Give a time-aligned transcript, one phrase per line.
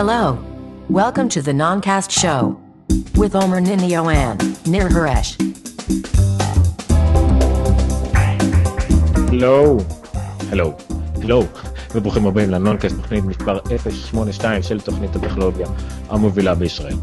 [0.00, 0.36] Hello.
[0.90, 2.58] Welcome to the Noncast Show
[3.14, 5.38] with Omer Ninio and Nir Haresh.
[9.28, 9.78] הלו,
[10.52, 10.72] הלו,
[11.22, 11.44] הלו,
[11.94, 13.58] וברוכים הבאים לנונקאסט, תוכנית מספר
[13.90, 15.66] 082 של תוכנית הטכנולוגיה
[16.08, 16.96] המובילה בישראל.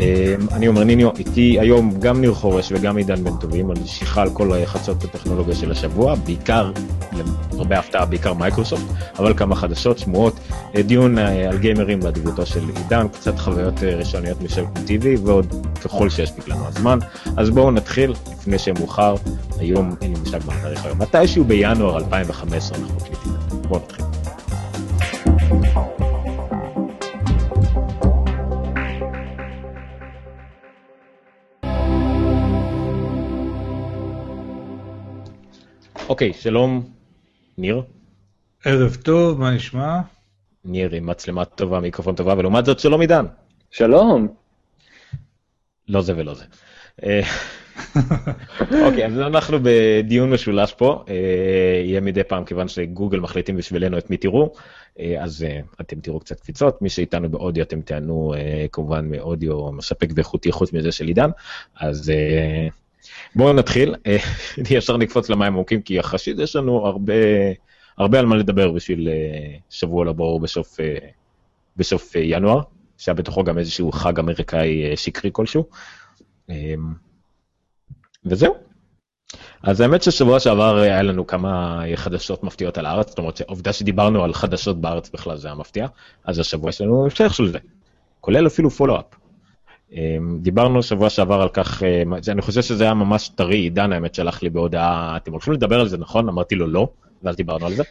[0.00, 4.22] אמ, אני אומר ניניו, איתי היום גם ניר חורש וגם עידן בן טובים על שיחה
[4.22, 6.72] על כל חדשות הטכנולוגיה של השבוע, בעיקר,
[7.58, 8.84] הרבה הפתעה, בעיקר מייקרוסופט,
[9.18, 10.40] אבל כמה חדשות, שמועות,
[10.76, 15.66] אה, דיון אה, על גיימרים באדיבותו של עידן, קצת חוויות אה, ראשוניות משל TV ועוד
[15.84, 16.98] ככל שיספיק לנו הזמן.
[17.36, 19.14] אז בואו נתחיל, לפני שמאוחר,
[19.58, 23.32] היום אין לי מושג מה התאריך היום, מתישהו בינואר 2015 אנחנו מקליטים.
[23.68, 24.09] בואו נתחיל.
[36.10, 36.90] אוקיי, שלום,
[37.58, 37.82] ניר.
[38.64, 40.00] ערב טוב, מה נשמע?
[40.64, 43.26] ניר עם מצלמה טובה, מיקרופון טובה, ולעומת זאת שלום עידן.
[43.70, 44.28] שלום.
[45.88, 46.44] לא זה ולא זה.
[47.02, 47.20] אה,
[48.86, 54.10] אוקיי, אז אנחנו בדיון משולש פה, אה, יהיה מדי פעם, כיוון שגוגל מחליטים בשבילנו את
[54.10, 54.52] מי תראו,
[55.00, 55.46] אה, אז
[55.80, 58.34] אתם תראו קצת קפיצות, מי שאיתנו באודיו אתם תענו
[58.72, 61.30] כמובן מאודיו מספק ואיכותי חוץ מזה של עידן,
[61.80, 62.12] אז
[63.34, 64.16] בואו נתחיל, אה,
[64.76, 67.14] ישר נקפוץ למים עמוקים, כי יחסית יש לנו הרבה,
[67.98, 70.96] הרבה על מה לדבר בשביל אה, שבוע לבור בסוף, אה,
[71.76, 72.60] בסוף ינואר,
[72.98, 75.64] שהיה בתוכו גם איזשהו חג אמריקאי שקרי כלשהו.
[78.24, 78.54] וזהו.
[79.62, 84.24] אז האמת ששבוע שעבר היה לנו כמה חדשות מפתיעות על הארץ, זאת אומרת שהעובדה שדיברנו
[84.24, 85.86] על חדשות בארץ בכלל זה היה מפתיע,
[86.24, 87.58] אז השבוע יש לנו המשך של זה,
[88.20, 89.19] כולל אפילו follow-up.
[89.92, 94.14] אמ, דיברנו שבוע שעבר על כך, אה, אני חושב שזה היה ממש טרי, עידן האמת
[94.14, 96.28] שלח לי בהודעה, אתם הולכים לדבר על זה נכון?
[96.28, 96.88] אמרתי לו לא,
[97.22, 97.82] ואז דיברנו על זה.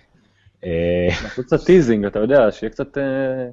[0.65, 3.03] אה, אנחנו קצת teasing, אתה יודע, שיהיה קצת, אה,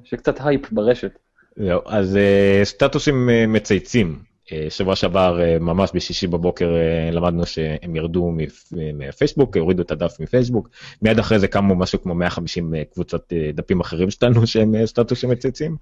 [0.03, 1.11] שיהיה קצת הייפ ברשת.
[1.55, 2.19] זהו, אז
[2.63, 4.36] סטטוסים מצייצים, אה,
[4.69, 8.33] שבוע שעבר, אה, ממש בשישי בבוקר, אה, למדנו שהם ירדו
[8.71, 10.69] מפייסבוק, הורידו את הדף מפייסבוק.
[11.01, 15.75] מיד אחרי זה קמו משהו כמו 150 קבוצות דפים אחרים שלנו שהם סטטוסים מצייצים.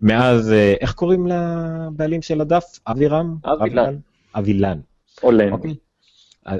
[0.00, 2.64] מאז, איך קוראים לבעלים של הדף?
[2.86, 3.36] אבירם?
[3.44, 3.96] אבילן.
[4.34, 4.78] אבילן.
[5.22, 5.52] אולן.
[5.52, 5.74] אוקיי.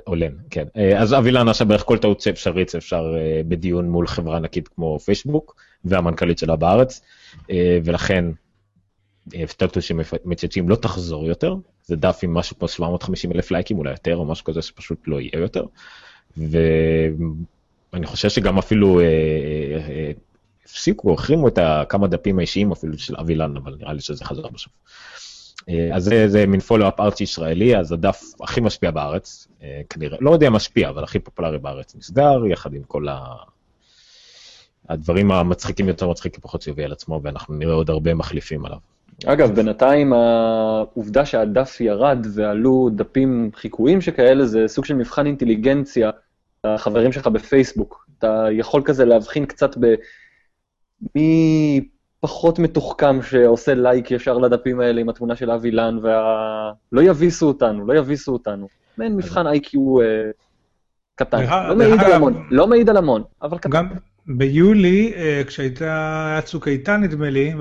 [0.07, 0.65] אולן, כן.
[0.97, 3.15] אז אבילן עשה בערך כל טעות שאפשרית אפשר
[3.49, 7.01] בדיון מול חברה ענקית כמו פייסבוק, והמנכ"לית שלה בארץ,
[7.85, 8.25] ולכן
[9.47, 11.55] סטטוס שמצייצים לא תחזור יותר,
[11.85, 15.21] זה דף עם משהו כמו 750 אלף לייקים, אולי יותר, או משהו כזה שפשוט לא
[15.21, 15.65] יהיה יותר.
[16.37, 19.09] ואני חושב שגם אפילו אה, אה,
[19.89, 20.13] אה,
[20.65, 21.59] הפסיקו, החרימו את
[21.89, 24.73] כמה דפים האישיים אפילו של אבילן, אבל נראה לי שזה חזר בסוף.
[25.95, 29.49] אז זה, זה מין פולו-אפ ארצי ישראלי, אז הדף הכי משפיע בארץ,
[29.91, 33.25] כנראה, לא יודע משפיע, אבל הכי פופולרי בארץ נסגר, יחד עם כל ה...
[34.89, 38.79] הדברים המצחיקים יותר מצחיקים פחות שיביא על עצמו, ואנחנו נראה עוד הרבה מחליפים עליו.
[39.27, 46.11] אגב, בינתיים העובדה שהדף ירד ועלו דפים חיקויים שכאלה, זה סוג של מבחן אינטליגנציה
[46.65, 48.07] לחברים שלך בפייסבוק.
[48.19, 49.95] אתה יכול כזה להבחין קצת ב...
[51.15, 51.89] מי
[52.21, 56.73] פחות מתוחכם שעושה לייק ישר לדפים האלה עם התמונה של אבי לן, וה...
[56.93, 58.69] לא יביסו אותנו, לא יביסו אותנו.
[58.99, 60.07] מעין מבחן איי-קיו אה,
[61.15, 61.45] קטן.
[61.69, 63.87] לא מעיד על המון, לא מעיד על המון, אבל קטן.
[64.27, 67.55] ביולי, אה, כשהייתה צוק איתן נדמה לי,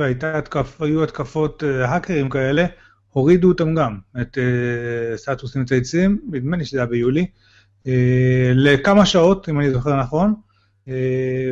[0.80, 2.66] והיו התקפות אה, האקרים כאלה,
[3.10, 7.26] הורידו אותם גם, את אה, סטטוסים מצייצים, נדמה לי שזה היה ביולי,
[8.56, 10.34] לכמה שעות, אם אני זוכר נכון,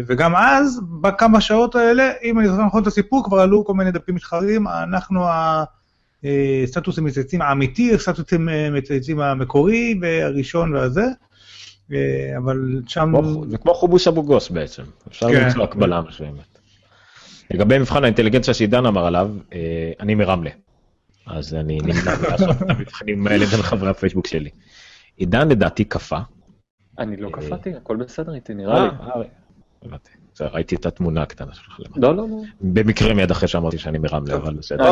[0.08, 3.92] וגם אז, בכמה שעות האלה, אם אני זוכר נכון את הסיפור, כבר עלו כל מיני
[3.92, 5.26] דפים מתחרים, אנחנו
[6.24, 11.06] הסטטוסים מצייצים האמיתי, הסטטוסים מצייצים המקורי, והראשון והזה,
[12.38, 13.14] אבל שם...
[13.50, 15.46] זה כמו חובוש אבו גוס בעצם, אפשר כן.
[15.46, 16.52] למצוא הקבלה מסוימת.
[17.52, 20.50] לגבי מבחן האינטליגנציה שעידן אמר עליו, אה, אני מרמלה.
[21.28, 24.50] אז אני נמנע מלעשות את המבחנים האלה בין חברי הפייסבוק שלי.
[25.18, 26.20] עידן לדעתי קפא.
[27.00, 29.24] אני לא אה, קפאתי, הכל בסדר איתי, נראה לי.
[30.42, 31.80] ראיתי את התמונה הקטנה שלך.
[31.96, 32.42] לא, לא, לא.
[32.62, 34.90] במקרה מיד אחרי שאמרתי שאני מרמלה, אבל בסדר.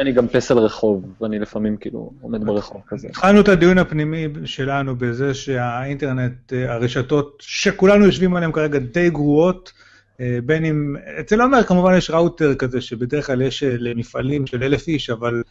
[0.00, 3.08] אני גם פסל רחוב, ואני לפעמים כאילו עומד ברחוב כזה.
[3.08, 9.72] התחלנו את הדיון הפנימי שלנו בזה שהאינטרנט, אה, הרשתות שכולנו יושבים עליהן כרגע די גרועות,
[10.20, 14.62] אה, בין אם, אצל עומר כמובן יש ראוטר כזה שבדרך כלל יש אה, למפעלים של
[14.62, 15.42] אלף איש, אבל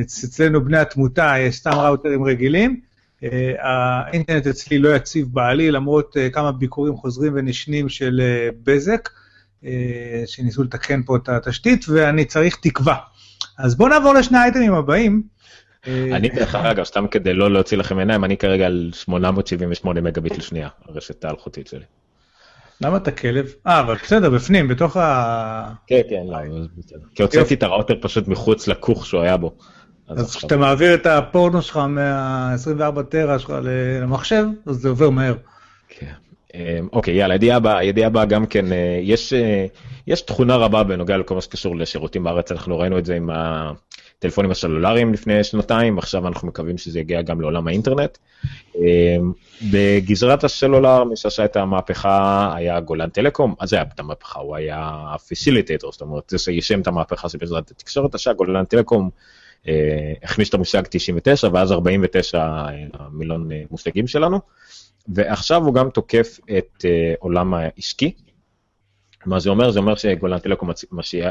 [0.00, 2.89] אצלנו בני התמותה יש סתם ראוטרים רגילים.
[3.24, 9.08] אה, האינטרנט אצלי לא יציב בעלי, למרות אה, כמה ביקורים חוזרים ונשנים של אה, בזק,
[10.26, 12.96] שניסו לתקן פה את התשתית, ואני צריך תקווה.
[13.58, 15.22] אז בואו נעבור לשני האייטמים הבאים.
[15.86, 20.68] אני דרך אגב, סתם כדי לא להוציא לכם עיניים, אני כרגע על 878 מגביט לשנייה,
[20.88, 21.84] הרשת האלחוטית שלי.
[22.80, 23.52] למה אתה כלב?
[23.66, 25.72] אה, אבל בסדר, בפנים, בתוך ה...
[25.86, 26.38] כן, כן, לא,
[26.78, 26.98] בסדר.
[27.14, 29.54] כי הוצאתי את הראוטר פשוט מחוץ לכוך שהוא היה בו.
[30.16, 35.34] אז כשאתה מעביר את הפורנו שלך מה-24 טרה שלך למחשב, אז זה עובר מהר.
[35.88, 36.12] כן.
[36.54, 39.66] אמ, אוקיי, יאללה, ידיעה הבאה, ידיעה הבאה גם כן, אה, יש, אה,
[40.06, 44.50] יש תכונה רבה בנוגע לכל מה שקשור לשירותים בארץ, אנחנו ראינו את זה עם הטלפונים
[44.50, 48.18] הסלולריים לפני שנתיים, עכשיו אנחנו מקווים שזה יגיע גם לעולם האינטרנט.
[48.76, 49.32] אמ,
[49.72, 54.56] בגזרת הסלולר, מי שעשה את המהפכה היה גולן טלקום, אז זה היה את המהפכה, הוא
[54.56, 59.10] היה הפסיליטטור, זאת אומרת, זה שיישם את המהפכה של בעזרת התקשורת, השעה גולן טלקום
[60.22, 64.40] הכניס את המושג 99 ואז 49 אה, המילון אה, מושגים שלנו.
[65.08, 66.84] ועכשיו הוא גם תוקף את
[67.18, 68.12] עולם העסקי.
[69.26, 69.70] מה זה אומר?
[69.70, 70.70] זה אומר שגולן טלקום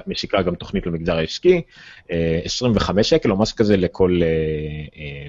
[0.08, 1.62] משיקה גם תוכנית למגזר העסקי,
[2.02, 2.12] uh,
[2.44, 4.22] 25 שקל או משהו כזה לכל,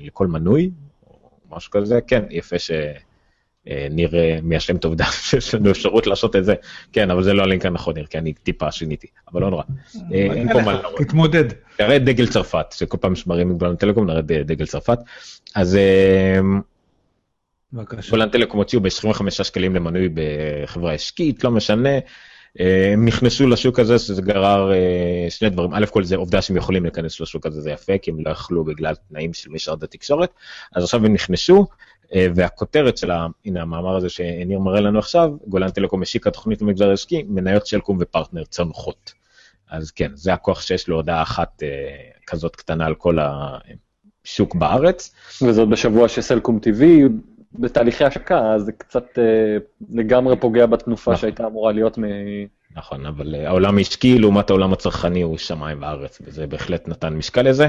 [0.03, 0.71] לכל מנוי,
[1.07, 3.10] או משהו כזה, כן, יפה שניר
[3.67, 3.71] uh,
[4.43, 6.55] מיישם את העובדה שיש לנו אפשרות לעשות את זה,
[6.93, 9.63] כן, אבל זה לא הלינק הנכון, ניר, כי אני טיפה שיניתי, אבל לא נורא.
[10.13, 10.99] אה, אין פה מה להראות.
[10.99, 11.45] תתמודד.
[11.81, 14.99] נראה דגל צרפת, שכל פעם שמראים גולן טלקום נראה דגל צרפת.
[15.55, 16.41] אז אה.
[18.11, 21.99] גולן טלקום הוציאו ב-25 שקלים למנוי בחברה עסקית, לא משנה.
[22.61, 25.75] אה, הם נכנסו לשוק הזה, שזה גרר אה, שני דברים.
[25.75, 28.65] א' כל זה עובדה שהם יכולים להיכנס לשוק הזה, זה יפה, כי הם לא יכלו
[28.65, 30.31] בגלל תנאים של משרד התקשורת.
[30.75, 31.65] אז עכשיו הם נכנסו, אה,
[32.15, 33.27] והכותרת של ה...
[33.45, 37.99] הנה המאמר הזה שניר מראה לנו עכשיו, גולן טלקום השיקה תוכנית למגזר העסקי, מניות שלקום
[38.01, 39.13] ופרטנר צנחות.
[39.71, 41.69] אז כן, זה הכוח שיש לו הודעה אחת אה,
[42.27, 43.19] כזאת קטנה על כל
[44.25, 45.15] השוק בארץ.
[45.43, 46.83] וזאת בשבוע שסלקום TV
[47.53, 49.57] בתהליכי השקה, אז זה קצת אה,
[49.91, 51.21] לגמרי פוגע בתנופה נכון.
[51.21, 52.05] שהייתה אמורה להיות מ...
[52.77, 57.43] נכון, אבל אה, העולם העסקי לעומת העולם הצרכני הוא שמיים וארץ, וזה בהחלט נתן משקל
[57.43, 57.69] לזה.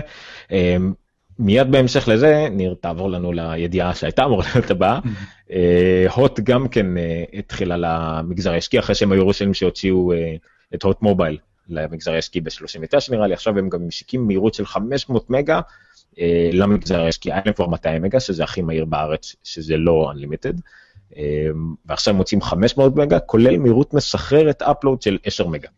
[1.41, 4.99] מיד בהמשך לזה, ניר, תעבור לנו לידיעה שהייתה אמורה להיות הבאה.
[5.51, 10.35] אה, הוט גם כן אה, התחילה למגזר העסקי, אחרי שהם היו ראשונים שהוציאו אה,
[10.73, 11.38] את הוט מובייל
[11.69, 15.61] למגזר העסקי ב-39 נראה לי, עכשיו הם גם משיקים מהירות של 500 מגה
[16.53, 20.61] למגזר העסקי, היה להם כבר 200 מגה, שזה הכי מהיר בארץ, שזה לא Unlimited.
[21.85, 25.69] ועכשיו הם מוצאים 500 מגה, כולל מהירות מסחררת אפלואוד של 10 מגה.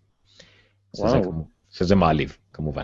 [0.96, 1.18] שזה,
[1.72, 2.84] שזה מעליב, כמובן.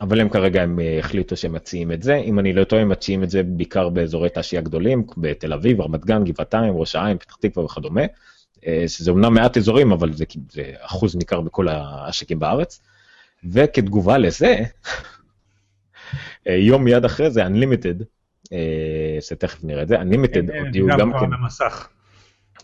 [0.00, 2.88] אבל הם כרגע הם אה, החליטו שהם מציעים את זה, אם אני לא טועה הם
[2.88, 7.34] מציעים את זה בעיקר באזורי תעשייה גדולים, בתל אביב, רמת גן, גבעתיים, ראש העין, פתח
[7.34, 8.02] תקווה וכדומה,
[8.66, 12.80] אה, שזה אומנם מעט אזורים, אבל זה, זה אחוז ניכר בכל העסקים בארץ.
[13.52, 14.56] וכתגובה לזה,
[16.48, 18.04] אה, יום מיד אחרי זה, Unlimited,
[19.20, 21.30] שתכף נראה את זה, Unlimited הודיעו גם כבר כן.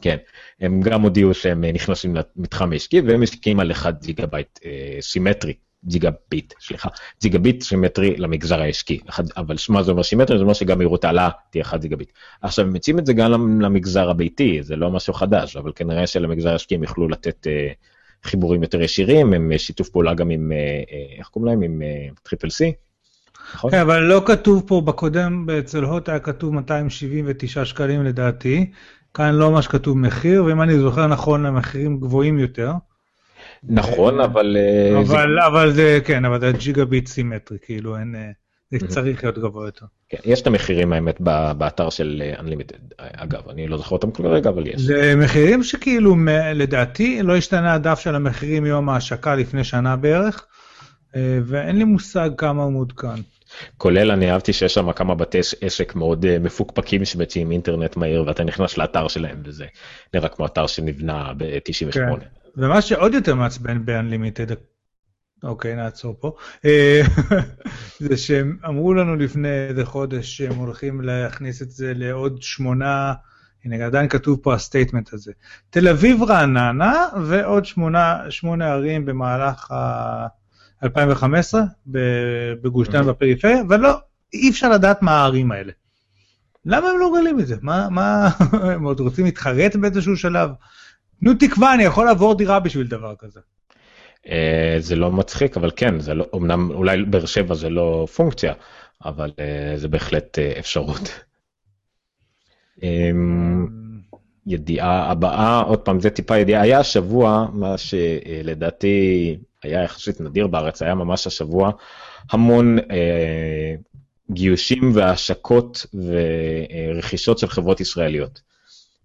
[0.01, 0.17] כן,
[0.61, 4.59] הם גם הודיעו שהם נכנסים למתחם העסקי והם משקיעים על 1 ג'יגה בייט
[5.01, 5.55] סימטרי,
[5.85, 6.89] ג'יגה ביט, סליחה,
[7.23, 9.01] ג'יגה ביט סימטרי למגזר העסקי,
[9.37, 10.39] אבל מה זה אומר סימטרי?
[10.39, 12.11] זה אומר שגם מהירות העלאה תהיה 1 ג'יגה ביט.
[12.43, 16.51] עכשיו, הם מציעים את זה גם למגזר הביתי, זה לא משהו חדש, אבל כנראה שלמגזר
[16.51, 17.73] העסקי הם יוכלו לתת אה,
[18.25, 21.63] חיבורים יותר ישירים, הם אה, שיתוף פעולה גם עם, אה, אה, איך קוראים להם?
[21.63, 22.73] עם אה, Triple סי,
[23.55, 23.71] נכון?
[23.71, 28.71] כן, אבל לא כתוב פה, בקודם אצל הוט היה כתוב 279 שקלים לדעתי,
[29.15, 32.73] כאן לא ממש כתוב מחיר, ואם אני זוכר נכון, המחירים גבוהים יותר.
[33.69, 34.57] נכון, אבל...
[34.57, 38.31] אה, זה- אבל, אבל זה, כן, אבל זה ג'יגה ביט סימטרי, כאילו אין, אה,
[38.79, 39.87] זה צריך להיות גבוה יותר.
[40.09, 41.21] כן, יש את המחירים האמת
[41.59, 44.81] באתר של אה, Unlimited, אגב, אני לא זוכר אותם כרגע, אבל יש.
[44.81, 46.17] זה מחירים שכאילו,
[46.55, 50.47] לדעתי, לא השתנה הדף של המחירים מיום ההשקה לפני שנה בערך,
[51.17, 53.21] אה, ואין לי מושג כמה הוא מעודכן.
[53.79, 58.45] כולל אני אהבתי שיש שם כמה בתי עסק מאוד אה, מפוקפקים שמציעים אינטרנט מהיר ואתה
[58.45, 59.67] נכנס לאתר שלהם וזה
[60.15, 61.93] נראה כמו אתר שנבנה ב-98.
[61.93, 62.09] כן.
[62.57, 64.55] ומה שעוד יותר מעצבן ב-Unlimited,
[65.43, 67.03] אוקיי, נעצור פה, אה,
[68.01, 73.13] זה שהם אמרו לנו לפני איזה חודש שהם הולכים להכניס את זה לעוד שמונה,
[73.65, 75.33] הנה עדיין כתוב פה ה statement הזה,
[75.71, 80.40] תל אביב רעננה ועוד שמונה, שמונה ערים במהלך ה...
[80.83, 83.99] 2015 ב- בגוש דן בפריפריה, ולא,
[84.33, 85.73] אי אפשר לדעת מה הערים האלה.
[86.65, 87.57] למה הם לא מגלים את זה?
[87.63, 88.29] מה, מה,
[88.75, 90.51] הם עוד רוצים להתחרט באיזשהו שלב?
[91.21, 93.41] תנו תקווה, אני יכול לעבור דירה בשביל דבר כזה.
[94.29, 98.55] אה, זה לא מצחיק אבל כן זה לא אמנם אולי באר שבע זה לא פונקציה
[99.05, 101.25] אבל אה, זה בהחלט אה, אפשרות.
[102.83, 103.67] אמ,
[104.47, 110.83] ידיעה הבאה עוד פעם זה טיפה ידיעה היה השבוע מה שלדעתי היה יחסית נדיר בארץ
[110.83, 111.71] היה ממש השבוע
[112.31, 113.75] המון אה,
[114.31, 118.41] גיושים והשקות ורכישות של חברות ישראליות.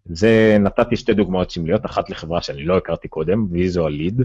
[0.06, 4.22] זה נתתי שתי דוגמאות סמליות אחת לחברה שאני לא הכרתי קודם ויזואל ליד.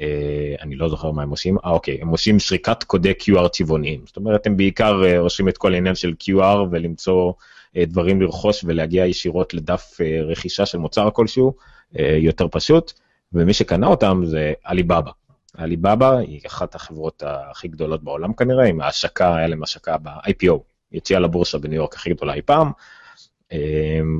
[0.00, 4.00] אה, אני לא זוכר מה הם עושים, אה אוקיי, הם עושים שריקת קודי QR צבעוניים,
[4.06, 7.32] זאת אומרת הם בעיקר אה, עושים את כל העניין של QR ולמצוא
[7.76, 11.54] אה, דברים לרכוש ולהגיע ישירות לדף אה, רכישה של מוצר כלשהו,
[11.98, 12.92] אה, יותר פשוט,
[13.32, 15.10] ומי שקנה אותם זה עליבאבא.
[15.56, 20.58] עליבאבא היא אחת החברות הכי גדולות בעולם כנראה, עם ההשקה, היה להם השקה ב-IPO,
[20.92, 22.72] יציאה לבורסה בניו יורק הכי גדולה אי פעם,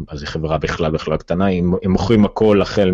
[0.09, 2.91] אז היא חברה בכלל בכלל קטנה, הם, מוכרים הכל החל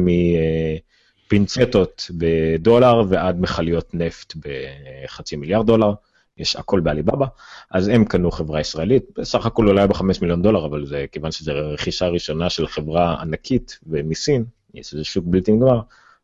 [1.27, 5.93] מפינצטות בדולר ועד מכליות נפט בחצי מיליארד דולר.
[6.39, 7.27] יש הכל בעליבאבא,
[7.71, 11.53] אז הם קנו חברה ישראלית, בסך הכל אולי בחמש מיליון דולר, אבל זה כיוון שזו
[11.55, 15.81] רכישה ראשונה של חברה ענקית ומסין, יש איזה שוק בלתי נגמר,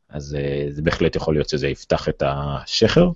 [0.08, 3.10] אז אה, זה בהחלט יכול להיות שזה יפתח את השכר.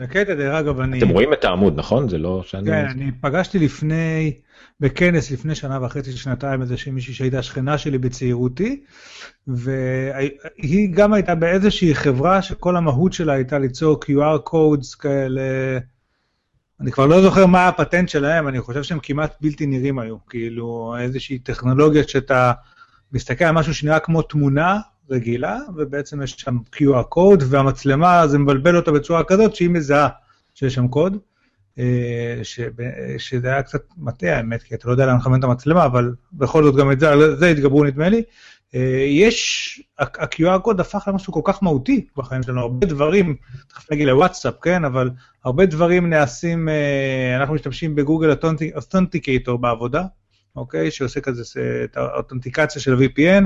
[0.00, 0.98] הקטע, דרך אגב, אני...
[0.98, 2.08] אתם רואים את העמוד, נכון?
[2.08, 2.66] זה לא שאני...
[2.66, 4.32] כן, אני פגשתי לפני,
[4.80, 8.84] בכנס לפני שנה וחצי, שנתיים, איזושהי מישהי שהייתה שכנה שלי בצעירותי,
[9.46, 15.78] והיא גם הייתה באיזושהי חברה שכל המהות שלה הייתה ליצור QR codes כאלה,
[16.80, 20.96] אני כבר לא זוכר מה הפטנט שלהם, אני חושב שהם כמעט בלתי נראים היו, כאילו
[21.00, 22.52] איזושהי טכנולוגיה שאתה
[23.12, 28.76] מסתכל על משהו שנראה כמו תמונה רגילה, ובעצם יש שם QR קוד, והמצלמה, זה מבלבל
[28.76, 30.08] אותה בצורה כזאת שהיא מזהה
[30.54, 31.16] שיש שם קוד.
[31.78, 32.40] אה,
[33.18, 36.64] שזה היה קצת מטעה האמת, כי אתה לא יודע לאן לכוון את המצלמה, אבל בכל
[36.64, 38.22] זאת גם את זה, זה התגברו נדמה לי.
[38.74, 43.36] אה, יש, ה-QR קוד הפך למשהו כל כך מהותי בחיים שלנו, הרבה דברים,
[43.68, 45.10] תכף נגיד לוואטסאפ, כן, אבל
[45.44, 48.30] הרבה דברים נעשים, אה, אנחנו משתמשים בגוגל
[48.76, 50.02] אותנטיקטור בעבודה,
[50.56, 51.42] אוקיי, שעושה כזה
[51.84, 53.44] את האותנטיקציה של ה-VPN,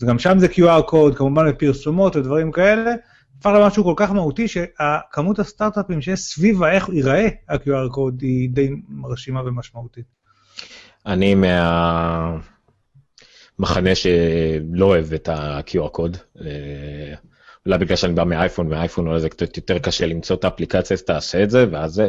[0.00, 2.94] אז גם שם זה QR קוד, כמובן בפרסומות ודברים כאלה,
[3.38, 8.70] הפך למשהו כל כך מהותי שהכמות הסטארט-אפים שיש סביב איך ייראה ה-QR קוד היא די
[8.88, 10.04] מרשימה ומשמעותית.
[11.06, 11.34] אני
[13.58, 16.16] מהמחנה שלא אוהב את ה-QR קוד.
[16.40, 17.14] אה,
[17.66, 21.02] אולי בגלל שאני בא מאייפון, ואייפון אולי זה קצת יותר קשה למצוא את האפליקציה, אז
[21.02, 22.02] תעשה את זה, ואז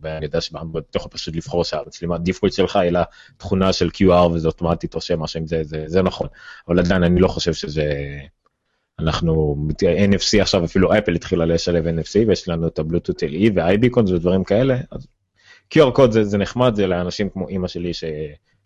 [0.00, 0.58] ואני יודע שאתה
[0.94, 3.02] יכול פשוט לבחור שהמצלמה דיפולט שלך היא לה
[3.36, 6.28] תכונה של QR וזה אוטומטית רושם משהו עם זה, זה, זה נכון.
[6.68, 7.92] אבל עדיין אני לא חושב שזה...
[9.00, 14.44] אנחנו, NFC עכשיו אפילו אפל התחילה לשלב NFC ויש לנו את הבלוטות LE ו-iBeacons ודברים
[14.44, 15.06] כאלה, אז
[15.74, 17.92] QR קוד זה, זה נחמד, זה לאנשים כמו אימא שלי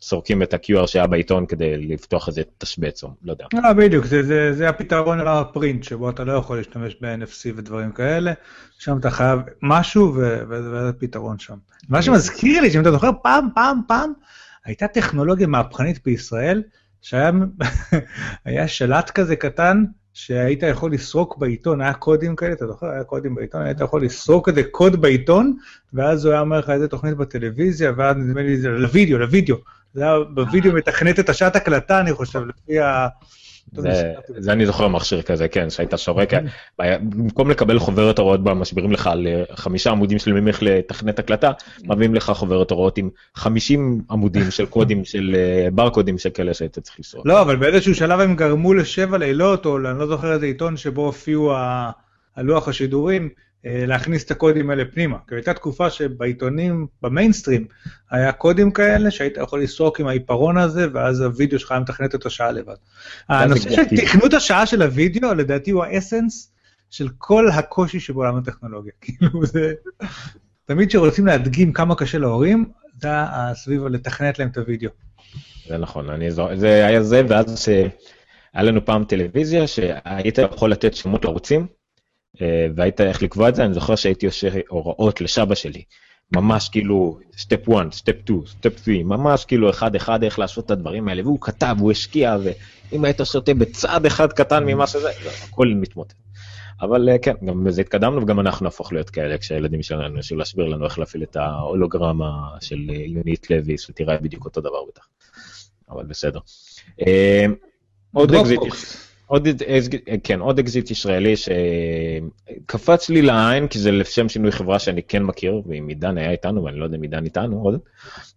[0.03, 3.45] שסורקים את ה-QR שהיה בעיתון כדי לפתוח איזה תשבץ או לא יודע.
[3.65, 8.33] אה, בדיוק, זה, זה, זה הפתרון לפרינט, שבו אתה לא יכול להשתמש ב-NFC ודברים כאלה,
[8.79, 10.15] שם אתה חייב משהו
[10.49, 11.55] וזה פתרון שם.
[11.89, 14.13] מה שמזכיר לי, שאם אתה זוכר, פעם, פעם, פעם,
[14.65, 16.63] הייתה טכנולוגיה מהפכנית בישראל,
[17.03, 17.33] שהיה
[18.67, 22.87] שלט כזה קטן, שהיית יכול לסרוק בעיתון, היה קודים כאלה, אתה זוכר?
[22.87, 25.57] היה קודים בעיתון, היית יכול לסרוק איזה קוד בעיתון,
[25.93, 29.57] ואז הוא היה אומר לך איזה תוכנית בטלוויזיה, ואז נדמה לי זה לוידאו, לוידאו.
[29.95, 33.09] זה היה בווידאו מתכנת את השעת הקלטה, אני חושב, לפי ה...
[33.73, 36.31] זה, זה אני זוכר מכשיר כזה, כן, שהיית שורק,
[36.79, 41.51] במקום לקבל חוברת הוראות בה משבירים לך על אה, חמישה עמודים של איך לתכנת הקלטה,
[41.85, 46.79] מביאים לך חוברת הוראות עם 50 עמודים של קודים, של אה, ברקודים של כאלה שהיית
[46.79, 47.27] צריך לסרוק.
[47.27, 51.07] לא, אבל באיזשהו שלב הם גרמו לשבע לילות, או אני לא זוכר איזה עיתון שבו
[51.07, 51.53] הופיעו
[52.37, 53.29] הלוח השידורים,
[53.65, 55.17] להכניס את הקודים האלה פנימה.
[55.29, 57.67] כי הייתה תקופה שבעיתונים, במיינסטרים,
[58.11, 62.27] היה קודים כאלה שהיית יכול לסרוק עם העיפרון הזה, ואז הוידאו שלך היה מתכנת את
[62.27, 62.75] השעה לבד.
[63.29, 66.53] הנושא של תכנות השעה של הוידאו, לדעתי הוא ה essence
[66.91, 68.93] של כל הקושי שבעולם הטכנולוגיה.
[69.01, 69.73] כאילו זה...
[70.65, 72.65] תמיד כשרוצים להדגים כמה קשה להורים,
[73.01, 74.91] זה להסביר לתכנת להם את הוידאו.
[75.69, 76.49] זה נכון, אני זו...
[76.55, 77.69] זה היה זה, ואז
[78.53, 81.82] היה לנו פעם טלוויזיה שהיית יכול לתת שמות ערוצים, אה,
[82.77, 85.83] והיית איך לקבוע את זה, אני זוכר שהייתי עושה הוראות לסבא שלי.
[86.37, 90.71] ממש כאילו, step 1, step 2, step 3, ממש כאילו אחד אחד איך לעשות את
[90.71, 95.09] הדברים האלה, והוא כתב, הוא השקיע, ואם היית סוטה בצעד אחד קטן ממה שזה,
[95.49, 96.15] הכל מתמוטט.
[96.81, 100.67] אבל אה, כן, גם בזה התקדמנו, וגם אנחנו נהפוך להיות כאלה כשהילדים שלנו ינסו להסביר
[100.69, 105.09] לנו איך להפעיל את ההולוגרמה של אה, יונית לוי, שתראה בדיוק אותו דבר בטח.
[105.91, 106.41] אבל בסדר.
[108.13, 108.61] עוד אקזיט.
[109.33, 109.49] עוד,
[110.25, 115.63] כן, עוד אקזיט ישראלי שקפץ לי לעין, כי זה לשם שינוי חברה שאני כן מכיר,
[115.67, 117.81] ואם עידן היה איתנו, ואני לא יודע אם עידן איתנו עוד,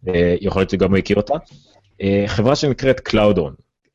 [0.08, 1.34] אה, יכול להיות שגם הוא הכיר אותה.
[2.02, 3.02] אה, חברה שנקראת.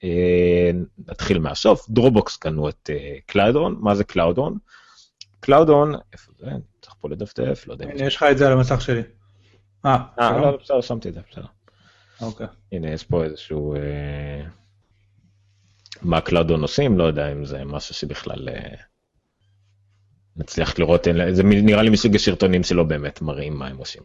[0.04, 0.70] אה,
[1.08, 2.90] נתחיל מהסוף, Dropbox קנו את
[3.26, 4.58] CloudOn, מה זה CloudOn?
[5.40, 6.50] CloudOn, איפה זה?
[6.82, 7.86] צריך פה לדפדף, לא יודע.
[7.96, 9.02] יש לך את זה על המסך שלי.
[9.86, 11.46] אה, לא, בסדר, שמתי את זה, בסדר.
[12.20, 12.46] אוקיי.
[12.72, 13.74] הנה, יש פה איזשהו...
[16.02, 18.74] מה CloudOn עושים, לא יודע אם זה משהו שבכלל אה,
[20.36, 24.02] נצליח לראות, זה נראה לי מסוג הסרטונים שלא באמת מראים מה הם עושים.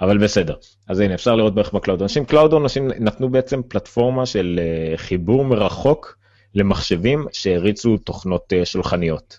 [0.00, 0.54] אבל בסדר,
[0.88, 2.04] אז הנה אפשר לראות בערך ב CloudOn.
[2.04, 6.18] אנשים CloudOn אנשים נתנו בעצם פלטפורמה של אה, חיבור מרחוק
[6.54, 9.38] למחשבים שהריצו תוכנות אה, שולחניות,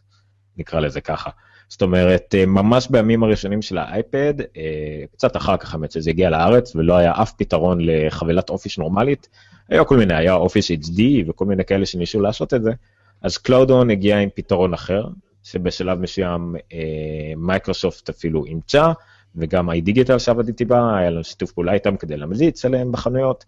[0.58, 1.30] נקרא לזה ככה.
[1.70, 4.34] זאת אומרת, ממש בימים הראשונים של האייפד,
[5.12, 9.28] קצת אחר כך האמת שזה הגיע לארץ ולא היה אף פתרון לחבילת Office נורמלית,
[9.70, 12.72] היה כל מיני, היה Office HD וכל מיני כאלה שניסו לעשות את זה,
[13.22, 15.04] אז CloudOn הגיע עם פתרון אחר,
[15.44, 16.56] שבשלב מסוים
[17.38, 18.92] מייקרוסופט אפילו אימצה,
[19.36, 23.46] וגם iDigital שעבדתי בה, היה לנו שיתוף פעולה איתם כדי להמליץ עליהם בחנויות.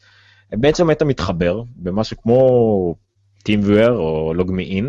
[0.51, 2.95] בעצם היית מתחבר במשהו כמו
[3.49, 4.85] TeamViewer או LogMeIn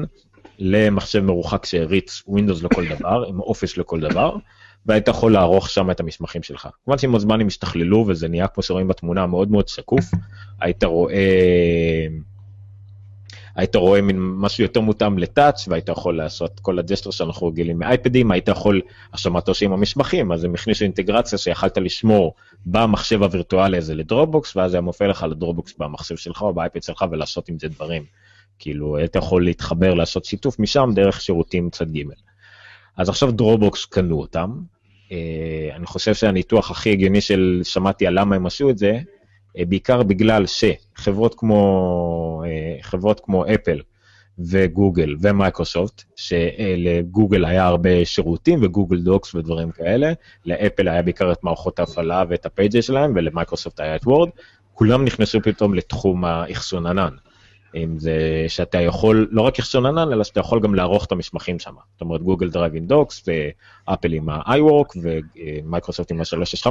[0.59, 4.37] למחשב מרוחק שהריץ Windows לכל דבר, עם Office לכל דבר,
[4.87, 6.69] והיית יכול לערוך שם את המסמכים שלך.
[6.85, 10.05] כמובן שעם הזמן הם השתכללו וזה נהיה כמו שרואים בתמונה מאוד מאוד שקוף,
[10.61, 12.07] היית רואה...
[13.57, 17.47] היית רואה מין משהו יותר מותאם ל touch והיית יכול לעשות כל ה gestures שאנחנו
[17.47, 18.81] רגילים מאייפדים, היית יכול,
[19.13, 22.35] עכשיו מה אתה עושה עם המסמכים, אז הם הכניסו אינטגרציה שיכלת לשמור
[22.67, 26.83] במחשב הווירטואלי הזה ל Dropbox, ואז היה מופיע לך ל Dropbox במחשב שלך או באייפד
[26.83, 28.05] שלך ולעשות עם זה דברים.
[28.59, 32.03] כאילו, היית יכול להתחבר, לעשות שיתוף משם דרך שירותים צד ג'.
[32.97, 34.51] אז עכשיו Dropbox קנו אותם.
[35.13, 38.99] אה, אני חושב שהניתוח הכי הגיוני של שמעתי על למה הם עשו את זה,
[39.59, 43.81] אה, בעיקר בגלל שחברות כמו, אה, חברות כמו אפל
[44.39, 50.13] וגוגל ומייקרוסופט, שלגוגל היה הרבה שירותים ו Google Docs ודברים כאלה,
[50.47, 54.29] לאפל היה בעיקר את מערכות ההפעלה ואת ה Pages שלהם ולמייקרוסופט היה את Word,
[54.75, 57.15] כולם נכנסו פתאום לתחום האחסון ענן.
[57.75, 61.59] עם זה שאתה יכול, לא רק אחסון ענן, אלא שאתה יכול גם לערוך את המסמכים
[61.59, 61.75] שם.
[61.93, 63.25] זאת אומרת, Google Drive and Docs,
[63.89, 66.67] ואפל עם ה-iWork, ומייקרוסופט עם ה-365,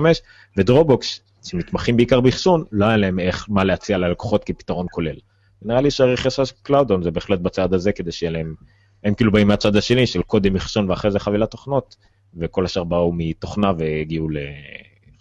[0.58, 5.16] ו Dropbox, שמתמחים בעיקר באחסון, לא היה להם איך, מה להציע ללקוחות כפתרון כולל.
[5.62, 8.56] נראה לי שהרכישה של CloudOn זה בהחלט בצד הזה, כדי שיהיה להם,
[9.04, 11.96] הם כאילו באים מהצד השני של קודם אחסון ואחרי זה חבילת תוכנות,
[12.38, 14.38] וכל השאר באו מתוכנה והגיעו ל...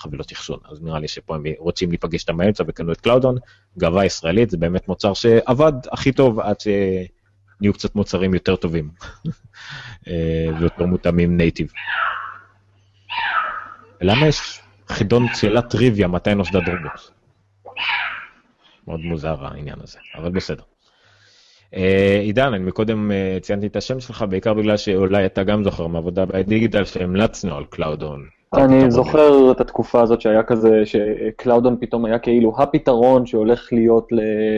[0.00, 3.36] חבילות אחסון, אז נראה לי שפה הם רוצים להיפגש איתם באמצע וקנו את CloudOn,
[3.78, 8.90] גאווה ישראלית, זה באמת מוצר שעבד הכי טוב עד שנהיו קצת מוצרים יותר טובים
[10.08, 11.72] אה, ויותר מותאמים native.
[14.00, 17.10] למה יש חידון שאלת טריוויה מתי נוסדה Dropbox?
[18.86, 20.62] מאוד מוזר העניין הזה, אבל בסדר.
[21.74, 25.86] אה, עידן, אני מקודם אה, ציינתי את השם שלך בעיקר בגלל שאולי אתה גם זוכר
[25.86, 28.39] מעבודה בדיגיטל שהמלצנו על CloudOn.
[28.54, 34.08] אני זוכר את התקופה הזאת שהיה כזה, ש CloudOn פתאום היה כאילו הפתרון שהולך להיות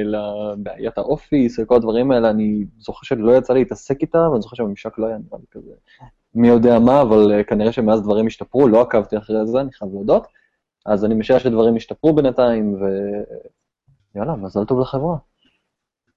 [0.05, 4.99] לבעיית ה Office וכל הדברים האלה, אני זוכר שלא יצא להתעסק איתה, ואני זוכר שהממשק
[4.99, 5.73] לא היה נראה לי כזה
[6.35, 9.91] מי יודע מה, אבל אה, כנראה שמאז דברים השתפרו, לא עקבתי אחרי זה, אני חייב
[9.93, 10.27] להודות.
[10.87, 12.77] אז אני משער שדברים השתפרו בינתיים,
[14.15, 15.17] ויאללה, מזל טוב לחברה.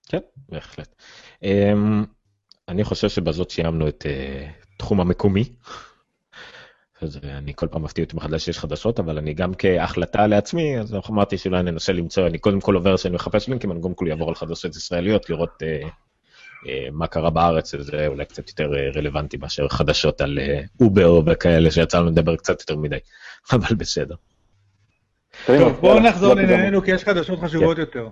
[0.07, 0.95] כן, בהחלט.
[1.43, 2.05] אמ,
[2.67, 5.43] אני חושב שבזאת סיימנו את אה, תחום המקומי.
[7.01, 10.95] אז אני כל פעם מפתיע אותי מחדש שיש חדשות, אבל אני גם כהחלטה לעצמי, אז
[11.09, 14.29] אמרתי שאולי ננסה למצוא, אני קודם כל עובר שאני מחפש לינקים, אני קודם כל אעבור
[14.29, 15.89] על חדשות ישראליות, לראות אה,
[16.67, 21.21] אה, מה קרה בארץ, זה אולי קצת יותר אה, רלוונטי מאשר חדשות על אה, אובר
[21.25, 22.97] וכאלה, שיצא לנו לדבר קצת יותר מדי,
[23.53, 24.15] אבל בסדר.
[25.45, 28.07] טוב, בואו נחזור לענייננו, כי יש חדשות חשובות יותר.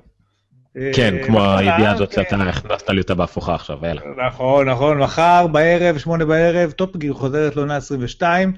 [0.93, 4.01] כן, כמו הידיעה הזאת שאתה הכנסת לי אותה בהפוכה עכשיו, יאללה.
[4.27, 8.53] נכון, נכון, מחר בערב, שמונה בערב, Top Gear חוזרת לעונה 22.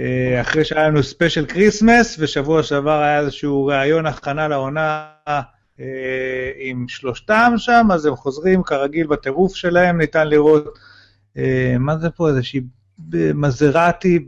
[0.00, 5.06] אה, אחרי שהיה לנו special Christmas, ושבוע שעבר היה איזשהו ראיון הכנה לעונה
[5.80, 10.78] אה, עם שלושתם שם, אז הם חוזרים כרגיל בטירוף שלהם, ניתן לראות,
[11.36, 12.60] אה, מה זה פה, איזושהי
[13.34, 14.18] מזרטי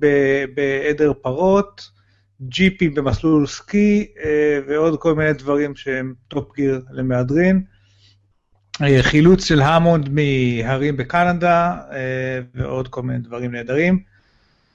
[0.55, 1.91] בעדר פרות,
[2.43, 4.07] ג'יפי במסלול סקי,
[4.69, 7.63] ועוד כל מיני דברים שהם Top Gear למהדרין.
[9.01, 11.77] חילוץ של המונד מהרים בקנדה,
[12.55, 14.03] ועוד כל מיני דברים נהדרים.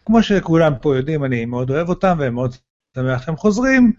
[0.05, 2.55] כמו שכולם פה יודעים, אני מאוד אוהב אותם והם מאוד
[2.95, 3.91] שמח שהם חוזרים,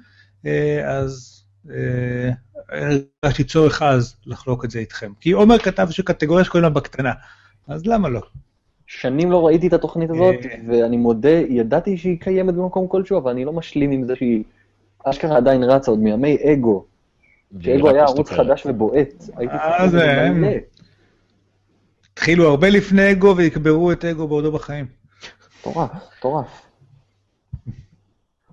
[0.46, 2.30] אה, אז אה,
[2.68, 5.12] הרגשתי צורך אז לחלוק את זה איתכם.
[5.20, 7.12] כי עומר כתב שקטגוריה שקוראים לה בקטנה,
[7.68, 8.20] אז למה לא?
[8.86, 10.56] שנים לא ראיתי את התוכנית הזאת, אה.
[10.66, 14.44] ואני מודה, ידעתי שהיא קיימת במקום כלשהו, אבל אני לא משלים עם זה שהיא
[15.04, 16.84] אשכרה עדיין רצה עוד מימי אגו.
[17.60, 19.24] שאגו היה ערוץ חדש ובועט.
[19.36, 20.04] הייתי צריך
[22.12, 24.86] התחילו הרבה לפני אגו ויקברו את אגו בעודו בחיים.
[25.66, 26.66] מטורף, מטורף.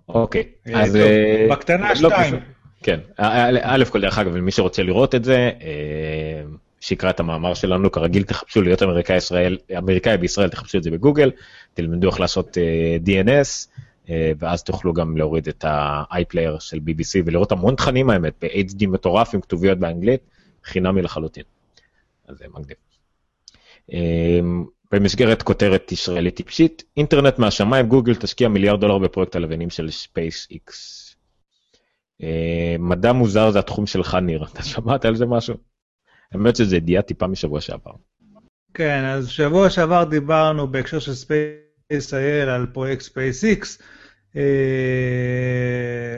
[0.10, 0.95] אוקיי, אה, אז...
[0.95, 2.36] אה, בקטנה לא שתיים.
[2.84, 6.41] כן, א' כל דרך אגב, מי שרוצה לראות את זה, אה,
[6.80, 11.32] שיקרא את המאמר שלנו, כרגיל תחפשו להיות אמריקאי ישראל, אמריקאי בישראל, תחפשו את זה בגוגל,
[11.74, 12.58] תלמדו איך לעשות
[13.06, 13.67] DNS,
[14.39, 19.41] ואז תוכלו גם להוריד את ה-iPlayer של BBC ולראות המון תכנים האמת, ב-HD מטורף עם
[19.41, 20.21] כתוביות באנגלית,
[20.63, 21.43] חינמי לחלוטין.
[22.28, 22.78] אז זה מגניב.
[24.92, 31.16] במסגרת כותרת ישראלית טיפשית, אינטרנט מהשמיים, גוגל תשקיע מיליארד דולר בפרויקט הלווינים של SpaceX.
[32.24, 35.56] אה, מדע מוזר זה התחום שלך, ניר, אתה שמעת על זה משהו?
[36.32, 37.92] האמת שזה ידיעה טיפה משבוע שעבר.
[38.74, 41.54] כן, אז שבוע שעבר דיברנו בהקשר של ספייס
[41.92, 43.84] SpaceIL על פרויקט SpaceX,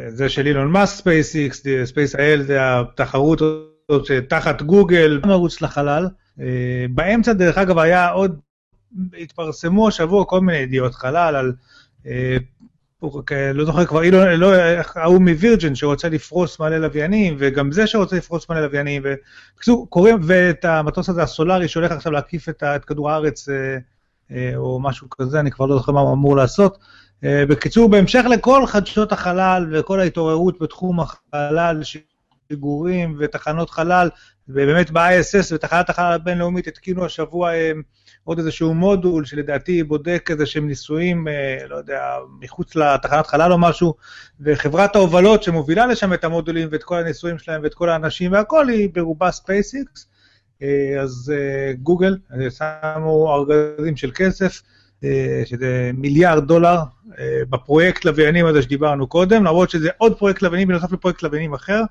[0.08, 1.54] זה של אילון מאסק SpaceX,
[1.94, 3.42] SpaceIL זה התחרות
[4.30, 6.08] תחת גוגל, מרוץ לחלל.
[6.90, 8.40] באמצע, דרך אגב, היה עוד,
[9.18, 11.54] התפרסמו השבוע כל מיני ידיעות חלל על
[13.54, 14.54] לא זוכר כבר, אילון, לא,
[14.96, 20.66] ההוא מווירג'ן שרוצה לפרוס מלא לוויינים, וגם זה שרוצה לפרוס מלא לוויינים, ובקיצור, קוראים, ואת
[20.66, 23.78] המטוס הזה הסולארי שהולך עכשיו להקיף את, את כדור הארץ, אה,
[24.32, 26.78] אה, או משהו כזה, אני כבר לא זוכר מה הוא אמור לעשות.
[27.24, 34.10] אה, בקיצור, בהמשך לכל חדשות החלל וכל ההתעוררות בתחום החלל, שיגורים ותחנות חלל,
[34.48, 37.52] ובאמת ב-ISS ותחנת החלל הבינלאומית התקינו השבוע
[38.24, 43.58] עוד איזשהו מודול שלדעתי בודק איזה שהם ניסויים, אה, לא יודע, מחוץ לתחנת חלל או
[43.58, 43.94] משהו,
[44.42, 48.90] וחברת ההובלות שמובילה לשם את המודולים ואת כל הניסויים שלהם ואת כל האנשים והכל, היא
[48.94, 50.08] ברובה SpaceX.
[50.62, 52.18] אה, אז אה, גוגל
[52.50, 54.62] שמו ארגזים של כסף,
[55.46, 56.78] שזה מיליארד דולר
[57.50, 61.82] בפרויקט לוויינים הזה שדיברנו קודם, למרות שזה עוד פרויקט לוויינים בנוסף לפרויקט לוויינים אחר.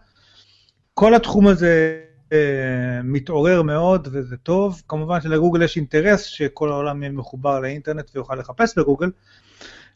[0.94, 2.00] כל התחום הזה
[3.04, 4.82] מתעורר מאוד וזה טוב.
[4.88, 9.10] כמובן שלגוגל יש אינטרס שכל העולם יהיה מחובר לאינטרנט ויוכל לחפש בגוגל.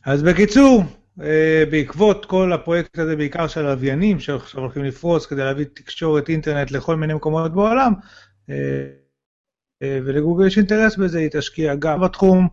[0.05, 0.83] אז בקיצור,
[1.23, 6.71] אה, בעקבות כל הפרויקט הזה, בעיקר של הלוויינים שעכשיו הולכים לפרוס כדי להביא תקשורת אינטרנט
[6.71, 7.93] לכל מיני מקומות בעולם,
[8.51, 8.87] אה,
[9.83, 12.49] אה, ולגוגל יש אינטרס בזה, היא תשקיע גם בתחום.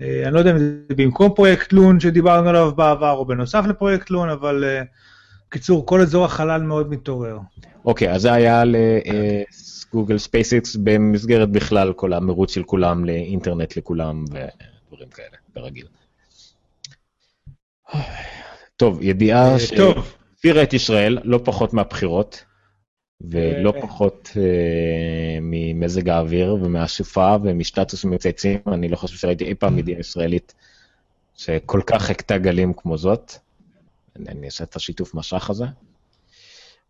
[0.00, 4.28] אני לא יודע אם זה במקום פרויקט Loon שדיברנו עליו בעבר, או בנוסף לפרויקט Loon,
[4.28, 4.64] אבל
[5.50, 7.38] בקיצור, כל אזור החלל מאוד מתעורר.
[7.84, 15.08] אוקיי, אז זה היה לגוגל SpaceX במסגרת בכלל כל המרוץ של כולם לאינטרנט לכולם ודברים
[15.08, 15.86] כאלה, כרגיל.
[18.76, 22.44] טוב, ידיעה אה, שהפתירה את ישראל לא פחות מהבחירות,
[23.20, 23.82] ולא אה.
[23.82, 24.38] פחות uh,
[25.40, 30.54] ממזג האוויר ומהסופה ומשטטוס מצייצים, אני לא חושב שראיתי אי פעם ידיעה ישראלית
[31.36, 33.32] שכל כך הכתה גלים כמו זאת.
[34.28, 35.64] אני אעשה את השיתוף משך הזה.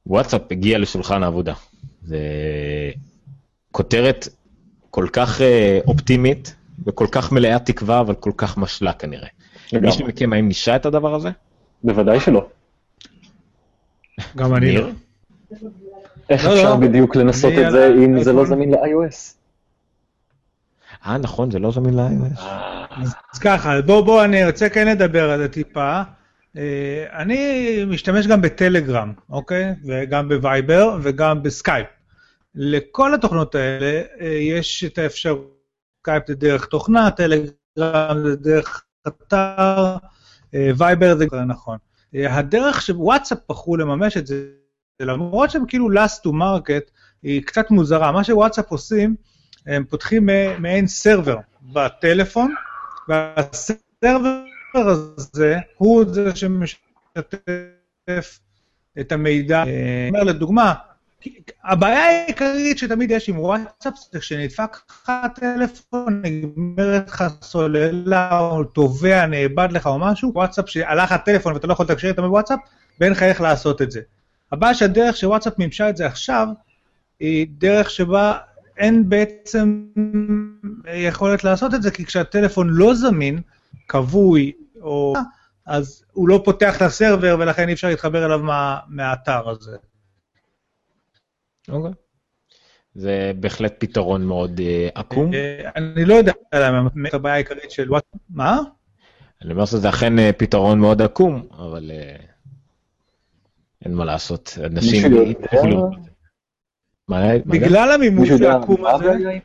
[0.06, 1.54] וואטסאפ הגיע לשולחן העבודה.
[2.02, 2.18] זה
[3.72, 4.28] כותרת
[4.90, 6.54] כל כך אה, אופטימית
[6.86, 9.28] וכל כך מלאה תקווה, אבל כל כך משלה כנראה.
[9.72, 11.30] מישהו מכם האם ניסה את הדבר הזה?
[11.84, 12.46] בוודאי שלא.
[14.36, 14.88] גם אני לא.
[16.30, 16.76] איך לא, אפשר לא.
[16.76, 19.34] בדיוק לנסות את זה אם זה לא זמין ל-iOS?
[21.06, 22.40] אה, נכון, זה לא זמין ל-iOS.
[23.32, 26.02] אז ככה, בואו, בואו, אני רוצה כן לדבר על זה טיפה.
[26.56, 29.74] אה, אני משתמש גם בטלגרם, אוקיי?
[29.84, 31.86] וגם בווייבר וגם בסקייפ.
[32.54, 35.60] לכל התוכנות האלה אה, יש את האפשרות,
[36.00, 39.96] סקייפ זה דרך תוכנה, טלגרם זה דרך אתר,
[40.54, 41.78] אה, וייבר זה כבר נכון.
[42.14, 44.46] הדרך שוואטסאפ בחרו לממש את זה,
[45.00, 46.90] למרות שהם כאילו last to market,
[47.22, 48.12] היא קצת מוזרה.
[48.12, 49.16] מה שוואטסאפ עושים,
[49.66, 52.54] הם פותחים מעין server בטלפון,
[53.08, 54.42] וה server
[54.74, 56.80] הזה הוא זה שמשתף
[59.00, 59.62] את המידע.
[59.62, 60.74] אני אומר לדוגמה,
[61.64, 69.26] הבעיה העיקרית שתמיד יש עם וואטסאפ זה כשנדפק לך הטלפון, נגמרת לך סוללה או תובע,
[69.26, 72.58] נאבד לך או משהו, וואטסאפ שהלך הטלפון ואתה לא יכול לתקשר איתם בוואטסאפ,
[73.00, 74.00] ואין לך איך לעשות את זה.
[74.52, 76.48] הבעיה שהדרך שוואטסאפ מימשה את זה עכשיו,
[77.20, 78.38] היא דרך שבה
[78.78, 79.84] אין בעצם
[80.94, 83.40] יכולת לעשות את זה, כי כשהטלפון לא זמין,
[83.88, 85.14] כבוי, או...
[85.66, 89.76] אז הוא לא פותח את הסרבר ולכן אי אפשר להתחבר אליו מה, מהאתר הזה.
[91.68, 91.92] אוקיי.
[92.94, 94.62] זה בהחלט פתרון מאוד uh,
[94.94, 95.30] עקום.
[95.32, 95.36] Uh,
[95.76, 98.60] אני לא יודע למה, הבעיה העיקרית של וואטסאפ, מה?
[99.42, 102.22] אני אומר שזה אכן uh, פתרון מאוד עקום, אבל uh,
[103.84, 105.12] אין מה לעשות, אנשים...
[107.46, 109.38] בגלל המימוש העקום הזה...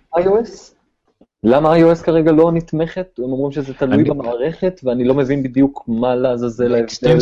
[1.45, 3.07] למה iOS כרגע לא נתמכת?
[3.17, 4.03] הם אומרים שזה תלוי אני...
[4.03, 7.17] במערכת, ואני לא מבין בדיוק מה לעזאזל ההבדל.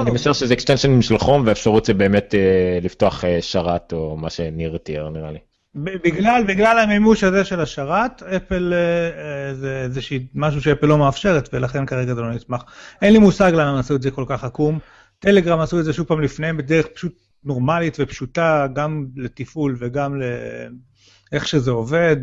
[0.00, 4.30] אני משער שזה אקסטנשנים של חום, והאפשרות זה באמת אה, לפתוח אה, שרת, או מה
[4.30, 5.38] שניר תיאר נראה לי.
[5.74, 10.00] בגלל, בגלל המימוש הזה של השרת, אפל אה, זה, זה
[10.34, 12.62] משהו שאפל לא מאפשרת, ולכן כרגע זה לא נתמך.
[13.02, 14.78] אין לי מושג למה הם עשו את זה כל כך עקום.
[15.18, 17.12] טלגרם עשו את זה שוב פעם לפניהם בדרך פשוט
[17.44, 20.20] נורמלית ופשוטה, גם לתפעול וגם
[21.32, 22.16] לאיך שזה עובד.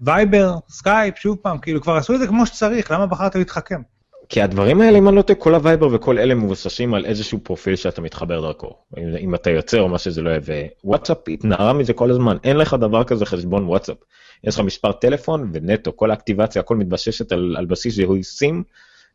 [0.00, 3.80] וייבר, סקייפ, שוב פעם, כאילו כבר עשו את זה כמו שצריך, למה בחרת להתחכם?
[4.28, 7.76] כי הדברים האלה, אם אני לא טועה, כל הווייבר וכל אלה מבוססים על איזשהו פרופיל
[7.76, 8.76] שאתה מתחבר דרכו.
[8.98, 12.56] אם, אם אתה יוצר או מה שזה לא יהיה, ווואטסאפ התנערה מזה כל הזמן, אין
[12.56, 13.96] לך דבר כזה חשבון וואטסאפ.
[14.44, 18.62] יש לך מספר טלפון ונטו, כל האקטיבציה, הכל מתבססת על, על בסיס זיהוי סים,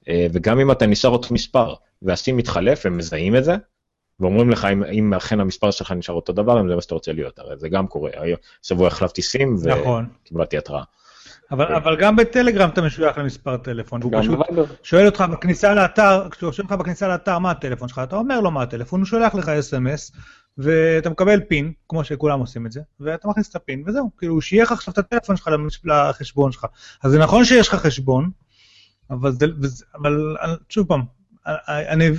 [0.09, 3.55] אה, וגם אם אתה נשאר אותו מספר והסים מתחלף, הם מזהים את זה,
[4.21, 7.13] ואומרים לך אם, אם אכן המספר שלך נשאר אותו דבר, אם זה מה שאתה רוצה
[7.13, 8.11] להיות, הרי זה גם קורה.
[8.61, 10.57] שבוע החלפתי סים וקיבלתי נכון.
[10.57, 10.83] התראה.
[11.51, 11.73] אבל, כן.
[11.73, 14.39] אבל גם בטלגרם אתה משוייך למספר טלפון, והוא פשוט.
[14.83, 18.51] שואל אותך בכניסה לאתר, כשהוא שואל אותך בכניסה לאתר מה הטלפון שלך, אתה אומר לו
[18.51, 20.11] מה הטלפון, הוא שולח לך אס.אם.אס,
[20.57, 24.41] ואתה מקבל פין, כמו שכולם עושים את זה, ואתה מכניס את הפין, וזהו, כאילו הוא
[24.41, 25.49] שייך עכשיו את הטלפון שלך
[25.85, 26.65] לחשבון שלך.
[27.03, 28.29] אז זה נכון שיש לך חשבון,
[29.09, 29.45] אבל, זה,
[29.95, 30.35] אבל
[30.69, 31.01] שוב פעם,
[31.67, 32.09] אני...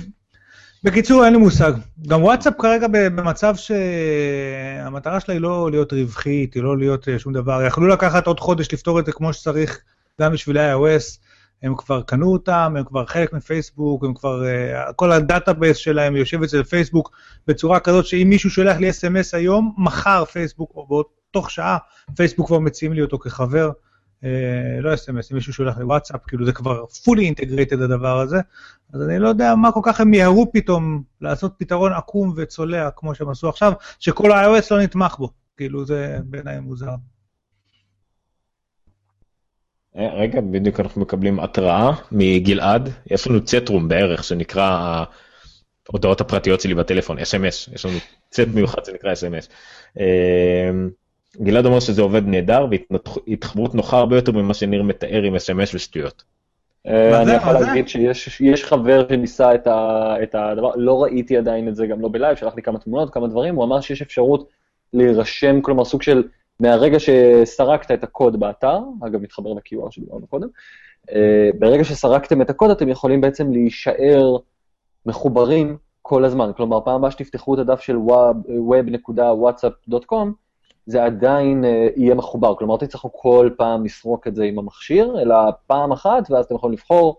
[0.83, 1.71] בקיצור, אין לי מושג.
[2.07, 7.33] גם וואטסאפ כרגע במצב שהמטרה שלה היא לא להיות רווחית, היא לא להיות אה, שום
[7.33, 7.63] דבר.
[7.67, 9.79] יכלו לקחת עוד חודש לפתור את זה כמו שצריך,
[10.21, 11.17] גם בשביל iOS.
[11.63, 16.15] הם כבר קנו אותם, הם כבר חלק מפייסבוק, הם כבר, אה, כל ה database שלהם
[16.15, 17.11] יושב אצל פייסבוק
[17.47, 21.77] בצורה כזאת שאם מישהו שולח לי אס.אם.אס היום, מחר פייסבוק, או בעוד תוך שעה,
[22.15, 23.71] פייסבוק כבר מציעים לי אותו כחבר.
[24.23, 24.25] אה,
[24.81, 28.37] לא אס.אם.אס, אם מישהו שולח לי וואטסאפ, כאילו זה כבר fully integrated הדבר הזה,
[28.93, 33.15] אז אני לא יודע מה כל כך הם מיהרו פתאום לעשות פתרון עקום וצולע כמו
[33.15, 36.95] שהם עשו עכשיו, שכל ה-iOS לא נתמך בו, כאילו זה בעיניי מוזר.
[39.97, 45.05] אה, רגע, בדיוק אנחנו מקבלים התראה מגלעד, יש לנו צטרום בערך שנקרא
[45.89, 47.97] ההודעות הפרטיות שלי בטלפון, אס.אם.אס, יש לנו
[48.29, 49.49] צט מיוחד שנקרא אס.אם.אס.
[51.41, 52.67] גלעד אומר שזה עובד נהדר
[53.27, 56.23] והתחברות נוחה הרבה יותר ממה שניר מתאר עם אס.אם.אס ושטויות.
[56.87, 57.31] אה, אני?
[57.31, 57.53] יכול?
[57.53, 62.37] להגיד שיש יש חבר שניסה את הדבר, לא ראיתי עדיין את זה, גם לא בלייב,
[62.37, 64.49] שלח לי כמה תמונות, כמה דברים, הוא אמר שיש אפשרות
[64.93, 66.23] להירשם, כלומר סוג של,
[66.59, 70.47] מהרגע שסרקת את הקוד באתר, אגב מתחבר ל-QR שדיברנו קודם,
[71.11, 74.37] אה, ברגע שסרקתם את הקוד אתם יכולים בעצם להישאר
[75.05, 77.97] מחוברים כל הזמן, כלומר פעם הבאה שתפתחו את הדף של
[78.69, 80.27] web.whatsapp.com,
[80.85, 85.21] זה עדיין אה, יהיה מחובר, כלומר לא תצטרכו כל פעם לסרוק את זה עם המכשיר,
[85.21, 85.35] אלא
[85.67, 87.17] פעם אחת, ואז אתם יכולים לבחור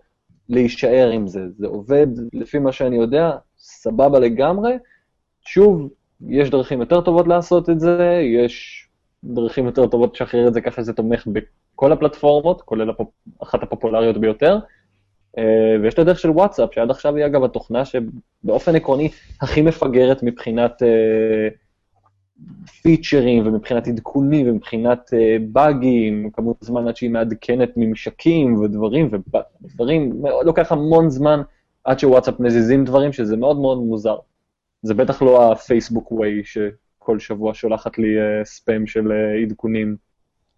[0.49, 1.41] להישאר עם זה.
[1.57, 4.73] זה עובד, לפי מה שאני יודע, סבבה לגמרי.
[5.41, 5.89] שוב,
[6.27, 8.87] יש דרכים יותר טובות לעשות את זה, יש
[9.23, 13.09] דרכים יותר טובות לשחרר את זה ככה שזה תומך בכל הפלטפורמות, כולל הפופ...
[13.43, 14.59] אחת הפופולריות ביותר.
[15.37, 19.09] אה, ויש את הדרך של וואטסאפ, שעד עכשיו היא אגב התוכנה שבאופן עקרוני
[19.41, 21.47] הכי מפגרת מבחינת אה,
[22.81, 29.09] פיצ'רים ומבחינת עדכונים ומבחינת אה, באגים, כמות זמן עד שהיא מעדכנת ממשקים ודברים,
[29.63, 31.41] ודברים, לוקח המון זמן
[31.83, 34.17] עד שוואטסאפ מזיזים דברים, שזה מאוד מאוד מוזר.
[34.81, 39.95] זה בטח לא הפייסבוק ווי שכל שבוע שולחת לי אה, ספאם של אה, עדכונים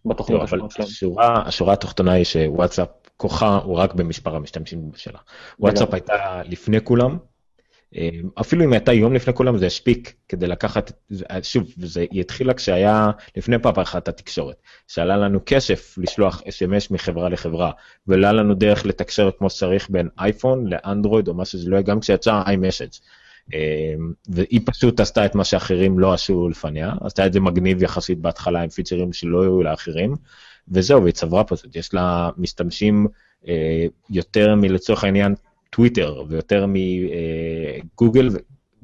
[0.06, 0.80] בתוכנית לא, אבל השונות.
[0.80, 5.20] השורה, השורה התחתונה היא שוואטסאפ, כוחה הוא רק במספר המשתמשים שלה.
[5.60, 7.18] וואטסאפ הייתה לפני כולם, אה,
[8.42, 13.12] אפילו אם הייתה יום לפני כולם זה הספיק כדי לקחת, זה- שוב, זה התחילה כשהיה
[13.38, 14.56] לפני פעם אחת התקשורת,
[14.88, 17.72] שעלה לנו כסף לשלוח אס.אם.אס מחברה לחברה,
[18.08, 22.00] ולא לנו דרך לתקשר כמו שצריך בין אייפון לאנדרואיד או מה שזה לא יהיה, גם
[22.00, 23.00] כשיצא iMessage.
[23.54, 23.94] אה,
[24.30, 28.62] והיא פשוט עשתה את מה שאחרים לא עשו לפניה, עשתה את זה מגניב יחסית בהתחלה
[28.62, 30.14] עם פיצ'רים שלא היו לאחרים,
[30.72, 33.08] וזהו, והיא צברה פשוט, יש לה משתמשים
[33.48, 35.36] אה, יותר מלצורך העניין
[35.70, 38.30] טוויטר ויותר מגוגל,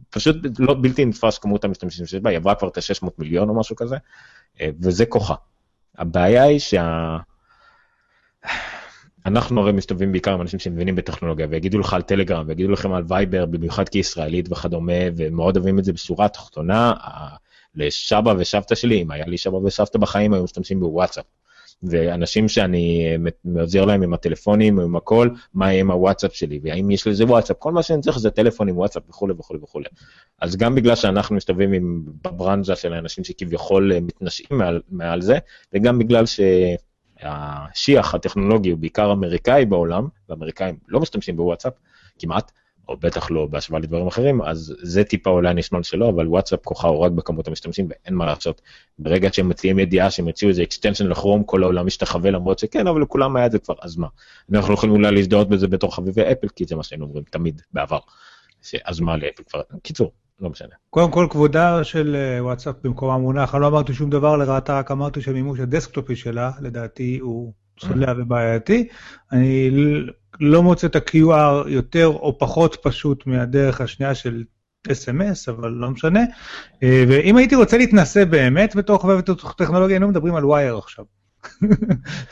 [0.09, 3.59] פשוט לא בלתי נתפס כמות המשתמשים שיש בה, היא עברה כבר את ה-600 מיליון או
[3.59, 3.97] משהו כזה,
[4.61, 5.35] אה, וזה כוחה.
[5.97, 7.17] הבעיה היא שה...
[9.25, 13.03] אנחנו הרי מסתובבים בעיקר עם אנשים שמבינים בטכנולוגיה ויגידו לך על טלגרם ויגידו לכם על
[13.07, 16.93] וייבר במיוחד כישראלית וכדומה ומאוד אוהבים את זה בשורה התחתונה.
[17.75, 21.25] לסבא וסבתא שלי, אם היה לי סבא וסבתא בחיים, היו משתמשים בוואטסאפ.
[21.83, 23.17] ואנשים שאני
[23.59, 27.25] עוזר להם עם הטלפונים או עם הכל, מה יהיה עם הוואטסאפ שלי, והאם יש לזה
[27.25, 29.85] וואטסאפ, כל מה שאני צריך זה טלפון עם וואטסאפ וכולי וכולי וכולי.
[30.41, 35.37] אז גם בגלל שאנחנו מסתובבים עם בברנז'ה של האנשים שכביכול אה, מתנשאים מעל, מעל זה,
[35.73, 41.73] וגם בגלל שהשיח הטכנולוגי הוא בעיקר אמריקאי בעולם, ואמריקאים לא משתמשים בוואטסאפ
[42.19, 42.51] כמעט,
[42.87, 46.87] או בטח לא בהשוואה לדברים אחרים, אז זה טיפה אולי הנשמע שלו, אבל וואטסאפ כוחה
[46.87, 48.61] הוא רק בכמות המשתמשים ואין מה לעשות.
[48.99, 53.01] ברגע שהם מציעים ידיעה שהם הציעו איזה extension לכרום, כל העולם משתחווה למרות שכן, אבל
[53.01, 54.07] לכולם היה את זה כבר, אז מה?
[54.53, 57.99] אנחנו יכולים אולי להזדהות בזה בתור חביבי אפל, כי זה מה שהיינו אומרים תמיד בעבר.
[58.61, 60.75] שאז מה לאפל כבר, קיצור, לא משנה.
[60.89, 64.91] קודם כל, כבודה של אה, וואטסאפ במקום המונח, אני לא אמרתי שום דבר לרעתה, רק
[64.91, 68.87] אמרתי שהמימוש הדסקטופי שלה, לדעתי, הוא צולע ובעייתי.
[69.31, 69.69] אני
[70.39, 74.43] לא מוצא את ה-QR יותר או פחות פשוט מהדרך השנייה של
[74.91, 76.23] אס.אם.אס, אבל לא משנה.
[76.83, 79.21] אה, ואם הייתי רוצה להתנסה באמת בתור חובב
[79.57, 81.05] טכנולוגיה, היינו מדברים על ווייר עכשיו.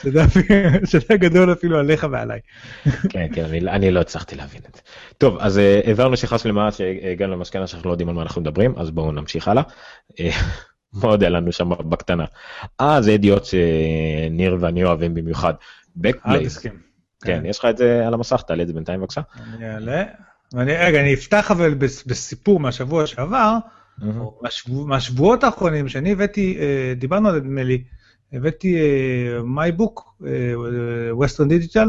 [0.86, 2.40] שזה גדול אפילו עליך ועליי.
[3.10, 4.82] כן, כן, אני, אני לא הצלחתי להבין את זה.
[5.18, 8.92] טוב, אז העברנו שיחה שלמה שהגענו למסקנה שאנחנו לא יודעים על מה אנחנו מדברים, אז
[8.92, 9.64] בואו נמשיך הלאה.
[10.20, 10.30] אה,
[10.94, 12.26] מה עוד היה לנו שם בקטנה?
[12.82, 15.54] אה, זה ידיעות שניר ואני אוהבים במיוחד.
[15.98, 16.68] Backblaze.
[17.21, 17.41] תסכים.
[17.41, 19.21] כן, יש לך את זה על המסך, תעלה את זה בינתיים בבקשה.
[19.55, 20.03] אני אעלה.
[20.53, 23.57] ואני, רגע, אני אפתח אבל בס- בסיפור מהשבוע שעבר,
[24.19, 27.84] או מהשבוע, מהשבועות האחרונים, שאני הבאתי, אה, דיברנו על זה נדמה לי,
[28.34, 28.77] הבאתי
[29.43, 30.21] MyBook,
[31.12, 31.88] Western Digital,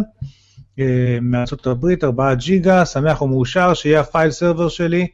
[1.22, 5.06] מארצות הברית, 4 ג'יגה, שמח ומאושר, שיהיה ה file server שלי,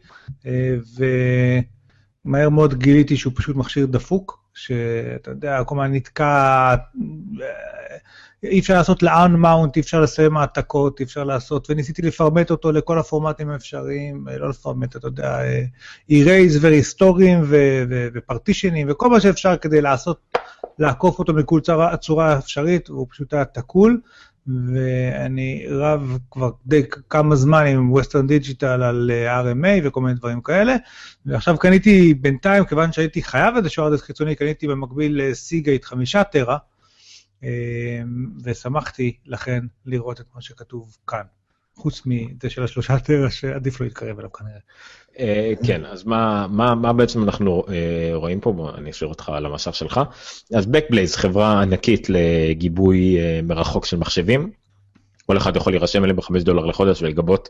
[2.25, 6.75] ומהר מאוד גיליתי שהוא פשוט מכשיר דפוק, שאתה יודע, כל הזמן נתקע,
[8.43, 12.99] אי אפשר לעשות ל-unmount, אי אפשר לסיים העתקות, אי אפשר לעשות, וניסיתי לפרמט אותו לכל
[12.99, 15.39] הפורמטים האפשריים, לא לפרמט, אתה יודע,
[16.11, 17.45] erase ו-restoring
[18.15, 20.37] ופרטישנים וכל מה שאפשר כדי לעשות,
[20.79, 24.01] לעקוף אותו מכל צורה, צורה אפשרית, והוא פשוט היה תקול,
[24.47, 29.11] ואני רב כבר די כמה זמן עם Western Digital על
[29.43, 30.77] RMA וכל מיני דברים כאלה,
[31.27, 36.57] ועכשיו קניתי בינתיים, כיוון שהייתי חייב איזשהו הארדדיסק חיצוני, קניתי במקביל Seagate חמישה טרה,
[38.45, 41.23] ושמחתי לכן לראות את מה שכתוב כאן,
[41.75, 45.55] חוץ מזה של השלושה טרה שעדיף לא להתקרב אליו כנראה.
[45.67, 47.65] כן, אז מה, מה, מה בעצם אנחנו
[48.15, 48.73] רואים פה?
[48.79, 50.01] אני אשאיר אותך על המסך שלך.
[50.55, 54.51] אז Backblaze, חברה ענקית לגיבוי מרחוק של מחשבים.
[55.27, 57.49] כל אחד יכול להירשם אליהם ב-5 דולר לחודש ולגבות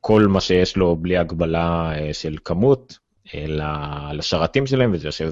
[0.00, 2.98] כל מה שיש לו בלי הגבלה של כמות,
[4.12, 5.30] לשרתים שלהם, וזה יושב,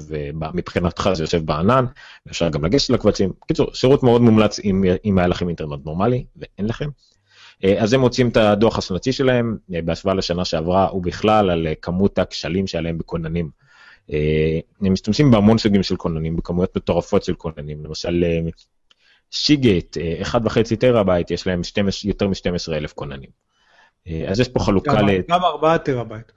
[0.53, 1.85] מבחינתך זה יושב בענן,
[2.25, 3.33] ואפשר גם לגשת לקבצים.
[3.41, 6.89] בקיצור, שירות מאוד מומלץ אם, אם היה לכם אינטרנט נורמלי, ואין לכם.
[7.77, 12.97] אז הם מוצאים את הדוח השנתי שלהם בהשוואה לשנה שעברה, ובכלל על כמות הכשלים שעליהם
[12.97, 13.49] בכוננים.
[14.09, 18.25] הם משתמשים בהמון סוגים של כוננים, בכמויות מטורפות של כוננים, למשל
[19.31, 23.29] Seagate, 1.5 טראבייט, יש להם 12, יותר מ-12 אלף כוננים.
[24.27, 25.21] אז יש פה חלוקה ל...
[25.29, 26.31] גם 4 טראבייט.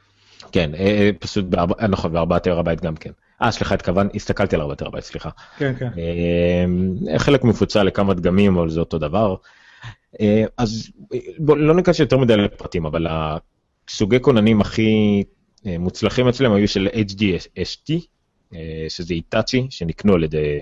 [0.53, 0.71] כן,
[1.19, 1.45] פשוט,
[1.89, 3.11] נכון, ב-4 טראבייט גם כן.
[3.43, 5.31] אה, סליחה, התכוון, הסתכלתי על 4 טראבייט, סליחה.
[5.59, 5.89] כן, כן.
[7.19, 9.35] חלק מפוצל לכמה דגמים, אבל זה אותו דבר.
[10.59, 10.91] אז
[11.39, 13.07] בוא, לא ניכנס יותר מדי לפרטים, אבל
[13.89, 15.25] הסוגי כוננים הכי
[15.65, 17.93] מוצלחים אצלם היו של HDST,
[18.89, 20.59] שזה איטאצ'י, שנקנו על ידי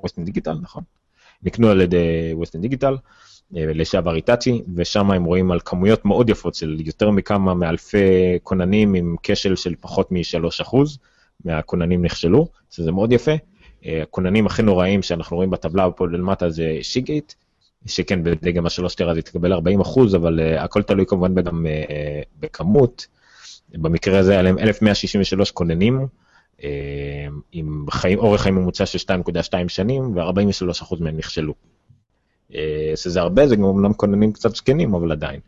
[0.00, 0.82] ווסטן דיגיטל, נכון?
[1.42, 2.96] נקנו על ידי ווסטן דיגיטל,
[3.54, 9.16] לשעבר איטאצ'י, ושם הם רואים על כמויות מאוד יפות של יותר מכמה מאלפי כוננים עם
[9.22, 10.76] כשל של פחות מ-3%
[11.44, 13.32] מהכוננים נכשלו, שזה מאוד יפה.
[13.84, 17.32] הכוננים הכי נוראים שאנחנו רואים בטבלה פה למטה זה שיגייט,
[17.86, 21.90] שכן בדגם השלוש טרה זה תקבל 40 אחוז, אבל uh, הכל תלוי כמובן גם uh,
[22.40, 23.06] בכמות.
[23.72, 26.06] במקרה הזה היה להם 1163 כוננים,
[26.58, 26.62] uh,
[27.52, 31.54] עם חיים, אורך חיים ממוצע של 2.2 שנים, ו-43 אחוז מהם נכשלו.
[32.52, 32.56] Uh,
[32.96, 35.40] שזה הרבה, זה גם אמנם כוננים קצת זקנים, אבל עדיין.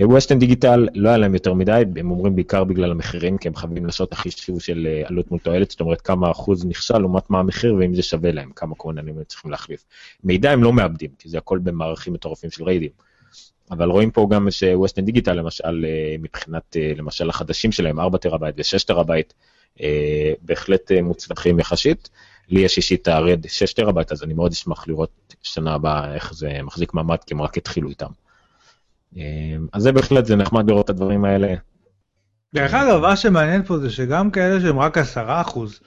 [0.00, 3.86] ווסטן דיגיטל לא היה להם יותר מדי, הם אומרים בעיקר בגלל המחירים, כי הם חייבים
[3.86, 7.94] לעשות החישוב של עלות מול תועלת, זאת אומרת כמה אחוז נכשל לעומת מה המחיר ואם
[7.94, 9.84] זה שווה להם, כמה כוננים הם צריכים להחליף.
[10.24, 12.90] מידע הם לא מאבדים, כי זה הכל במערכים מטורפים של RAIDים.
[13.70, 15.84] אבל רואים פה גם ש Western Digital למשל,
[16.18, 19.32] מבחינת למשל החדשים שלהם, 4 טראבייט ו-6 טראבייט,
[20.42, 22.10] בהחלט מוצלחים יחסית.
[22.50, 26.60] לי יש אישית Red 6 טראבייט, אז אני מאוד אשמח לראות שנה הבאה איך זה
[26.62, 28.10] מחזיק מעמד, כי הם רק התחילו איתם.
[29.72, 31.54] אז זה בהחלט, זה נחמד לראות את הדברים האלה.
[32.54, 35.80] דרך אגב, מה שמעניין פה זה שגם כאלה שהם רק עשרה אחוז,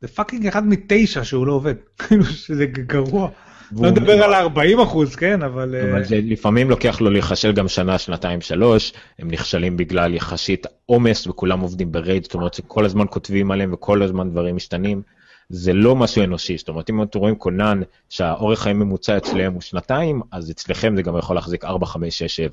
[0.00, 3.28] זה fucking אחד מתשע שהוא לא עובד, כאילו שזה גרוע.
[3.80, 5.76] לא נדבר על 40 אחוז, כן, אבל...
[5.76, 11.26] אבל זה לפעמים לוקח לו להיכשל גם שנה, שנתיים, שלוש, הם נכשלים בגלל יחסית עומס
[11.26, 15.02] וכולם עובדים ב RAID, זאת אומרת שכל הזמן כותבים עליהם וכל הזמן דברים משתנים.
[15.50, 19.60] זה לא משהו אנושי, זאת אומרת, אם אתם רואים כונן שהאורך חיים ממוצע אצלם הוא
[19.60, 22.48] שנתיים, אז אצלכם זה גם יכול להחזיק 4, 5, 6, 7.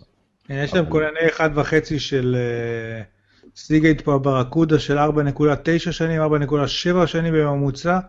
[0.49, 1.41] יש להם כונני 1.5
[1.97, 2.35] של
[3.55, 7.99] סיגייט פה ברקודה של 4.9 שנים, 4.7 שנים בממוצע,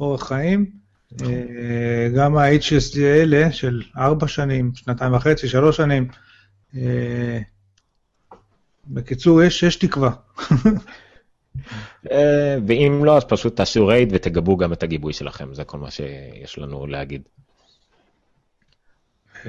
[0.00, 0.66] אורך חיים.
[2.16, 6.08] גם ה-HSD האלה של 4 שנים, שנתיים וחצי, 3 שנים.
[8.86, 10.10] בקיצור, יש, יש תקווה.
[12.66, 16.58] ואם לא, אז פשוט תעשו רייד ותגבו גם את הגיבוי שלכם, זה כל מה שיש
[16.58, 17.22] לנו להגיד.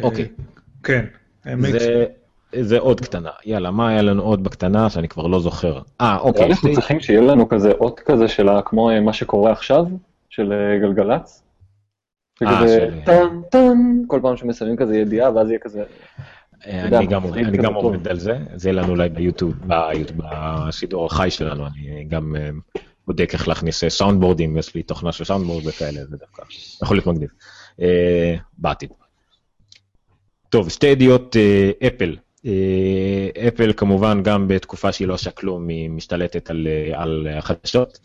[0.01, 0.27] אוקיי.
[0.83, 1.05] כן.
[2.61, 3.29] זה עוד קטנה.
[3.45, 5.81] יאללה, מה היה לנו עוד בקטנה שאני כבר לא זוכר?
[6.01, 6.45] אה, אוקיי.
[6.45, 9.85] אנחנו צריכים שיהיה לנו כזה אות כזה של כמו מה שקורה עכשיו,
[10.29, 11.43] של גלגלצ.
[13.05, 15.83] טן טן, כל פעם שמסיימים כזה ידיעה, ואז יהיה כזה...
[16.65, 17.07] אני
[17.57, 19.53] גם עובד על זה, זה יהיה לנו אולי ביוטיוב,
[20.17, 22.35] בשידור החי שלנו, אני גם
[23.07, 26.43] בודק איך להכניס סאונדבורדים, יש לי תוכנה של סאונדבורד וכאלה, זה דווקא
[26.83, 27.29] יכול להיות מגניב,
[28.57, 28.89] בעתיד.
[30.49, 31.35] טוב, שתי ידיעות
[31.87, 32.15] אפל.
[33.47, 37.99] אפל כמובן גם בתקופה שהיא לא עושה כלום, היא משתלטת על, על החדשות.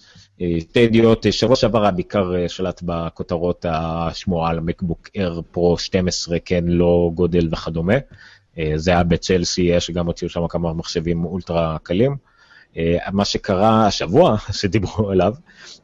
[0.60, 7.10] שתי ידיעות, שבוע שעבר בעיקר שלט בכותרות השמועה על מקבוק אר פרו 12, כן, לא
[7.14, 7.94] גודל וכדומה.
[8.76, 12.16] זה היה בצלסי, יש גם הוציאו שם כמה מחשבים אולטרה קלים.
[13.12, 15.34] מה שקרה השבוע, שדיברו עליו,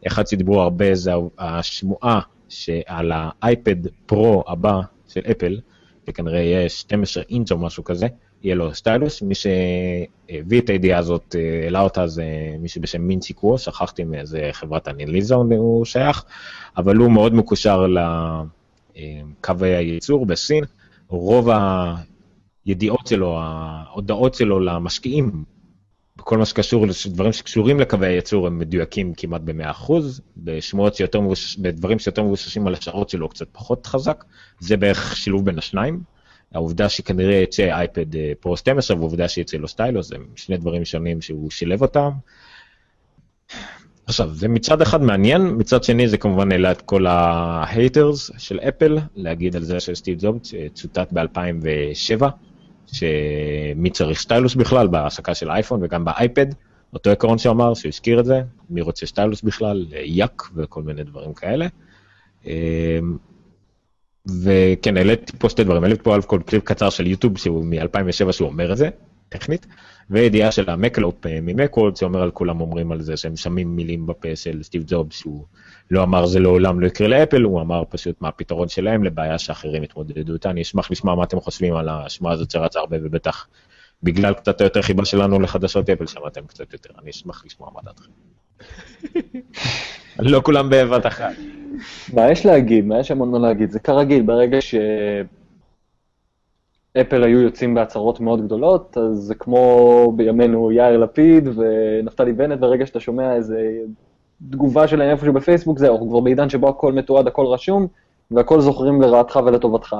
[0.06, 5.60] אחד שדיברו הרבה זה השמועה שעל האייפד פרו הבא של אפל,
[6.06, 8.06] שכנראה יהיה 12 אינץ' או משהו כזה,
[8.42, 12.24] יהיה לו סטיילוס, מי שהביא את הידיעה הזאת, אה, העלה אותה זה
[12.58, 16.24] מישהו בשם מינצ'י קוו, שכחתי מאיזה חברת אנליזון הוא שייך,
[16.76, 17.86] אבל הוא מאוד מקושר
[18.96, 20.64] לקווי הייצור בסין,
[21.08, 21.48] רוב
[22.64, 25.44] הידיעות שלו, ההודעות שלו למשקיעים,
[26.16, 29.92] בכל מה שקשור לדברים שקשורים לקווי הייצור הם מדויקים כמעט ב-100%,
[30.36, 31.56] בשמועות שיותר מבוש...
[31.56, 34.24] בדברים שיותר מבוששים על השערות שלו קצת פחות חזק,
[34.60, 36.02] זה בערך שילוב בין השניים.
[36.54, 41.20] העובדה שכנראה יצא אייפד אה, פרו 12 והעובדה שיצא לו סטיילוס, הם שני דברים שונים
[41.20, 42.10] שהוא שילב אותם.
[44.06, 48.98] עכשיו, זה מצד אחד מעניין, מצד שני זה כמובן העלה את כל ההייטרס של אפל,
[49.14, 52.26] להגיד על זה שסטיב ג'ובס צוטט ב-2007,
[52.92, 56.46] שמי צריך stylus בכלל בהעסקה של אייפון וגם באייפד,
[56.92, 61.34] אותו עקרון שאמר, שהוא הזכיר את זה, מי רוצה stylus בכלל, yuck וכל מיני דברים
[61.34, 61.66] כאלה.
[62.46, 63.16] אמ,
[64.42, 68.32] וכן, העליתי פה שתי דברים, העליתי פה על כל קליפ קצר של יוטיוב שהוא מ-2007
[68.32, 68.88] שהוא אומר את זה,
[69.28, 69.66] טכנית,
[70.10, 74.06] וידיעה של המקלופ אה, מ Macworld שאומר על כולם אומרים על זה שהם שמים מילים
[74.06, 75.44] בפה של סטיב ג'ובס שהוא
[75.90, 79.82] לא אמר זה לעולם לא יקרה לאפל, הוא אמר פשוט מה הפתרון שלהם לבעיה שאחרים
[79.82, 80.50] יתמודדו איתה.
[80.50, 83.46] אני אשמח לשמוע מה אתם חושבים על השמועה הזאת שרצה הרבה ובטח
[84.02, 88.10] בגלל קצת יותר חיבה שלנו לחדשות אפל שמעתם קצת יותר, אני אשמח לשמוע מה דעתכם.
[90.32, 91.32] לא כולם בבת אחת.
[92.14, 92.84] מה יש להגיד?
[92.84, 93.70] מה יש המון מה להגיד?
[93.70, 94.74] זה כרגיל, ברגע ש...
[97.00, 102.86] אפל היו יוצאים בהצהרות מאוד גדולות, אז זה כמו בימינו יאיר לפיד ונפתלי בנט, ברגע
[102.86, 103.60] שאתה שומע איזה
[104.50, 107.86] תגובה שלהם איפשהו בפייסבוק, זהו, אנחנו כבר בעידן שבו הכל מתועד, הכל רשום,
[108.30, 109.96] והכל זוכרים לרעתך ולטובתך.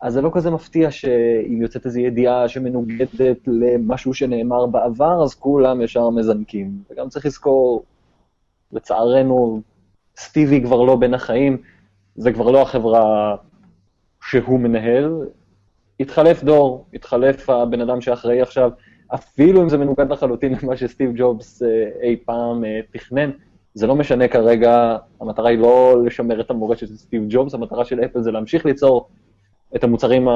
[0.00, 5.80] אז זה לא כזה מפתיע שאם יוצאת איזו ידיעה שמנוגדת למשהו שנאמר בעבר, אז כולם
[5.80, 6.70] ישר מזנקים.
[6.90, 7.82] וגם צריך לזכור,
[8.72, 9.60] לצערנו,
[10.18, 11.56] סטיבי כבר לא בין החיים,
[12.16, 13.36] זה כבר לא החברה
[14.22, 15.26] שהוא מנהל,
[16.00, 18.70] התחלף דור, התחלף הבן אדם שאחראי עכשיו,
[19.14, 21.68] אפילו אם זה מנוגד לחלוטין למה שסטיב ג'ובס אה,
[22.02, 23.30] אי פעם אה, תכנן,
[23.78, 28.00] זה לא משנה כרגע, המטרה היא לא לשמר את המורשת של סטיב ג'ובס, המטרה של
[28.04, 29.08] אפל זה להמשיך ליצור
[29.76, 30.28] את המוצרים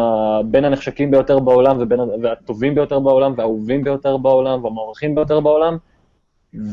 [0.50, 5.76] בין הנחשקים ביותר בעולם ובין, והטובים ביותר בעולם והאהובים ביותר בעולם והמוערכים ביותר בעולם,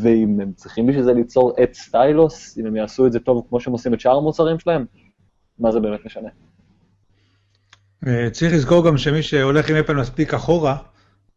[0.02, 3.60] ואם הם צריכים בשביל זה ליצור את סטיילוס, אם הם יעשו את זה טוב כמו
[3.60, 4.86] שהם עושים את שאר המוצרים שלהם,
[5.60, 6.30] מה זה באמת משנה?
[8.08, 10.78] אה, צריך לזכור גם שמי שהולך עם אפל מספיק אחורה,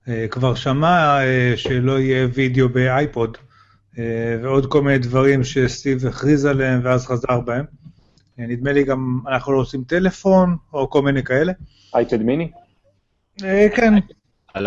[0.09, 3.39] אה, כבר שמע אה, שלא יהיה וידאו באייפוד,
[4.43, 7.65] ועוד כל מיני דברים שסטיב הכריז עליהם ואז חזר בהם.
[8.39, 11.53] נדמה לי גם אנחנו לא עושים טלפון, או כל מיני כאלה.
[11.95, 12.51] אייפד מיני?
[13.75, 13.95] כן.
[14.55, 14.67] על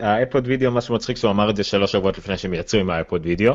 [0.00, 3.26] האייפוד וידאו, מה שמצחיק שהוא אמר את זה שלוש שבועות לפני שהם יצאו עם האייפוד
[3.26, 3.54] וידאו,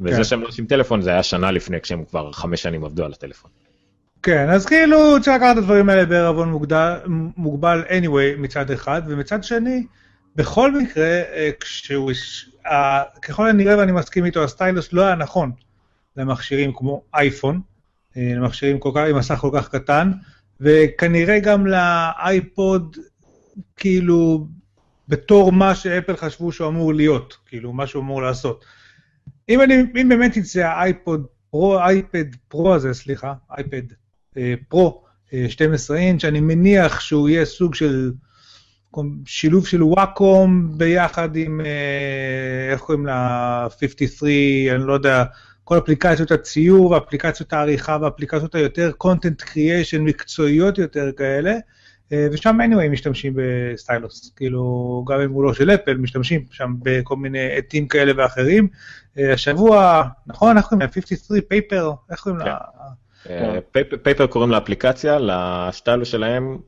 [0.00, 0.24] וזה כן.
[0.24, 3.50] שהם לא עושים טלפון זה היה שנה לפני כשהם כבר חמש שנים עבדו על הטלפון.
[4.22, 6.60] כן, אז כאילו צריך לקחת את הדברים האלה בערבון
[7.36, 9.86] מוגבל anyway מצד אחד, ומצד שני,
[10.36, 12.12] בכל מקרה, אה, כשהוא,
[13.22, 15.52] ככל הנראה ואני מסכים איתו, ה stylus לא היה נכון
[16.16, 17.60] למכשירים כמו אייפון,
[18.16, 20.12] אה, למכשירים כל כך, עם מסך כל כך קטן,
[20.60, 22.96] וכנראה גם לאייפוד,
[23.76, 24.46] כאילו,
[25.08, 28.64] בתור מה שאפל חשבו שהוא אמור להיות, כאילו, מה שהוא אמור לעשות.
[29.48, 33.82] אם, אני, אם באמת יצא האייפוד פרו, אייפד פרו הזה, סליחה, אייפד
[34.36, 35.04] אה, פרו
[35.48, 38.12] 12 אה, אינץ', אני מניח שהוא יהיה סוג של
[39.26, 44.22] שילוב של וואקום ביחד עם, אה, איך קוראים לה, 53,
[44.70, 45.24] אני לא יודע,
[45.64, 51.54] כל אפליקציות הציור ואפליקציות העריכה ואפליקציות היותר content creation מקצועיות יותר כאלה,
[52.12, 57.16] ושם anyway משתמשים ב stylus, כאילו גם אם הוא לא של אפל, משתמשים שם בכל
[57.16, 58.68] מיני עטים כאלה ואחרים.
[59.16, 60.92] השבוע, נכון, איך קוראים לה?
[60.92, 62.56] 53 Paper, איך קוראים לה?
[63.24, 63.58] כן.
[64.02, 66.58] Paper קוראים לאפליקציה, לסטיילוס שלהם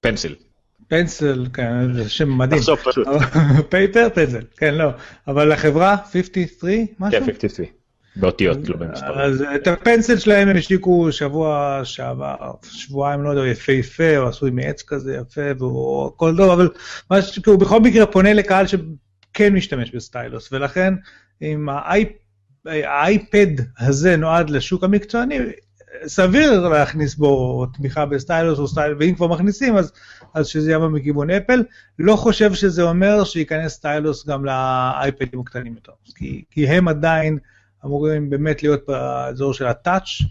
[0.00, 0.49] Pencil.
[0.90, 2.60] Pencil, כן, זה שם מדהים.
[2.60, 3.06] תחשוב פשוט.
[3.70, 4.90] Paper, Pencil, כן, לא.
[5.28, 6.64] אבל החברה, 53,
[6.98, 7.20] משהו?
[7.20, 7.68] כן, 53.
[8.16, 9.18] באותיות, לא במספרים.
[9.18, 14.50] אז את ה Pencil שלהם הם השיקו שבוע שעבר, שבועיים, לא יודע, יפהפה, או עשוי
[14.50, 16.68] מעץ כזה יפה, והוא הכל טוב, אבל
[17.46, 20.94] הוא בכל מקרה פונה לקהל שכן משתמש ב stylus, ולכן
[21.68, 22.08] האייפ
[22.66, 23.46] האייפד
[23.78, 25.38] הזה נועד לשוק המקצועני,
[26.06, 29.92] סביר להכניס בו תמיכה ב stylus או stylus, ואם כבר מכניסים, אז,
[30.34, 31.62] אז שזה יבוא מכיוון אפל.
[31.98, 37.38] לא חושב שזה אומר שייכנס סטיילוס גם לאייפדים הקטנים יותר, כי, כי הם עדיין
[37.84, 40.24] אמורים באמת להיות באזור של ה-touch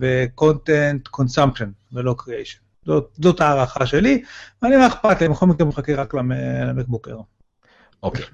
[0.00, 2.64] ו-content consumption ולא creation.
[2.86, 4.22] זאת, זאת הערכה שלי,
[4.62, 6.14] ואני לא אכפת לי, בכל מקרה מחכה רק
[6.66, 7.16] למקבוקר.
[8.04, 8.24] אוקיי,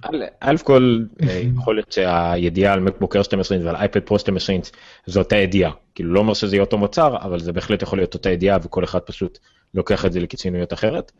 [0.40, 4.54] א' כל אה, יכול להיות שהידיעה על מקבוק אר 12 אינץ' ועל אייפד פרו 12
[4.54, 4.70] אינץ'
[5.06, 8.14] זו אותה ידיעה, כאילו לא אומר שזה יהיה אותו מוצר, אבל זה בהחלט יכול להיות
[8.14, 9.38] אותה ידיעה וכל אחד פשוט
[9.74, 11.12] לוקח את זה לקיצוניות אחרת.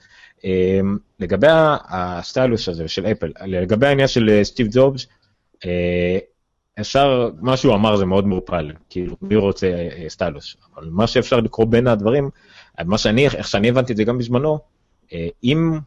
[0.44, 1.46] אמ, לגבי
[1.88, 5.06] הסטיילוס הזה של אפל, לגבי העניין של אה, סטיב ג'ובס,
[5.66, 6.18] אה,
[6.80, 11.66] אפשר, מה שהוא אמר זה מאוד מעורפל, כאילו מי רוצה סטיילוס, אבל מה שאפשר לקרוא
[11.66, 12.30] בין הדברים,
[12.84, 14.58] מה שאני, איך שאני הבנתי את זה גם בזמנו,
[15.44, 15.78] אם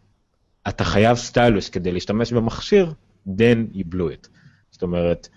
[0.67, 2.93] אתה חייב סטיילוס כדי להשתמש במכשיר,
[3.27, 4.27] then you blew it.
[4.71, 5.27] זאת אומרת,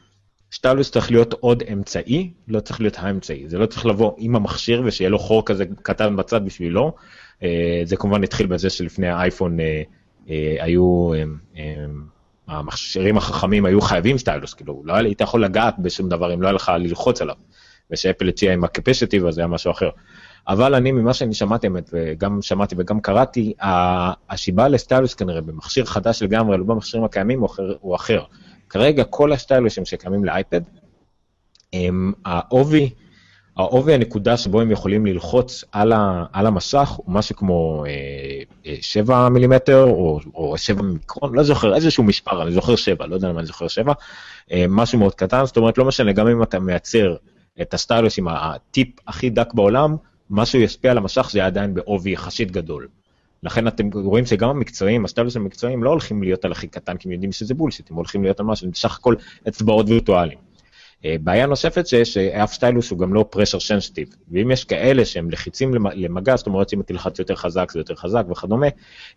[0.53, 3.49] סטיילוס צריך להיות עוד אמצעי, לא צריך להיות האמצעי.
[3.49, 6.95] זה לא צריך לבוא עם המכשיר ושיהיה לו חור כזה קטן בצד בשבילו.
[7.43, 9.83] אה, זה כמובן התחיל בזה שלפני האייפון אה,
[10.31, 11.11] אה, היו,
[12.49, 16.53] המכשירים החכמים היו חייבים סטיילוס, כאילו, לא היית יכול לגעת בשום דבר אם לא היה
[16.55, 17.37] לך ללחוץ עליו.
[17.91, 19.91] ושאפל הציע עם הקפסיטיב, אז היה משהו אחר.
[20.49, 23.53] אבל אני, ממה שאני שמעתי, וגם שמעתי וגם קראתי,
[24.31, 27.75] השיבה לסטיילוס כנראה במכשיר חדש לגמרי, לא במכשירים הקיימים, הוא אחר.
[27.81, 28.23] הוא אחר.
[28.69, 30.61] כרגע כל הסטיילוסים שקיימים לאייפד,
[31.73, 32.91] הם העובי,
[33.57, 37.85] העובי הנקודה שבו הם יכולים ללחוץ על, ה, על המסך הוא משהו כמו
[38.65, 43.07] אה, 7 אה, מילימטר או, או 7 מיקרון, לא זוכר, איזשהו מספר, אני זוכר 7,
[43.07, 43.93] לא יודע למה אני זוכר 7,
[44.53, 47.17] אה, משהו מאוד קטן, זאת אומרת לא משנה, גם אם אתה מייצר
[47.61, 49.97] את הסטיילוס עם הטיפ הכי דק בעולם,
[50.31, 52.89] מה שהוא ישפיע על המשך זה עדיין בעובי יחסית גדול.
[53.43, 57.13] לכן אתם רואים שגם המקצועיים, הסטיילוס המקצועיים לא הולכים להיות על הכי קטן כי הם
[57.13, 59.15] יודעים שזה בולשיט, הם הולכים להיות על משהו, בסך הכל
[59.49, 60.39] אצבעות וירטואליים.
[61.05, 65.31] אה, בעיה נוספת שיש שאף stylus הוא גם לא pressure sensitive, ואם יש כאלה שהם
[65.31, 68.67] לחיצים למגע, זאת אומרת אם תלחץ יותר חזק זה יותר חזק וכדומה,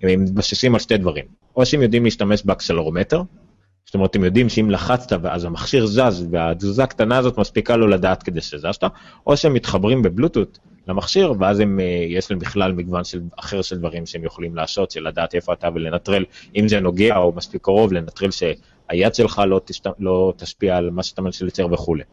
[0.01, 3.21] הם מתבססים על שתי דברים, או שהם יודעים להשתמש ב accelerometer,
[3.86, 8.24] זאת אומרת, אתם יודעים שאם לחצת ואז המכשיר זז והתזוזה הקטנה הזאת מספיקה לו לדעת
[8.24, 8.84] כדי שזזת,
[9.28, 10.59] או שהם מתחברים בבלוטות'
[10.89, 14.91] למכשיר, ואז הם, אה, יש להם בכלל מגוון של, אחר של דברים שהם יכולים לעשות,
[14.91, 16.25] של לדעת איפה אתה ולנטרל,
[16.55, 21.03] אם זה נוגע או מספיק קרוב, לנטרל שהיד שלך לא, תשת, לא תשפיע על מה
[21.03, 22.03] שאתה מנסה לצייר וכולי.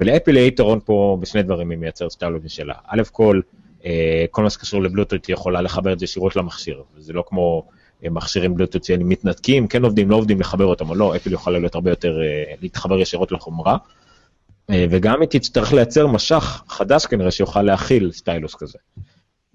[0.00, 2.74] ולאפל יהיה יתרון פה בשני דברים היא מייצרת סטיילוג שלה.
[2.86, 3.40] א' כל,
[3.84, 7.68] אה, כל מה שקשור לבלוטות היא יכולה לחבר את זה ישירות למכשיר, וזה לא כמו
[8.04, 11.58] אה, מכשירים בלוטות שהם מתנתקים, כן עובדים, לא עובדים, לחבר אותם או לא, אפל יכולה
[11.58, 12.18] להיות הרבה יותר,
[12.62, 13.76] להתחבר ישירות לחומרה.
[14.70, 18.78] אה, וגם היא תצטרך לייצר משך חדש כנראה שיוכל להכיל סטיילוס כזה.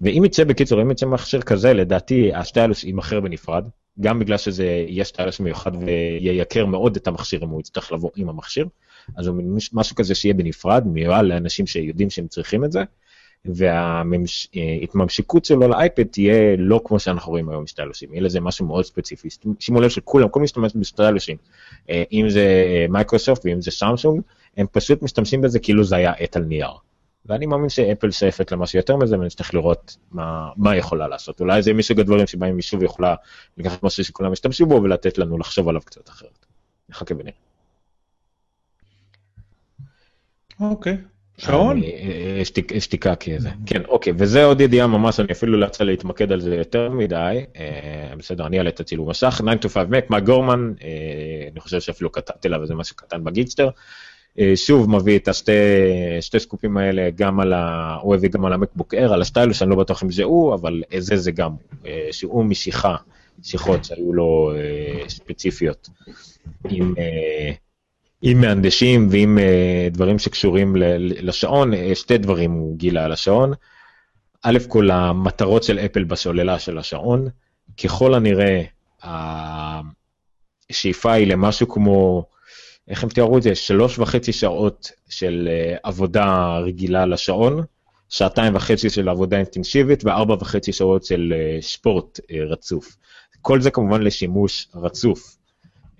[0.00, 3.64] ואם יצא בקיצור, אם יצא מכשיר כזה, לדעתי ה stylus יימכר בנפרד,
[4.00, 8.28] גם בגלל שזה יהיה stylus מיוחד וייקר מאוד את המכשיר אם הוא יצטרך לבוא עם
[8.28, 8.66] המכשיר,
[9.16, 9.36] אז הוא
[9.72, 12.82] משהו כזה שיהיה בנפרד, מיועד לאנשים שיודעים שהם צריכים את זה,
[13.44, 18.84] וההתממשקות שלו לאייפד תהיה לא כמו שאנחנו רואים היום ב stylusים, יהיה לזה משהו מאוד
[18.84, 19.28] ספציפי.
[19.60, 21.36] שימו לב שכולם, כל מי משתמש ב stylusים,
[21.90, 22.46] אה, אם זה
[22.88, 24.20] מייקרוסופט ואם זה סמסונג,
[24.56, 26.70] הם פשוט משתמשים בזה כאילו זה היה עט על נייר.
[27.26, 31.40] ואני מאמין שאפל שואפת למשהו יותר מזה, ואני צריך לראות מה, מה היא יכולה לעשות.
[31.40, 33.14] אולי זה מסוג הדברים שבהם מישהו יכולה
[33.58, 36.46] לקחת משהו שכולם ישתמשו בו ולתת לנו לחשוב עליו קצת אחרת.
[36.88, 37.32] נחכה ונראה.
[40.60, 40.96] אוקיי.
[41.38, 41.80] שעון?
[42.78, 43.50] שתיקה כזה.
[43.66, 47.44] כן, אוקיי, וזה עוד ידיעה ממש, אני אפילו לא יצא להתמקד על זה יותר מדי.
[47.56, 49.40] אה, בסדר, אני אעלה את הצילום מסך.
[49.60, 53.24] 9 to 5 Mac, מה גורמן, אה, אני חושב שאפילו כתבתי לה וזה משהו קטן
[53.24, 53.68] בגידסטר.
[54.38, 55.52] אה, שוב מביא את השתי
[56.20, 57.96] שתי סקופים האלה גם על ה...
[58.02, 60.82] הוא הביא גם על המקבוק אר, על הסטיילוס, אני לא בטוח אם זה הוא, אבל
[60.98, 61.52] זה זה גם,
[61.86, 62.96] אה, שהוא משיכה,
[63.42, 65.88] שיחות שהיו לו אה, ספציפיות
[66.68, 66.94] עם,
[68.22, 69.38] עם מהנדשים ועם
[69.90, 73.52] דברים שקשורים לשעון, שתי דברים הוא גילה על השעון.
[74.42, 77.28] א' כל המטרות של אפל בסוללה של השעון,
[77.84, 78.62] ככל הנראה
[80.70, 82.26] השאיפה היא למשהו כמו
[82.88, 83.54] איך הם תיארו את זה?
[83.54, 87.62] שלוש וחצי שעות של אה, עבודה רגילה לשעון,
[88.08, 92.96] שעתיים וחצי של עבודה אינטנסיבית וארבע וחצי שעות של אה, ספורט אה, רצוף.
[93.42, 95.36] כל זה כמובן לשימוש רצוף.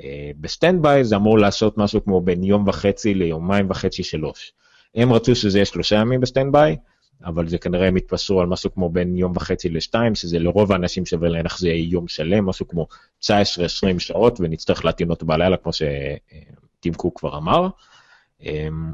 [0.01, 0.05] אה,
[0.41, 4.53] ב standby זה אמור לעשות משהו כמו בין יום וחצי ליומיים וחצי שלוש.
[4.95, 6.77] הם רצו שזה יהיה שלושה ימים ב standby,
[7.25, 11.07] אבל זה כנראה הם התפשרו על משהו כמו בין יום וחצי לשתיים, שזה לרוב האנשים
[11.07, 12.87] שווה להניח זה יהיה יום שלם, משהו כמו
[13.23, 13.29] 19-20
[13.99, 15.83] שעות, ונצטרך להתאים אותו בלילה, כמו ש...
[16.85, 17.69] טים קוק כבר אמר.
[18.43, 18.93] אמ,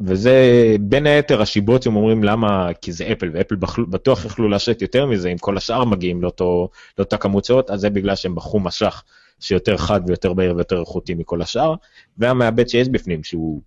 [0.00, 0.34] וזה
[0.80, 3.56] בין היתר השיבות שהם אומרים למה, כי זה אפל, ואפל
[3.90, 6.68] בטוח יכלו להשת יותר מזה אם כל השאר מגיעים לאותו,
[6.98, 9.02] לאותה כמות שעות, אז זה בגלל שהם בחרו משך
[9.40, 11.74] שיותר חד ויותר בהיר ויותר איכותי מכל השאר,
[12.18, 13.60] והמעבד שיש בפנים, שהוא,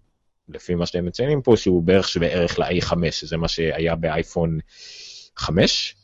[0.50, 4.60] לפי מה שאתם מציינים פה, שהוא בערך שווה ערך ל-A5, שזה מה שהיה באייפון
[5.36, 5.96] 5,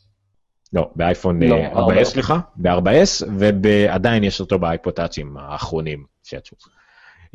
[0.73, 6.57] לא, באייפון לא, 4S, סליחה, ב-4S, ועדיין יש אותו באייפוטאצ'ים האחרונים שיצאו.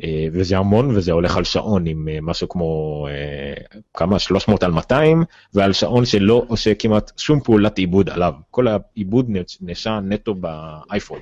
[0.03, 3.53] אה, וזה המון וזה הולך על שעון עם אה, משהו כמו אה,
[3.93, 5.23] כמה 300 על 200
[5.53, 9.29] ועל שעון שלא עושה כמעט שום פעולת עיבוד עליו כל העיבוד
[9.61, 11.19] נשע נטו באייפון.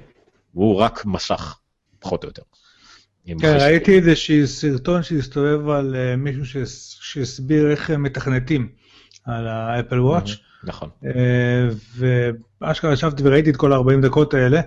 [0.54, 1.58] הוא רק מסך
[2.00, 2.42] פחות או יותר.
[3.40, 3.58] כן.
[3.60, 8.68] ראיתי איזשהו סרטון שהסתובב על מישהו שהס- שהסביר איך הם מתכנתים
[9.26, 10.30] על האפל וואץ'.
[10.64, 10.90] נכון.
[12.62, 14.62] ואשכרה ישבתי וראיתי את כל ה-40 דקות האלה.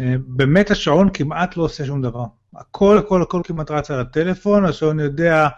[0.00, 2.24] אה, באמת השעון כמעט לא עושה שום דבר.
[2.56, 5.48] הכל הכל הכל כמעט רץ על הטלפון, השעון יודע,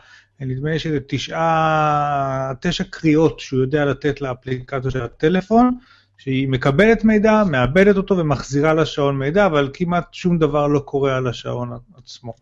[0.40, 5.78] נדמה לי שזה תשעה, תשע קריאות שהוא יודע לתת לאפליקציה של הטלפון,
[6.18, 11.26] שהיא מקבלת מידע, מאבדת אותו ומחזירה לשעון מידע, אבל כמעט שום דבר לא קורה על
[11.26, 12.34] השעון עצמו.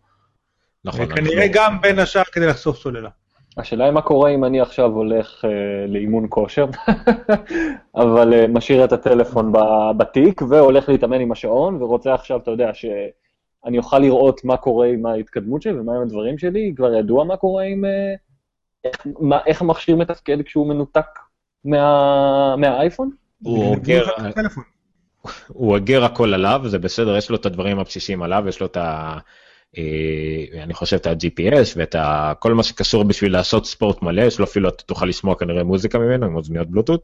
[0.85, 1.15] נכון.
[1.15, 3.09] כנראה אנחנו- גם בין השאר כדי לחשוף סוללה.
[3.57, 6.65] השאלה היא מה קורה אם אני עכשיו הולך אה, לאימון כושר,
[7.95, 9.53] אבל אה, משאיר את הטלפון
[9.97, 15.05] בתיק והולך להתאמן עם השעון, ורוצה עכשיו, אתה יודע, שאני אוכל לראות מה קורה עם
[15.05, 17.85] ההתקדמות שלי ומה עם הדברים שלי, כבר ידוע מה קורה עם...
[17.85, 18.15] אה,
[18.83, 21.19] איך, מה, איך המכשיר מתפקד כשהוא מנותק
[21.65, 23.09] מה, מהאייפון?
[23.43, 24.05] הוא אוגר,
[25.55, 29.17] אוגר הכל עליו, זה בסדר, יש לו את הדברים הבסיסיים עליו, יש לו את ה...
[29.77, 31.95] אה, אני חושב את ה-GPS ואת.
[32.39, 35.99] כל מה שקשור בשביל לעשות ספורט מלא, יש לו אפילו, אתה תוכל לשמוע כנראה מוזיקה
[35.99, 37.01] ממנו עם אוזניות בלוטות.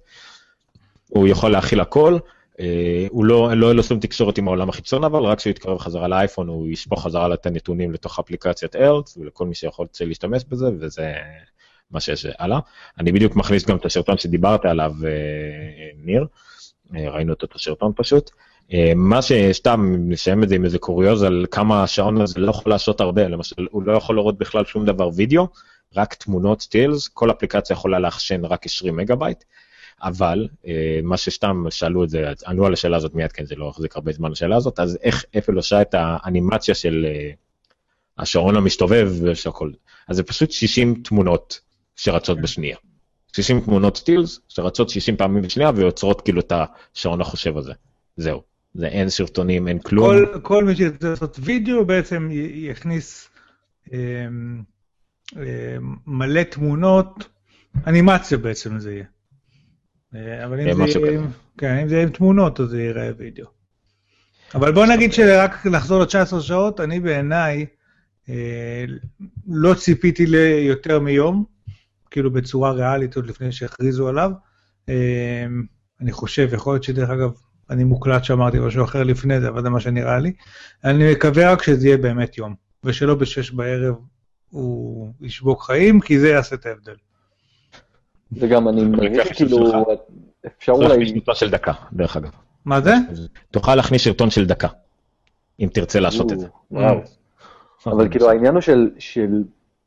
[1.08, 2.18] הוא יכול להכיל הכל,
[2.60, 6.08] אה, הוא לא, לא לו שום תקשורת עם העולם החיצון, אבל רק כשהוא יתקרב חזרה
[6.08, 11.14] לאייפון הוא ישפוך חזרה את הנתונים לתוך אפליקציית ארץ, ולכל מי שיכול להשתמש בזה, וזה
[11.92, 12.60] מה שיש הלאה.
[13.00, 16.26] אני בדיוק מכניס גם את הסרטון שדיברת עליו, אה, ניר,
[16.94, 18.32] ראינו את אותו סרטון פשוט.
[18.74, 22.72] אה, מה שסתם, נסיים את זה עם איזה קוריוז על כמה השעון הזה לא יכול
[22.72, 25.48] לעשות הרבה, למשל, הוא לא יכול לראות בכלל שום דבר וידאו,
[25.96, 29.44] רק תמונות סטילס, כל אפליקציה יכולה לאחסן רק 20 מגה בייט,
[30.04, 33.70] אבל אה, מה שסתם שאלו את זה, ענו על השאלה הזאת מיד, כן, זה לא
[33.70, 37.32] החזיק הרבה זמן השאלה הזאת, אז איך אפל עושה את האנימציה של אה,
[38.18, 39.72] השעון המסתובב ושהכל,
[40.08, 41.60] אז זה פשוט 60 תמונות
[41.96, 42.78] שרצות בשנייה.
[43.36, 46.54] 60 תמונות סטילס שרצות 60 פעמים בשנייה ויוצרות כאילו את
[46.96, 47.74] השעון החושב הזה.
[48.18, 48.49] זהו.
[48.74, 50.06] זה אין סרטונים, אין כלום.
[50.08, 53.30] כל, כל מי שירצה לעשות וידאו בעצם יכניס
[53.94, 54.62] אמ,
[55.36, 55.42] אמ,
[56.08, 57.30] מלא תמונות,
[57.88, 59.06] אנימציה בעצם זה יהיה.
[60.16, 61.20] אה, אבל אה, אם זה, יהיה, כזה.
[61.20, 63.46] עם- כן, אם זה עם תמונות אז זה ייראה וידאו.
[64.56, 67.66] אבל בוא נגיד שרק לחזור ל-19 שעות, אני בעיניי
[68.30, 68.86] אה,
[69.48, 71.46] לא ציפיתי ליותר מיום,
[72.12, 74.32] כאילו בצורה ריאלית עוד לפני שהכריזו עליו.
[74.90, 75.46] אה,
[76.02, 77.32] אני חושב, יכול להיות שדרך אגב,
[77.70, 80.34] אני מוקלט שאמרתי משהו אחר לפני זה, אבל זה מה שנראה לי.
[80.84, 83.96] אני מקווה רק שזה יהיה באמת יום, ושלא בשש בערב
[84.50, 86.96] הוא ישבוק חיים, כי זה יעשה את ההבדל.
[88.32, 89.52] וגם אני מרגיש שלך.
[90.58, 91.36] אפשר תוכל להכניס אולי...
[91.36, 92.32] של דקה, דרך אגב.
[92.66, 92.94] מה זה?
[93.52, 94.68] תוכל להכניס סרטון של דקה,
[95.60, 96.48] אם תרצה לעשות את זה.
[96.72, 97.00] וואו.
[97.86, 99.44] אבל כאילו העניין הוא של, של,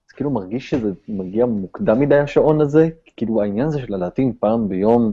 [0.08, 4.68] זה כאילו מרגיש שזה מגיע מוקדם מדי השעון הזה, כאילו העניין הזה של להטעין פעם
[4.68, 5.12] ביום,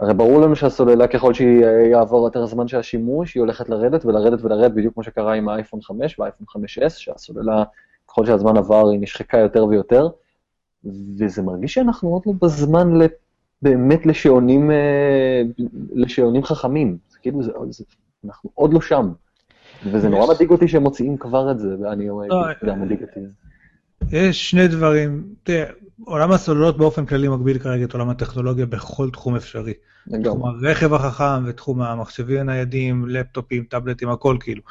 [0.00, 4.72] הרי ברור לנו שהסוללה ככל שיעבור יותר הזמן של השימוש, היא הולכת לרדת ולרדת ולרדת,
[4.74, 7.64] בדיוק כמו שקרה עם האייפון 5 והאייפון 5S, שהסוללה,
[8.08, 10.08] ככל שהזמן עבר, היא נשחקה יותר ויותר,
[11.18, 12.98] וזה מרגיש שאנחנו עוד לא בזמן
[13.62, 15.42] באמת לשעונים, אה,
[15.92, 17.84] לשעונים חכמים, זה כאילו, זה, זה,
[18.24, 19.12] אנחנו עוד לא שם.
[19.92, 23.20] וזה נורא מדאיג אותי שהם מוציאים כבר את זה, ואני אומר, לא, זה מדאיג אותי.
[24.12, 25.70] יש שני דברים, תראה,
[26.04, 29.72] עולם הסוללות באופן כללי מגביל כרגע את עולם הטכנולוגיה בכל תחום אפשרי.
[30.06, 30.24] לגמרי.
[30.24, 34.62] תחום הרכב החכם ותחום המחשבים הניידים, לפטופים, טאבלטים, הכל כאילו.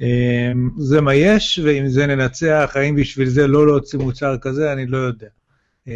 [0.00, 4.86] אמ, זה מה יש, ואם זה ננצח, האם בשביל זה לא להוציא מוצר כזה, אני
[4.86, 5.26] לא יודע.
[5.86, 5.92] אמ,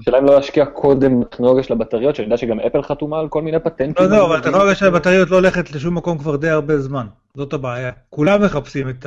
[0.00, 3.42] השאלה אם לא להשקיע קודם בטכנולוגיה של הבטריות, שאני יודע שגם אפל חתומה על כל
[3.42, 4.06] מיני פטנטים.
[4.06, 7.06] לא, לא, אבל הטכנולוגיה של הבטריות לא הולכת לשום מקום כבר די הרבה זמן.
[7.34, 7.90] זאת הבעיה.
[8.10, 9.06] כולם מחפשים את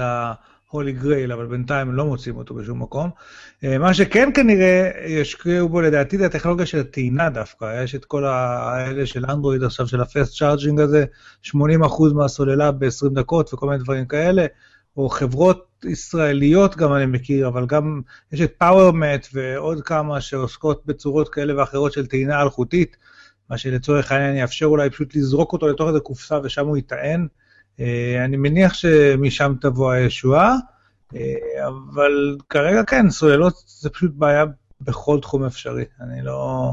[0.82, 3.10] ה-Holy Grail, אבל בינתיים לא מוצאים אותו בשום מקום.
[3.64, 7.84] אה, מה שכן כנראה ישקיעו בו לדעתי זה הטכנולוגיה של הטעינה דווקא.
[7.84, 11.06] יש את כל האלה של אנדרואיד עכשיו, של הפסט צ'ארג'ינג הזה,
[11.44, 11.54] 80%
[12.14, 14.46] מהסוללה ב-20 דקות וכל מיני דברים כאלה.
[14.98, 18.02] או חברות ישראליות גם אני מכיר, אבל גם
[18.32, 22.98] יש את פאוורמט ועוד כמה שעוסקות בצורות כאלה ואחרות של טעינה אלחוטית.
[23.50, 27.28] מה שלצורך העניין יאפשר אולי פשוט לזרוק אותו לתוך איזה קופסה ושם הוא ייטען.
[27.80, 30.56] אה, אני מניח שמשם תבוא הישועה,
[31.16, 34.46] אה, אבל כרגע כן, סוללות זה פשוט בעיה
[34.82, 35.86] בכל תחום אפשרי.
[36.02, 36.72] אני לא...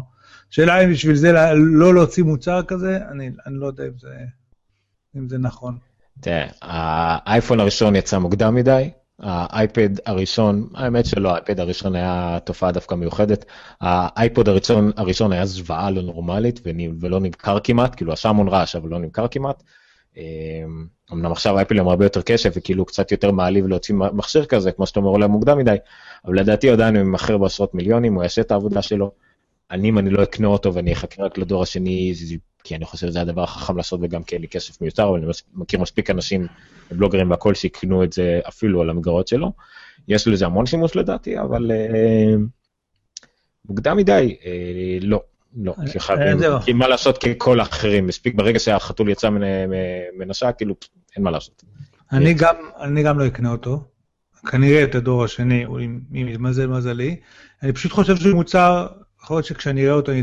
[0.50, 4.14] שאלה אם בשביל זה לא- להוציא מוצר כזה, אני, אני לא יודע אם זה,
[5.16, 5.78] אם זה נכון.
[6.20, 8.90] תראה, האייפון הראשון יצא מוקדם מדי,
[9.22, 13.44] האייפד הראשון, האמת שלא, האייפד הראשון היה תופעה דווקא מיוחדת,
[13.80, 16.60] האייפוד הראשון, הראשון היה זוועה לא נורמלית
[17.00, 19.62] ולא נמכר כמעט, כאילו עשה המון רעש אבל לא נמכר כמעט.
[20.16, 24.72] אמ, אמנם עכשיו האייפל הם הרבה יותר קשב וכאילו קצת יותר מעליב להוציא מכשיר כזה,
[24.72, 25.76] כמו שאתה אומר אולי מוקדם מדי,
[26.24, 29.12] אבל לדעתי עדיין הוא ימכר בעשרות מיליונים, הוא יעשה את העבודה שלו.
[29.70, 32.12] אני, אם אני לא אקנה אותו ואני אחכה רק לדור השני,
[32.64, 35.26] כי אני חושב שזה הדבר החכם לעשות וגם כי אין לי כסף מיותר, אבל אני
[35.54, 36.46] מכיר מספיק אנשים,
[36.90, 39.52] בלוגרים והכל, שיקנו את זה אפילו על המגרעות שלו.
[40.08, 42.34] יש לזה המון שימוש לדעתי, אבל אה,
[43.68, 45.20] מוקדם מדי, אה, לא.
[45.56, 49.28] לא, כי חייבים, כי מה לעשות ככל האחרים, מספיק ברגע שהחתול יצא
[50.18, 50.74] מנשה, כאילו,
[51.16, 51.62] אין מה לעשות.
[52.12, 53.84] אני גם, אני גם לא אקנה אותו,
[54.46, 57.16] כנראה את הדור השני, אם יתמזל מזלי.
[57.62, 58.86] אני פשוט חושב שהוא מוצר,
[59.22, 60.22] יכול להיות שכשאני אראה אותו אני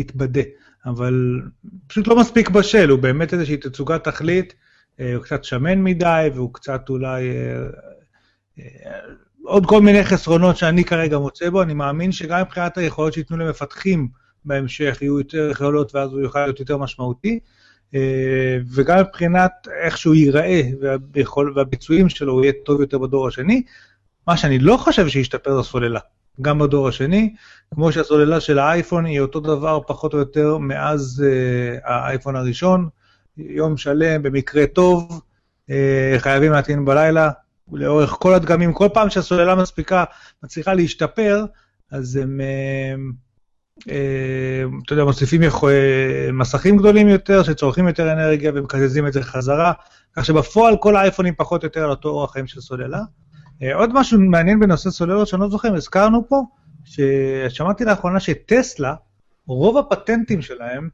[0.00, 0.40] אתבדה,
[0.86, 1.40] אבל
[1.86, 4.54] פשוט לא מספיק בשל, הוא באמת איזושהי תצוגת תכלית,
[5.00, 7.30] אה, הוא קצת שמן מדי, והוא קצת אולי...
[7.30, 7.66] אה,
[8.58, 9.00] אה,
[9.44, 14.08] עוד כל מיני חסרונות שאני כרגע מוצא בו, אני מאמין שגם מבחינת היכולות שייתנו למפתחים
[14.44, 17.38] בהמשך יהיו יותר יכולות ואז הוא יוכל להיות יותר משמעותי.
[17.94, 20.62] אה, וגם מבחינת איך שהוא ייראה
[21.54, 23.62] והביצועים שלו, הוא יהיה טוב יותר בדור השני.
[24.26, 26.00] מה שאני לא חושב שישתפר זה סוללה,
[26.40, 27.34] גם בדור השני,
[27.74, 32.88] כמו שהסוללה של האייפון היא אותו דבר פחות או יותר מאז uh, האייפון הראשון,
[33.36, 35.20] יום שלם במקרה טוב,
[35.68, 35.72] uh,
[36.18, 37.30] חייבים להטעין בלילה,
[37.72, 40.04] לאורך כל הדגמים, כל פעם שהסוללה מספיקה,
[40.42, 41.44] מצליחה להשתפר,
[41.90, 42.40] אז הם...
[42.40, 42.94] אה,
[43.78, 45.48] אתה יודע, מוסיפים אה,
[46.32, 49.72] מסכים גדולים יותר, שצורכים יותר אנרגיה ומקזזים את זה חזרה,
[50.16, 53.00] כך שבפועל כל האייפונים פחות או יותר על אותו אורח חיים של סוללה.
[53.62, 56.42] אה, עוד משהו מעניין בנושא סוללות שאני לא זוכר, הזכרנו פה,
[56.84, 58.94] ששמעתי לאחרונה שטסלה,
[59.46, 60.88] רוב הפטנטים שלהם,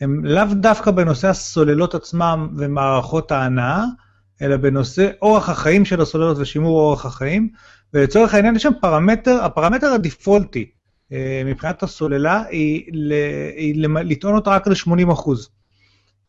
[0.00, 3.84] הם לאו דווקא בנושא הסוללות עצמם ומערכות ההנאה,
[4.42, 7.48] אלא בנושא אורח החיים של הסוללות ושימור אורח החיים,
[7.94, 10.70] ולצורך העניין יש שם פרמטר, הפרמטר הדיפולטי
[11.12, 12.84] אה, מבחינת הסוללה היא,
[13.56, 15.30] היא לטעון אותה רק ל-80%.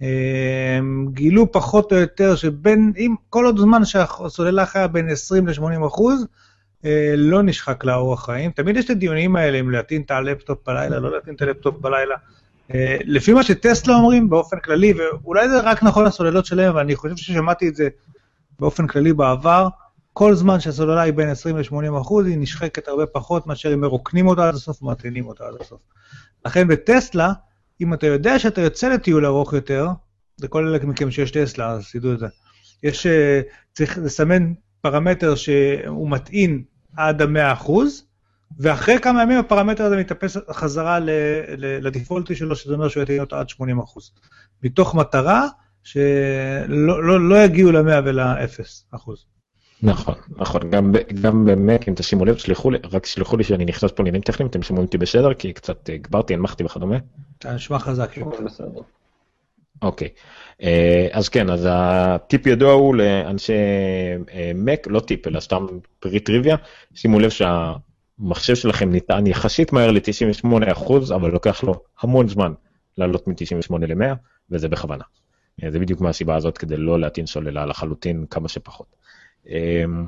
[0.02, 0.80] אה,
[1.14, 6.28] גילו פחות או יותר שבין, אם כל עוד זמן שהסוללה חיה בין 20 ל-80 אחוז,
[6.86, 8.52] אה, לא נשחק לה אורך חיים.
[8.52, 12.16] תמיד יש את הדיונים האלה אם להטעין את הלפטופ בלילה, לא להטעין את הלפטופ בלילה.
[13.06, 17.16] לפי מה שטסלה אומרים באופן כללי, ואולי זה רק נכון לסוללות שלהם, אבל אני חושב
[17.16, 17.90] ששמעתי את זה
[18.60, 19.68] באופן כללי בעבר,
[20.18, 24.28] כל זמן שהסוללה היא בין 20 ל-80 אחוז, היא נשחקת הרבה פחות מאשר אם מרוקנים
[24.28, 25.82] אותה עד הסוף ומטעינים אותה עד הסוף.
[26.46, 27.34] לכן בטסלה,
[27.82, 29.88] אם אתה יודע שאתה יוצא לטיול ארוך יותר,
[30.38, 32.28] זה כל אלה מכם שיש טסלה, אז תדעו את זה.
[32.84, 33.42] יש, אה,
[33.74, 36.64] צריך לסמן פרמטר שהוא מטעין
[36.98, 38.06] עד ה-100 אחוז,
[38.60, 41.00] ואחרי כמה ימים הפרמטר הזה מתאפס חזרה
[41.58, 44.12] לדיפולטי שלו, שזה אומר שהוא יטעין אותו עד 80 אחוז.
[44.64, 45.48] מתוך מטרה
[45.84, 49.35] שלא לא, לא יגיעו ל-100 ול-0 אחוז.
[49.86, 53.92] נכון, נכון, גם, גם במק, אם תשימו לב, שלחו לי, רק שלחו לי שאני נכנס
[53.92, 55.34] פה לעניינים טכניים, אתם שומעים אותי בסדר?
[55.34, 56.98] כי קצת הגברתי, הנמכתי וכדומה.
[57.40, 58.18] אתה נשמע חזק.
[59.82, 60.10] אוקיי,
[60.62, 63.54] אה, אז כן, אז הטיפ ידוע הוא לאנשי
[64.56, 65.66] מק, לא טיפ, אלא סתם
[66.00, 66.56] פרי טריוויה,
[66.94, 72.54] שימו לב שהמחשב שלכם ניתן יחסית מהר ל-98%, אבל לוקח לו המון זמן
[72.98, 74.16] לעלות מ-98 ל-100,
[74.52, 75.04] וזה בכוונה.
[75.64, 78.88] אה, זה בדיוק מהסיבה הזאת, כדי לא להטעין סוללה לחלוטין כמה שפחות.
[79.50, 80.06] אמ,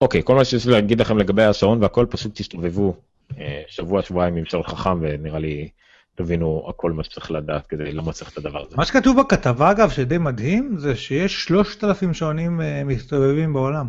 [0.00, 2.96] אוקיי, כל מה שיש לי להגיד לכם לגבי השעון והכל, פשוט תסתובבו
[3.38, 5.68] אה, שבוע, שבועיים עם שעון חכם, ונראה לי
[6.14, 8.76] תבינו הכל מה שצריך לדעת כדי צריך את הדבר הזה.
[8.76, 13.88] מה שכתוב בכתבה, אגב, שדי מדהים, זה שיש 3,000 שעונים אה, מסתובבים בעולם.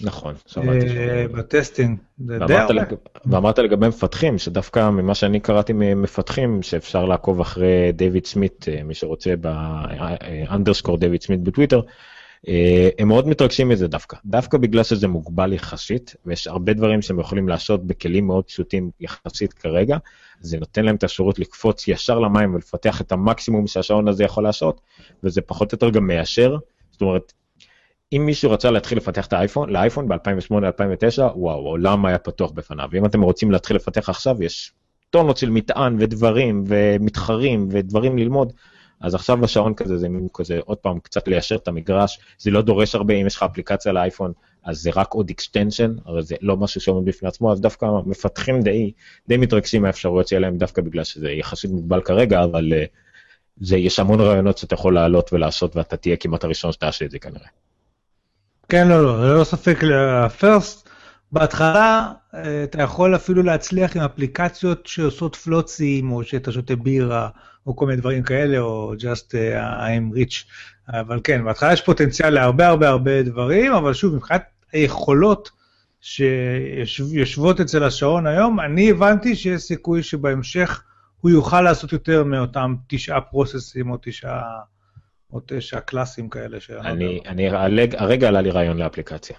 [0.00, 0.98] נכון, שמעתי.
[0.98, 2.82] אה, בטסטינג, זה די הרבה.
[3.26, 9.34] ואמרת לגבי מפתחים, שדווקא ממה שאני קראתי ממפתחים, שאפשר לעקוב אחרי דיוויד סמית, מי שרוצה,
[9.36, 11.80] באנדרסקור דיוויד סמית בטוויטר,
[12.98, 17.48] הם מאוד מתרגשים מזה דווקא, דווקא בגלל שזה מוגבל יחסית, ויש הרבה דברים שהם יכולים
[17.48, 19.96] לעשות בכלים מאוד פשוטים יחסית כרגע,
[20.40, 24.80] זה נותן להם את האפשרות לקפוץ ישר למים ולפתח את המקסימום שהשעון הזה יכול לעשות,
[25.24, 26.56] וזה פחות או יותר גם מיישר,
[26.92, 27.32] זאת אומרת,
[28.12, 32.88] אם מישהו רצה להתחיל לפתח את האייפון, לאייפון ב-2008-2009, וואו, העולם היה פתוח בפניו.
[32.94, 34.72] אם אתם רוצים להתחיל לפתח עכשיו, יש
[35.10, 38.52] טונות של מטען ודברים ומתחרים ודברים ללמוד,
[39.00, 42.62] אז עכשיו בשעון כזה זה מין כזה עוד פעם קצת ליישר את המגרש, זה לא
[42.62, 44.32] דורש הרבה אם יש לך אפליקציה לאייפון
[44.66, 48.62] אז זה רק עוד extension, הרי זה לא משהו שעומד בפני עצמו, אז דווקא מפתחים
[48.62, 48.92] די,
[49.28, 52.86] די מתרגשים מהאפשרויות שיהיה להם דווקא בגלל שזה יחסית מוגבל כרגע, אבל uh,
[53.60, 57.18] זה, יש המון רעיונות שאתה יכול לעלות ולעשות ואתה תהיה כמעט הראשון שתעשה את זה
[57.18, 57.48] כנראה.
[58.68, 59.78] כן, לא, לא, ללא ספק,
[60.24, 60.88] הפרסט,
[61.32, 67.28] בהתחלה אה, אתה יכול אפילו להצליח עם אפליקציות שעושות פלוצים, או שאתה שותה בירה,
[67.66, 70.44] או כל מיני דברים כאלה, או just uh, I'm rich.
[70.88, 74.42] אבל כן, בהתחלה יש פוטנציאל להרבה הרבה הרבה דברים, אבל שוב, מבחינת
[74.72, 75.50] היכולות
[76.00, 80.82] שיושבות אצל השעון היום, אני הבנתי שיש סיכוי שבהמשך
[81.20, 84.42] הוא יוכל לעשות יותר מאותם תשעה פרוססים או תשעה...
[85.32, 86.58] או תשע קלאסים כאלה.
[86.80, 87.48] אני, אני,
[87.96, 89.36] הרגע עלה לי רעיון לאפליקציה.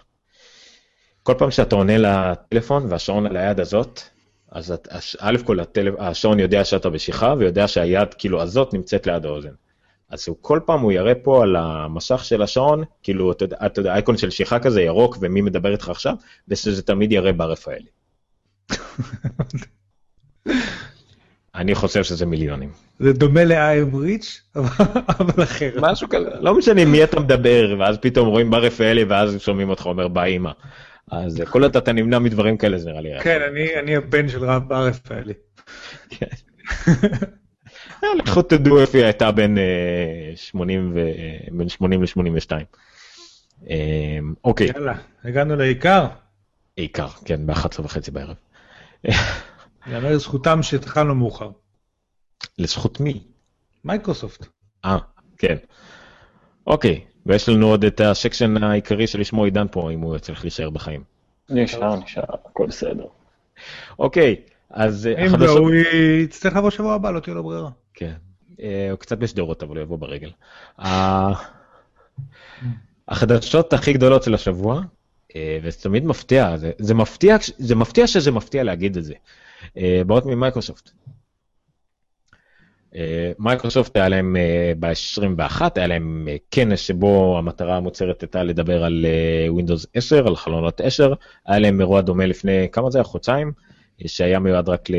[1.24, 4.02] כל פעם שאתה עונה לטלפון והשעון על היד הזאת,
[4.52, 4.88] אז את-
[5.20, 9.50] א' כל הטלפ- השעון יודע שאתה בשיחה ויודע שהיד כאילו הזאת נמצאת ליד האוזן.
[10.10, 13.80] אז הוא כל פעם הוא יראה פה על המסך של השעון, כאילו אתה יודע, אתה
[13.80, 16.16] יודע, אייקון של שיחה כזה ירוק ומי מדבר איתך עכשיו,
[16.48, 17.86] ושזה תמיד יראה בר רפאלי.
[21.56, 22.70] אני חושב שזה מיליונים.
[23.00, 24.60] זה דומה ל-I'm rich,
[25.20, 25.74] אבל אחרת.
[25.82, 29.86] משהו כזה, לא משנה מי אתה מדבר, ואז פתאום רואים בר רפאלי ואז שומעים אותך
[29.86, 30.52] אומר באימא.
[31.12, 33.10] אז כל עוד אתה נמנע מדברים כאלה זה נראה לי...
[33.24, 35.34] כן, אני- אני הבן של רב רפאלי.
[38.04, 39.64] אה, לכו תדעו איפה היא הייתה בין אה,
[40.36, 42.52] 80 ו- אה, בין 80 ל-82.
[44.44, 44.94] אוקיי, יאללה,
[45.24, 46.08] הגענו לעיקר.
[46.76, 48.36] עיקר, כן, ב-11 וחצי בערב.
[49.92, 51.50] יאמר לזכותם שהתחלנו מאוחר.
[52.58, 53.24] לזכות מי?
[53.86, 54.46] מייקרוסופט.
[54.86, 54.98] אה,
[55.38, 55.56] כן.
[56.68, 61.04] אוקיי, ויש לנו עוד את השקשן העיקרי שלשמו עידן פה, אם הוא יצליח להישאר בחיים.
[61.50, 63.06] נשאר, נשאר, הכל בסדר.
[64.00, 64.36] אוקיי,
[64.70, 65.52] אז אה, אם לא.
[65.52, 65.72] הוא
[66.24, 67.70] יצטרך לבוא שבוע הבא, לא תהיה לו ברירה.
[67.94, 68.14] כן.
[68.62, 70.32] אה, הוא קצת בשדרות, אבל הוא יבוא ברגל.
[70.80, 71.34] ה-
[73.08, 74.82] החדשות הכי גדולות של השבוע,
[75.36, 79.14] אה, וזה תמיד מפתיע, זה, זה מפתיע, זה מפתיע שזה מפתיע להגיד את זה,
[79.78, 80.92] אה, באות ממייקרוסופט.
[82.98, 84.36] אה, מייקרוסופט היה להם
[84.80, 90.36] ב-21, היה להם אה, כנס שבו המטרה המוצהרת הייתה לדבר על אה, Windows 10, על
[90.36, 91.14] חלונות 10,
[91.46, 93.04] היה להם אירוע דומה לפני, כמה זה היה?
[93.04, 93.52] חודשיים?
[94.06, 94.90] שהיה מיועד רק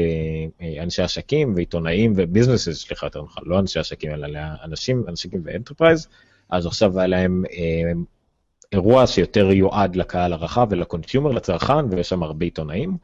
[0.60, 5.50] לאנשי עסקים ועיתונאים ו businesses, סליחה יותר נכון, לא אנשי עסקים אלא לאנשים, אנשים ו
[5.50, 6.08] enterprise,
[6.50, 7.92] אז עכשיו היה להם אה,
[8.72, 12.96] אירוע שיותר יועד לקהל הרחב ולקונסיומר, לצרכן, ויש שם הרבה עיתונאים.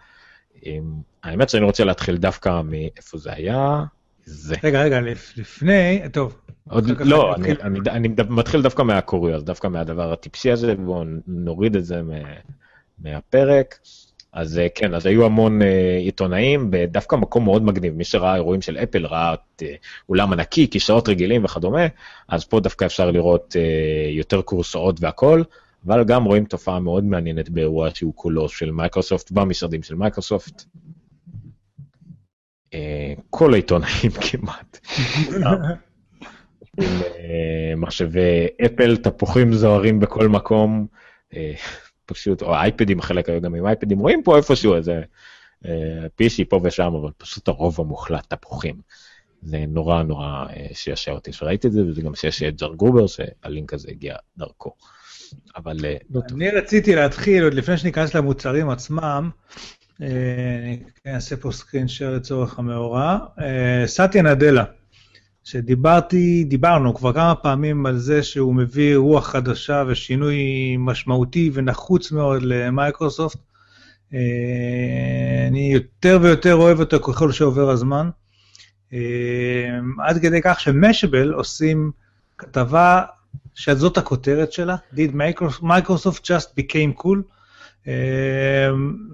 [0.66, 0.78] אה,
[1.22, 3.84] האמת שאני רוצה להתחיל דווקא מאיפה זה היה,
[4.24, 4.54] זה.
[4.64, 6.36] רגע, רגע, לפ- לפני, טוב.
[6.68, 7.78] עוד לא, אני אני.
[7.90, 12.14] אני, אני מתחיל דווקא מהקוריוז, דווקא מהדבר הטיפשי הזה, בואו נוריד את זה מה,
[12.98, 13.78] מהפרק.
[14.32, 18.62] אז אה, כן, אז היו המון אה, עיתונאים, בדווקא מקום מאוד מגניב, מי שראה אירועים
[18.62, 19.74] של אפל ראה את אה,
[20.08, 21.86] אולם ענקי, כיסאות רגילים וכדומה,
[22.28, 25.42] אז פה דווקא אפשר לראות אה, יותר כורסאות והכל,
[25.86, 30.64] אבל גם רואים תופעה מאוד מעניינת באירוע שהוא כולו של מייקרוסופט, במשרדים של מייקרוסופט.
[32.74, 34.78] אה, כל העיתונאים כמעט.
[36.78, 40.86] עם אה, מחשבי אפל, תפוחים זוהרים בכל מקום,
[41.34, 41.52] אה,
[42.06, 45.02] פשוט, או אייפדים, חלק היו גם עם אייפדים, רואים פה איפשהו איזה
[46.16, 48.74] פישי פה ושם, אבל פשוט הרוב המוחלט תפוחים.
[49.42, 53.74] זה נורא נורא שישע אותי שראיתי את זה, וזה גם שישע את ג'ון גרובר, שהלינק
[53.74, 54.74] הזה הגיע דרכו.
[55.56, 55.76] אבל
[56.10, 56.20] לא.
[56.32, 59.30] אני רציתי להתחיל, עוד לפני שניכנס למוצרים עצמם,
[60.00, 63.18] אני אעשה פה סקרין שייר לצורך המאורע.
[63.40, 64.64] אה, סטיה נדלה,
[65.44, 70.36] שדיברתי, דיברנו כבר כמה פעמים על זה שהוא מביא רוח חדשה ושינוי
[70.78, 73.38] משמעותי ונחוץ מאוד למייקרוסופט.
[74.14, 78.10] אה, אני יותר ויותר אוהב אותו ככל שעובר הזמן.
[78.92, 81.90] אה, עד כדי כך ש Mashable עושים
[82.38, 83.02] כתבה
[83.54, 85.14] שזאת הכותרת שלה, did
[85.62, 87.33] Microsoft just became cool, אה,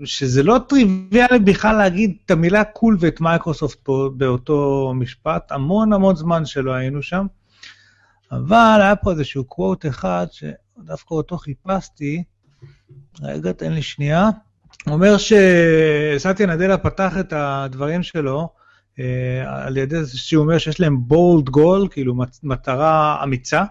[0.04, 6.16] שזה לא טריוויאלי בכלל להגיד את המילה cool ואת מייקרוסופט פה באותו משפט, המון המון
[6.16, 7.26] זמן שלא היינו שם,
[8.32, 12.22] אבל היה פה איזשהו quote אחד שדווקא אותו חיפשתי,
[13.22, 14.28] רגע, תן לי שנייה.
[14.86, 18.48] אומר שסטיה נדלה פתח את הדברים שלו
[18.98, 23.64] אה, על ידי זה שהוא אומר שיש להם בולד גול, כאילו מט- מטרה אמיצה,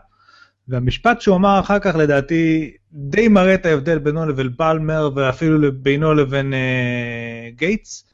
[0.70, 6.14] והמשפט שהוא אמר אחר כך לדעתי די מראה את ההבדל בינו לבין פלמר ואפילו בינו
[6.14, 6.54] לבין
[7.56, 8.06] גייטס.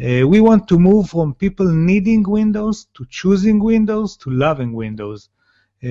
[0.00, 5.28] Uh, we want to move from people needing Windows to choosing Windows to loving Windows.
[5.82, 5.86] Uh,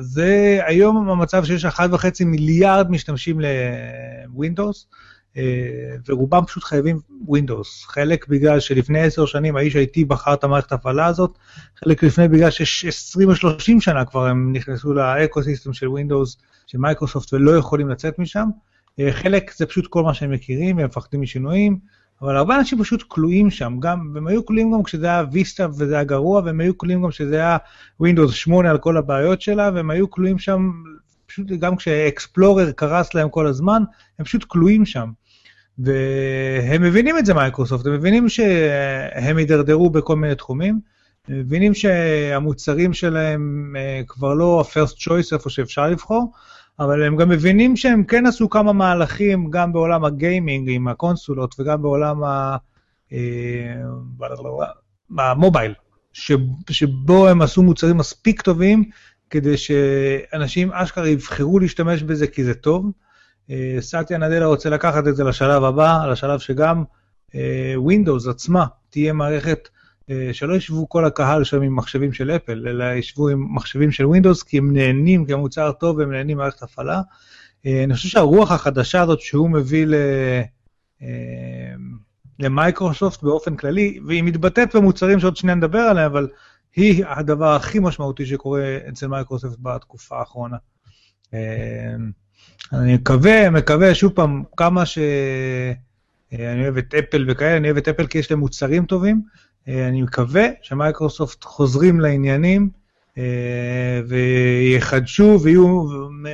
[0.00, 4.86] זה היום המצב שיש 1.5 מיליארד משתמשים ל-Windows, אה,
[6.08, 7.86] ורובם פשוט חייבים Windows.
[7.86, 11.38] חלק בגלל שלפני 10 שנים האיש IT בחר את המערכת ההפעלה הזאת,
[11.76, 16.78] חלק לפני בגלל ש-20 או 30 שנה כבר הם נכנסו ל ecosystem של Windows, של
[16.78, 18.48] מייקרוסופט, ולא יכולים לצאת משם.
[19.00, 21.78] אה, חלק זה פשוט כל מה שהם מכירים, הם מפחדים משינויים,
[22.22, 25.94] אבל הרבה אנשים פשוט כלואים שם, גם, והם היו כלואים גם כשזה היה Vista וזה
[25.94, 27.56] היה גרוע, והם היו כלואים גם כשזה היה
[28.02, 30.70] Windows 8 על כל הבעיות שלה, והם היו כלואים שם,
[31.30, 33.82] פשוט גם כש Explorer קרס להם כל הזמן,
[34.18, 35.10] הם פשוט כלואים שם.
[35.78, 40.80] והם מבינים את זה מייקרוסופט, הם מבינים שהם הידרדרו בכל מיני תחומים,
[41.28, 46.32] הם מבינים שהמוצרים שלהם אה, כבר לא ה-first choice איפה שאפשר לבחור,
[46.80, 51.82] אבל הם גם מבינים שהם כן עשו כמה מהלכים גם בעולם הגיימינג עם הקונסולות וגם
[51.82, 52.56] בעולם ה...
[53.12, 53.18] אה,
[55.18, 55.74] המובייל,
[56.12, 56.32] ש-
[56.70, 58.84] שבו הם עשו מוצרים מספיק טובים
[59.30, 62.90] כדי שאנשים אשכרה יבחרו להשתמש בזה כי זה טוב.
[63.50, 66.84] אה, סאטיה נאדלה רוצה לקחת את זה לשלב הבא, לשלב שגם
[67.76, 69.68] Windows עצמה תהיה מערכת
[70.10, 74.06] אה, שלא ישבו כל הקהל שם עם מחשבים של אפל, אלא ישבו עם מחשבים של
[74.06, 77.00] Windows, כי הם נהנים, כי המוצר טוב והם נהנים ממערכת הפעלה.
[77.66, 79.94] אה, אני חושב שהרוח החדשה הזאת שהוא מביא ל...
[81.02, 81.08] אה,
[82.38, 86.28] למייקרוסופט באופן כללי, והיא מתבטאת במוצרים שעוד שנייה נדבר עליהם, אבל
[86.76, 90.56] היא הדבר הכי משמעותי שקורה אצל מייקרוסופט בתקופה האחרונה.
[92.72, 98.06] אני מקווה, מקווה, שוב פעם, כמה שאני אוהב את אפל וכאלה, אני אוהב את אפל
[98.06, 99.22] כי יש להם מוצרים טובים,
[99.68, 102.70] אה, אני מקווה שמייקרוסופט חוזרים לעניינים
[103.18, 105.84] אה, ויחדשו ויהיו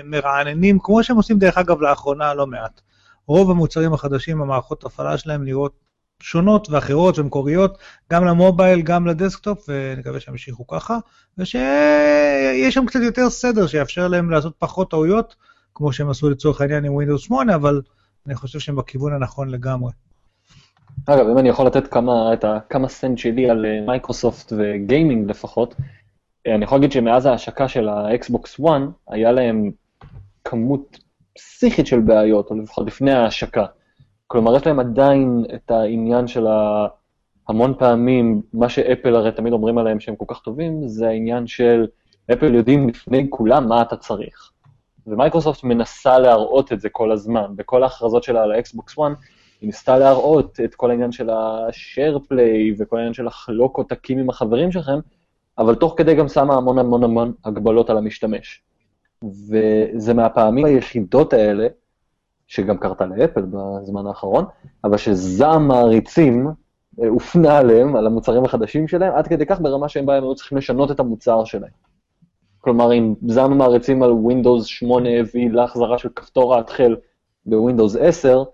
[0.04, 2.80] מרעננים, כמו שהם עושים דרך אגב לאחרונה לא מעט.
[3.26, 5.85] רוב המוצרים החדשים, המערכות הפעלה שלהם נראות
[6.20, 7.78] שונות ואחרות ומקוריות,
[8.12, 10.98] גם למובייל, גם לדסקטופ, ונקווה שהם ימשיכו ככה,
[11.38, 15.36] ושיש שם קצת יותר סדר שיאפשר להם לעשות פחות טעויות,
[15.74, 17.82] כמו שהם עשו לצורך העניין עם Windows 8, אבל
[18.26, 19.92] אני חושב שהם בכיוון הנכון לגמרי.
[21.06, 25.74] אגב, אם אני יכול לתת כמה, את הכמה סנט שלי על אה, מייקרוסופט וגיימינג לפחות,
[26.46, 28.70] אה, אני יכול להגיד שמאז ההשקה של האקסבוקס 1,
[29.08, 29.70] היה להם
[30.44, 30.98] כמות
[31.34, 33.66] פסיכית של בעיות, או לפחות לפני ההשקה.
[34.26, 36.86] כלומר, יש להם עדיין את העניין של ה...
[37.48, 41.86] המון פעמים, מה שאפל הרי תמיד אומרים עליהם שהם כל כך טובים, זה העניין של
[42.32, 44.50] אפל יודעים לפני כולם מה אתה צריך.
[45.06, 49.02] ומייקרוסופט מנסה להראות את זה כל הזמן, בכל ההכרזות שלה על האקסבוקס 1,
[49.60, 54.30] היא ניסתה להראות את כל העניין של ה-share play וכל העניין של לחלוק עותקים עם
[54.30, 54.98] החברים שלכם,
[55.58, 58.62] אבל תוך כדי גם שמה המון המון המון הגבלות על המשתמש.
[59.22, 61.66] וזה מהפעמים היחידות האלה,
[62.46, 64.44] שגם קרתה לאפל בזמן האחרון,
[64.84, 66.48] אבל שזעם מעריצים
[67.02, 70.58] אה, הופנה עליהם, על המוצרים החדשים שלהם, עד כדי כך ברמה שהם בהם היו צריכים
[70.58, 71.70] לשנות את המוצר שלהם.
[72.58, 76.96] כלומר, אם זעם המעריצים על Windows 8 הביא להחזרה של כפתור ההתחל
[77.46, 78.44] ב-Windows 10,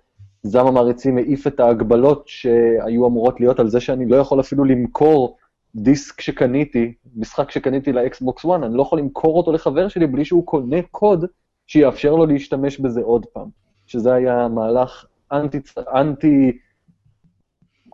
[0.43, 5.37] זעם המעריצים העיף את ההגבלות שהיו אמורות להיות על זה שאני לא יכול אפילו למכור
[5.75, 10.47] דיסק שקניתי, משחק שקניתי לאקסבוקס 1, אני לא יכול למכור אותו לחבר שלי בלי שהוא
[10.47, 11.25] קונה קוד
[11.67, 13.49] שיאפשר לו להשתמש בזה עוד פעם.
[13.87, 15.61] שזה היה מהלך אנטי,
[15.95, 16.59] אנטי,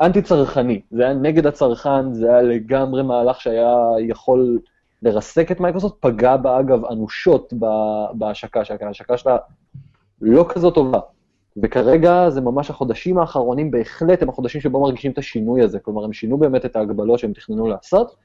[0.01, 4.59] אנטי צרכני, זה היה נגד הצרכן, זה היה לגמרי מהלך שהיה יכול
[5.03, 7.53] לרסק את מייקרוסופט, פגע בה אגב אנושות
[8.12, 9.36] בהשקה שלה, ההשקה שלה
[10.20, 11.01] לא כזאת טובה.
[11.62, 15.78] וכרגע זה ממש החודשים האחרונים, בהחלט הם החודשים שבו מרגישים את השינוי הזה.
[15.78, 18.16] כלומר, הם שינו באמת את ההגבלות שהם תכננו לעשות,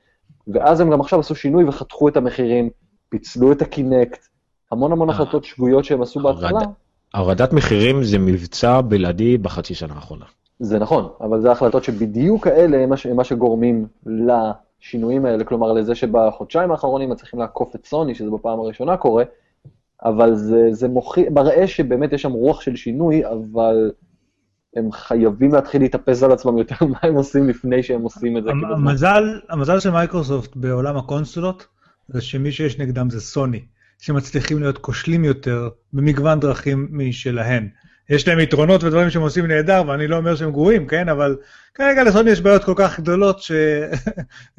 [0.47, 2.70] ואז הם גם עכשיו עשו שינוי וחתכו את המחירים,
[3.09, 4.28] פיצלו את הקינקט,
[4.72, 6.59] המון המון אה, החלטות שגויות שהם עשו בהתחלה.
[7.16, 10.26] הורדת מחירים זה מבצע בלעדי בחצי שנה האחרונה.
[10.59, 16.72] זה נכון, אבל זה החלטות שבדיוק האלה הם מה שגורמים לשינויים האלה, כלומר לזה שבחודשיים
[16.72, 19.24] האחרונים מצליחים לעקוף את סוני, שזה בפעם הראשונה קורה,
[20.05, 23.91] אבל זה, זה מוכיח, מראה שבאמת יש שם רוח של שינוי, אבל
[24.76, 28.49] הם חייבים להתחיל להתאפס על עצמם יותר מה הם עושים לפני שהם עושים את זה.
[28.49, 31.68] המזל, המזל של מייקרוסופט בעולם הקונסולות,
[32.07, 33.61] זה שמי שיש נגדם זה סוני,
[34.04, 37.70] שמצליחים להיות כושלים יותר במגוון דרכים משלהן.
[38.10, 41.10] יש להם יתרונות ודברים שהם עושים נהדר, ואני לא אומר שהם גרועים, כן?
[41.10, 41.38] אבל
[41.74, 43.41] כרגע לסוני יש בעיות כל כך גדולות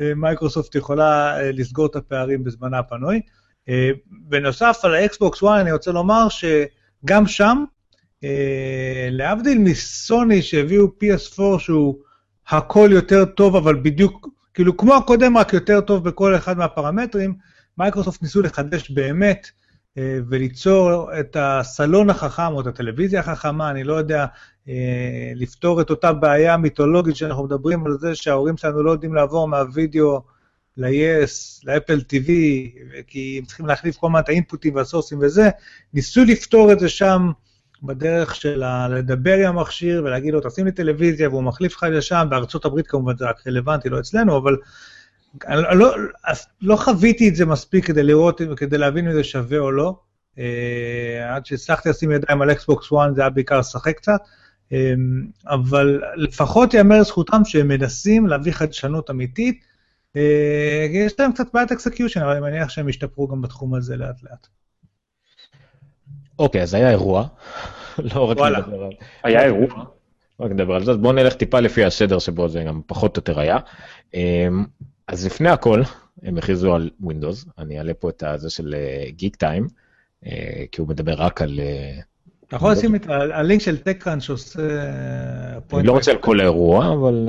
[0.01, 3.21] שמייקרוסופט יכולה אה, לסגור את הפערים בזמנה הפנוי.
[3.69, 7.65] אה, בנוסף על האקסבוקס 1, אני רוצה לומר שגם שם,
[8.25, 11.99] אה, להבדיל מסוני שהביאו PS4 שהוא
[12.49, 17.35] הכל יותר טוב, אבל בדיוק, כאילו כמו הקודם, רק יותר טוב בכל אחד מהפרמטרים,
[17.79, 19.51] מייקרוסופט ניסו לחדש באמת
[19.99, 24.27] אה, וליצור את הסלון החכם או את הטלוויזיה החכמה, אני לא יודע,
[25.35, 30.23] לפתור את אותה בעיה מיתולוגית שאנחנו מדברים על זה שההורים שלנו לא יודעים לעבור מהווידאו
[30.77, 32.29] ל-yes, לאפל TV,
[33.07, 35.51] כי הם צריכים להחליף כל הזמן את האינפוטים והסורסים וזה,
[35.95, 37.31] ניסו לפתור את זה שם
[37.83, 42.65] בדרך של לדבר עם המכשיר ולהגיד לו, תשים לי טלוויזיה והוא מחליף לך לשם, בארצות
[42.65, 44.57] הברית כמובן זה רק רלוונטי, לא אצלנו, אבל
[45.47, 45.95] אני לא,
[46.63, 49.97] לא חוויתי את זה מספיק כדי לראות, כדי להבין אם זה שווה או לא.
[50.39, 54.21] אה, עד שהצלחתי לשים ידיים על אקסבוקס 1 זה היה בעיקר לשחק קצת,
[54.73, 54.95] אה,
[55.47, 59.65] אבל לפחות ייאמר לזכותם שהם מנסים להביא חדשנות אמיתית,
[60.17, 64.23] אה, יש להם קצת בעיית execution, אבל אני מניח שהם ישתפרו גם בתחום הזה לאט
[64.23, 64.47] לאט.
[66.39, 67.27] אוקיי, אז היה אירוע.
[68.15, 68.93] לא רק לדבר על...
[69.23, 69.85] היה אירוע.
[70.41, 73.41] רק נדבר על זה, בואו נלך טיפה לפי הסדר שבו זה גם פחות או יותר
[73.41, 73.59] היה.
[75.09, 75.83] אז לפני הכל,
[76.23, 78.75] הם הכריזו על Windows, אני אעלה פה את הזה של
[79.09, 79.67] גיק אה, טיים,
[80.27, 81.61] אה, כי הוא מדבר רק על...
[82.49, 84.61] אתה יכול לשים את הלינק של טקראנט שעושה...
[85.73, 87.29] אני לא רוצה על כל האירוע, אבל...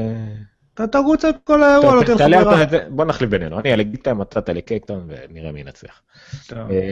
[0.74, 2.90] אתה תרוץ את כל האירוע, לא תלך חברה.
[2.90, 6.02] בוא נחליף בינינו, אני על גיטה, אתה תעלה קייקטון ונראה מי ינצח.
[6.54, 6.92] אה,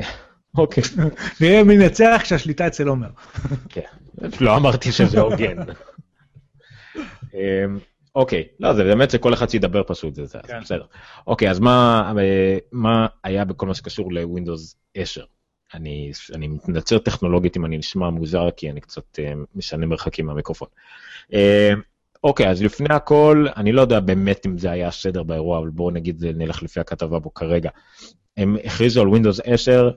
[0.57, 0.83] אוקיי.
[1.41, 3.09] נראה מי ינצח כשהשליטה אצל עומר.
[3.69, 3.81] כן,
[4.39, 5.57] לא אמרתי שזה הוגן.
[8.15, 10.59] אוקיי, לא, זה באמת שכל אחד שידבר פשוט, זה זה, כן.
[10.61, 10.85] בסדר.
[11.27, 15.23] אוקיי, אז מה, אה, מה היה בכל מה שקשור לווינדוס 10?
[15.73, 20.67] אני, אני מתנצר טכנולוגית אם אני נשמע מוזר, כי אני קצת אה, משנה מרחקים מהמיקרופון.
[21.33, 21.73] אה,
[22.23, 25.91] אוקיי, אז לפני הכל, אני לא יודע באמת אם זה היה הסדר באירוע, אבל בואו
[25.91, 27.69] נגיד, נלך לפי הכתבה בו כרגע.
[28.37, 29.89] הם הכריזו על Windows 10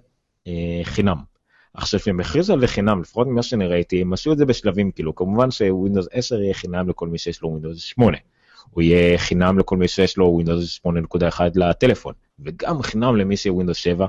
[0.47, 0.53] אה,
[0.83, 1.36] חינם.
[1.77, 4.91] עכשיו, כשהם הכריזו על זה חינם, לפחות ממה שאני ראיתי, הם עשו את זה בשלבים,
[4.91, 8.19] כאילו, כמובן שווינדוס 10 יהיה חינם לכל מי שיש לו ווינדוס 8.
[8.71, 13.77] הוא יהיה חינם לכל מי שיש לו ווינדוס 8.1 לטלפון, וגם חינם למי שיהיה ווינדוס
[13.77, 14.07] 7.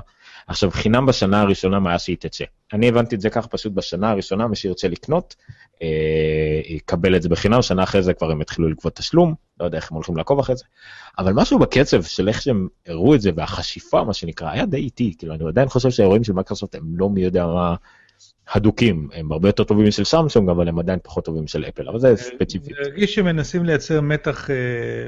[0.48, 2.44] עכשיו, חינם בשנה הראשונה מאז שהיא תצא.
[2.72, 5.36] אני הבנתי את זה ככה, פשוט בשנה הראשונה, מי שירצה לקנות,
[5.82, 9.78] אה, יקבל את זה בחינם, שנה אחרי זה כבר הם יתחילו לגבות תשלום, לא יודע
[9.78, 10.64] איך הם הולכים לעקוב אחרי זה.
[11.18, 15.14] אבל משהו בקצב של איך שהם הראו את זה, והחשיפה, מה שנקרא, היה די איטי,
[15.18, 17.74] כאילו, אני עדיין חושב שהאירועים של מייקרוסופט הם לא מי יודע מה
[18.52, 21.98] הדוקים, הם הרבה יותר טובים משל סמסונג, אבל הם עדיין פחות טובים משל אפל, אבל
[21.98, 22.76] זה ספציפית.
[22.76, 24.56] זה הרגיש שמנסים לייצר מתח אה,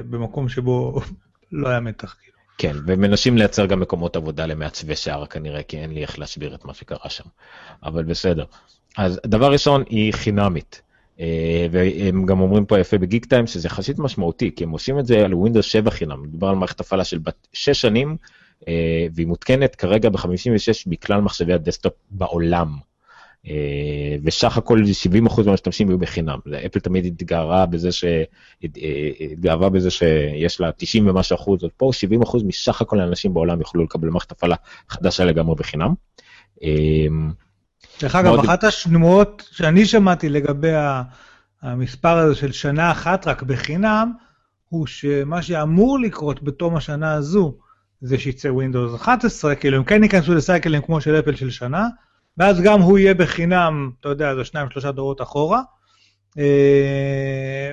[0.09, 1.01] במקום שבו
[1.51, 2.17] לא היה מתח.
[2.21, 2.37] כאילו.
[2.57, 6.65] כן, ומנסים לייצר גם מקומות עבודה למעצבי שיער כנראה, כי אין לי איך להסביר את
[6.65, 7.23] מה שקרה שם,
[7.83, 8.45] אבל בסדר.
[8.97, 10.81] אז דבר ראשון, היא חינמית.
[11.19, 15.25] אה, והם גם אומרים פה יפה בגיקטיים שזה יחסית משמעותי, כי הם עושים את זה
[15.25, 18.17] על ווינדוס 7 חינם, מדובר על מערכת הפעלה של בת 6 שנים,
[18.67, 20.27] אה, והיא מותקנת כרגע ב-56
[20.87, 22.90] מכלל מחשבי הדסקטופ בעולם.
[23.47, 24.81] אה, וסך הכל
[25.39, 26.39] 70% מהמשתמשים היו בחינם.
[26.65, 28.05] אפל תמיד התגאתה בזה, ש...
[29.31, 31.91] התגאתה בזה שיש לה 90 ומשהו אחוז, אז פה
[32.23, 34.55] 70% מסך הכל האנשים בעולם יוכלו לקבל מערכת הפעלה
[34.89, 35.93] חדשה לגמרי בחינם.
[38.01, 40.71] דרך אגב, מאוד- אחת השמועות שאני שמעתי לגבי
[41.61, 44.11] המספר הזה של שנה אחת רק בחינם,
[44.69, 47.57] הוא שמה שאמור לקרות בתום השנה הזו,
[48.01, 51.87] זה שיצא Windows 11, כאילו הם כן ייכנסו לסייקלים כמו של אפל של שנה,
[52.37, 55.61] ואז גם הוא יהיה בחינם, אתה יודע, זה שניים שלושה דורות אחורה.
[56.37, 57.71] אה,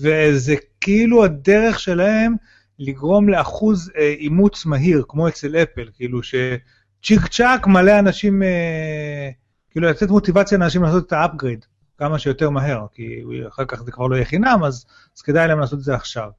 [0.00, 2.34] וזה כאילו הדרך שלהם
[2.78, 9.30] לגרום לאחוז אה, אימוץ מהיר, כמו אצל אפל, כאילו שצ'יק צ'אק מלא אנשים, אה,
[9.70, 11.64] כאילו לתת מוטיבציה לאנשים לעשות את האפגריד
[11.98, 15.60] כמה שיותר מהר, כי אחר כך זה כבר לא יהיה חינם, אז, אז כדאי להם
[15.60, 16.30] לעשות את זה עכשיו.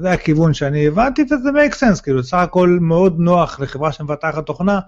[0.00, 4.80] זה הכיוון שאני הבנתי, וזה make sense, כאילו סך הכל מאוד נוח לחברה שמבטחת תוכנה,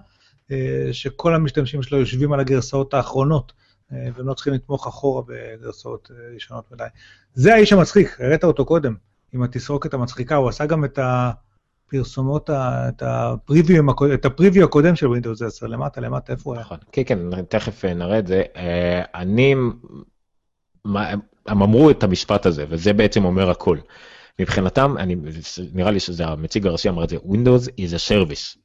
[0.91, 3.53] שכל המשתמשים שלו יושבים על הגרסאות האחרונות,
[3.93, 6.83] אה, והם לא צריכים לתמוך אחורה בגרסאות אה, ישנות מדי.
[7.33, 8.95] זה האיש המצחיק, הראית אותו קודם,
[9.33, 16.01] עם התסרוקת המצחיקה, הוא עשה גם את הפרסומות, את הפריוויו הקודם של Windows 10, למטה,
[16.01, 16.61] למטה, איפה הוא היה?
[16.61, 16.77] נכון.
[16.91, 18.43] כן, כן, תכף אה, נראה את זה.
[18.55, 19.55] אה, אני,
[21.45, 23.77] הם אמרו את המשפט הזה, וזה בעצם אומר הכל.
[24.39, 25.15] מבחינתם, אני,
[25.73, 28.60] נראה לי שזה המציג הראשי אמר את זה, Windows is a service.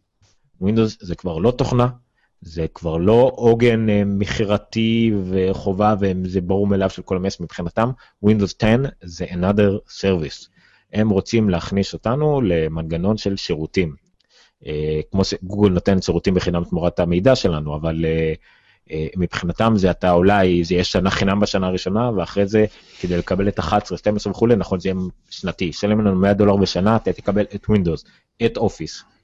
[0.62, 1.88] Windows זה כבר לא תוכנה,
[2.40, 7.90] זה כבר לא עוגן אה, מכירתי וחובה, וזה ברור מאליו של כל המס מבחינתם.
[8.24, 10.48] Windows 10 זה another service.
[10.92, 13.94] הם רוצים להכניס אותנו למנגנון של שירותים.
[14.66, 20.64] אה, כמו שגוגל נותנת שירותים בחינם תמורת המידע שלנו, אבל אה, מבחינתם זה אתה אולי,
[20.64, 22.64] זה יהיה שנה חינם בשנה הראשונה, ואחרי זה
[23.00, 24.98] כדי לקבל את 11, 12 וכולי, נכון, זה יהיה
[25.30, 28.09] שנתי, שלם לנו 100 דולר בשנה, אתה תקבל את Windows,
[28.46, 29.15] את Office,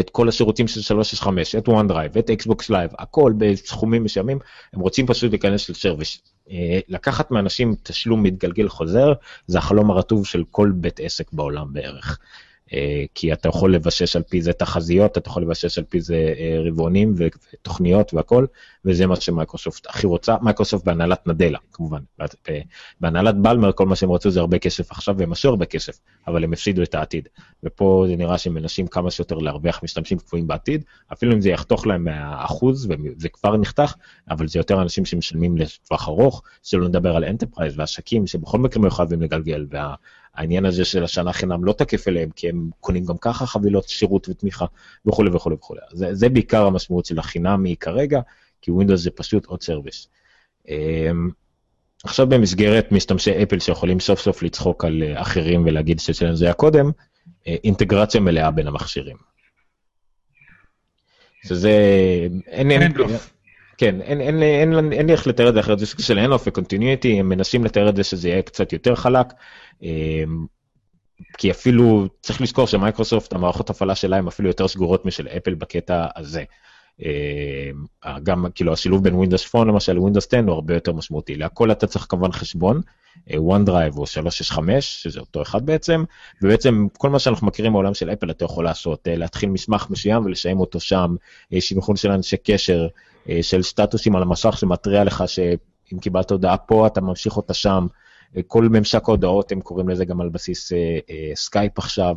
[0.00, 4.38] את כל השירותים של 365, את OneDrive, את Xbox Live, הכל בסכומים מסוימים,
[4.72, 6.22] הם רוצים פשוט להיכנס לסרוויס.
[6.50, 9.12] אה, לקחת מאנשים תשלום מתגלגל חוזר,
[9.46, 12.18] זה החלום הרטוב של כל בית עסק בעולם בערך.
[12.72, 16.34] אה, כי אתה יכול לבסס על פי זה תחזיות, אתה יכול לבסס על פי זה
[16.38, 18.46] אה, רבעונים ותוכניות והכל,
[18.84, 22.60] וזה מה שמייקרוסופט הכי רוצה, מייקרוסופט בהנהלת נדלה כמובן, ב-
[23.00, 26.44] בהנהלת בלמר כל מה שהם רצו זה הרבה כסף עכשיו והם עשו הרבה כסף, אבל
[26.44, 27.28] הם הפסידו את העתיד,
[27.64, 31.86] ופה זה נראה שהם מנסים כמה שיותר להרוויח משתמשים קבועים בעתיד, אפילו אם זה יחתוך
[31.86, 33.94] להם מהאחוז, וזה כבר נחתך,
[34.30, 39.22] אבל זה יותר אנשים שמשלמים לטווח ארוך, שלא נדבר על enterprise ועסקים שבכל מקרה חייבים
[39.22, 39.94] לגלגל, וה...
[40.34, 44.28] העניין הזה של השנה חינם לא תקף אליהם, כי הם קונים גם ככה חבילות שירות
[44.28, 44.66] ותמיכה
[45.06, 45.80] וכולי וכולי וכולי.
[45.92, 48.20] זה, זה בעיקר המשמעות של החינמי כרגע,
[48.62, 50.08] כי ווינדוס זה פשוט עוד service.
[50.68, 51.30] אמ,
[52.04, 56.54] עכשיו במסגרת משתמשי אפל שיכולים סוף סוף לצחוק על אה, אחרים ולהגיד שאצלנו זה היה
[56.54, 56.90] קודם,
[57.46, 59.16] אה, אינטגרציה מלאה בין המכשירים.
[61.46, 61.70] שזה,
[62.46, 63.31] אין, אין, Handoff.
[63.82, 66.18] כן, אין, אין, אין, אין, אין לי איך לתאר את זה אחרת, זה סוג של
[66.18, 69.26] Handoff ו Continuity, הם מנסים לתאר את זה שזה יהיה קצת יותר חלק,
[69.82, 70.46] אמ,
[71.38, 76.06] כי אפילו צריך לזכור שמייקרוסופט, המערכות הפעלה שלה הן אפילו יותר סגורות משל אפל בקטע
[76.16, 76.44] הזה.
[77.00, 77.06] אמ,
[78.22, 81.34] גם כאילו השילוב בין Windows Phone למשל ל-Windows 10 הוא הרבה יותר משמעותי.
[81.34, 82.80] להכל אתה צריך כמובן חשבון,
[83.30, 86.04] אה, OneDrive או 365, שזה אותו אחד בעצם,
[86.42, 90.24] ובעצם כל מה שאנחנו מכירים מהעולם של אפל אתה יכול לעשות, אה, להתחיל מסמך מסוים
[90.24, 91.14] ולשיים אותו שם,
[91.52, 92.86] אה, שינכון של אנשי קשר,
[93.42, 97.86] של סטטוסים על המסך שמתריע לך שאם קיבלת הודעה פה אתה ממשיך אותה שם,
[98.46, 100.72] כל ממשק ההודעות, הם קוראים לזה גם על בסיס
[101.34, 102.16] סקייפ עכשיו.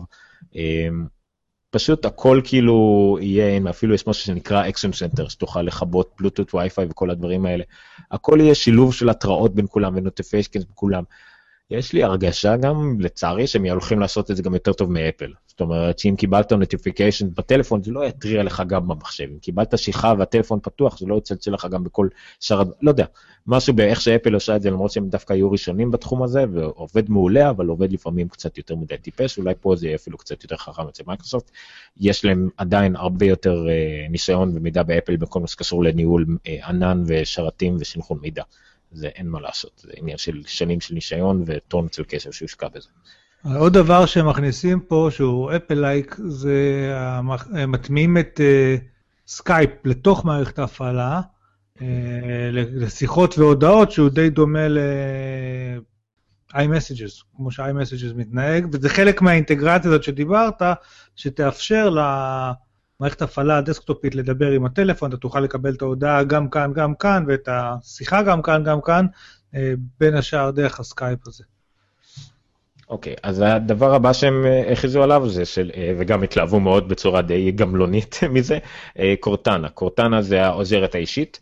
[1.70, 7.10] פשוט הכל כאילו יהיה, אפילו יש משהו שנקרא Action Center, שתוכל לכבות בלוטות וי-פיי וכל
[7.10, 7.64] הדברים האלה.
[8.12, 11.04] הכל יהיה שילוב של התראות בין כולם ו notifications בין כולם.
[11.72, 15.32] יש לי הרגשה גם, לצערי, שהם הולכים לעשות את זה גם יותר טוב מאפל.
[15.56, 19.24] זאת אומרת שאם קיבלת notification בטלפון, זה לא יתריע לך גם במחשב.
[19.34, 22.08] אם קיבלת שיחה והטלפון פתוח, זה לא יצלצל לך גם בכל
[22.40, 23.06] שאר, לא יודע,
[23.48, 27.50] משהו באיך שאפל עושה את זה, למרות שהם דווקא היו ראשונים בתחום הזה, ועובד מעולה,
[27.50, 30.88] אבל עובד לפעמים קצת יותר מדי טיפש, אולי פה זה יהיה אפילו קצת יותר חכם
[30.88, 31.52] אצל מייקרוסופט.
[31.98, 37.04] יש להם עדיין הרבה יותר אה, ניסיון ומידע מאפל בכל מה שקשור לניהול אה, ענן
[37.08, 38.44] ושרתים וסנכרון מידע.
[38.92, 42.90] זה אין מה לעשות, זה עניין של שנים של ניסיון וטונות של כסף שהושקע בזה.
[43.54, 46.94] עוד דבר שהם מכניסים פה, שהוא Apple-like, זה
[47.68, 48.40] מטמיעים את
[49.28, 51.22] סקייפ אה, לתוך מערכת ההפעלה,
[51.78, 51.82] אה,
[52.52, 55.84] לשיחות והודעות, שהוא די דומה ל-iMessages,
[57.38, 60.62] כמו ש-iMessages מתנהג, וזה חלק מהאינטגרציה הזאת שדיברת,
[61.16, 66.96] שתאפשר למערכת ההפעלה הדסקטופית לדבר עם הטלפון, אתה תוכל לקבל את ההודעה גם כאן, גם
[66.96, 69.06] כאן, ואת השיחה גם כאן, גם כאן,
[69.54, 69.58] אה,
[70.00, 71.44] בין השאר דרך הסקייפ הזה.
[72.90, 76.90] אוקיי, okay, אז הדבר הבא שהם אה, הכריזו עליו זה של, אה, וגם התלהבו מאוד
[76.90, 78.58] בצורה די גמלונית מזה,
[79.00, 79.70] אה, קורטנה.
[79.70, 81.40] קורטנה זה העוזרת האישית.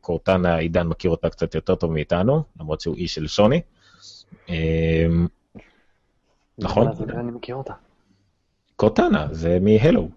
[0.00, 3.60] קורטנה, עידן מכיר אותה קצת יותר טוב מאיתנו, למרות שהוא איש של סוני.
[6.58, 6.88] נכון?
[7.10, 7.72] אני מכיר אותה.
[8.76, 10.08] קורטנה, זה מהלו.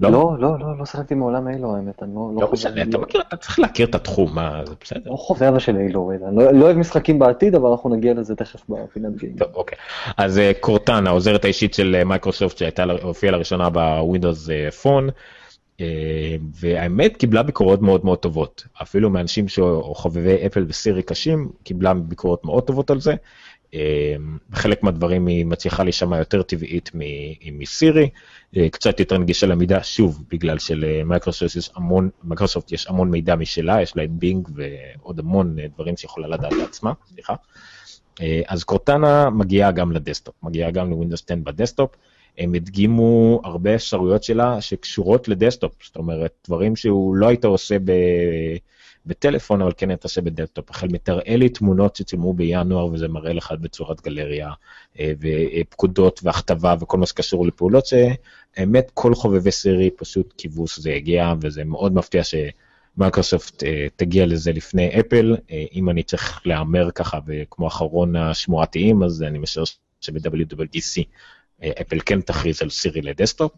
[0.00, 2.30] לא, לא, לא, לא, לא שיחקתי מעולם אילו, האמת, אני לא...
[2.40, 5.10] לא משנה, אתה מכיר, אתה צריך להכיר את התחום, מה, זה בסדר.
[5.10, 9.16] לא חובב של אלו, אני לא אוהב משחקים בעתיד, אבל אנחנו נגיע לזה תכף בפינת
[9.16, 9.36] game.
[9.36, 9.78] טוב, אוקיי.
[10.16, 14.48] אז קורטנה, העוזרת האישית של מייקרוסופט, שהופיעה לראשונה בווינדוס
[14.82, 15.08] פון,
[16.60, 18.64] והאמת קיבלה ביקורות מאוד מאוד טובות.
[18.82, 23.14] אפילו מאנשים שחובבי אפל וסירי קשים, קיבלה ביקורות מאוד טובות על זה.
[24.50, 26.90] בחלק מהדברים היא מצליחה להישמע יותר טבעית
[27.52, 28.10] מסירי,
[28.56, 33.82] אה, קצת יותר נגישה למידע, שוב, בגלל שלמייקרוסופט יש המון, מייקרוסופט יש המון מידע משלה,
[33.82, 37.34] יש לה את בינג ועוד המון אה, דברים שיכולה לדעת לעצמה, סליחה.
[38.20, 41.90] אה, אז קורטנה מגיעה גם לדסקטופ, מגיעה גם לווינדוס 10 בדסקטופ.
[42.38, 47.92] הם הדגימו הרבה אפשרויות שלה שקשורות לדסקטופ, זאת אומרת, דברים שהוא לא היית עושה ב...
[49.06, 50.70] בטלפון, אבל כן תעשה בדסקטופ.
[50.70, 54.50] החל מ"תראה לי תמונות שצילמו בינואר, וזה מראה לך בצורת גלריה,
[55.00, 61.34] אה, ופקודות והכתבה וכל מה שקשור לפעולות, שהאמת, כל חובבי סירי פשוט קיוו שזה יגיע,
[61.40, 62.34] וזה מאוד מפתיע ש...
[62.96, 63.66] מייקרוסופט אה,
[63.96, 69.38] תגיע לזה לפני אפל, אה, אם אני צריך להמר ככה, וכמו אחרון השמועתנים, אז אני
[69.38, 69.64] משער
[70.00, 71.02] שב-WWDC
[71.80, 73.52] אפל כן תכריז על סירי לדסקטופ,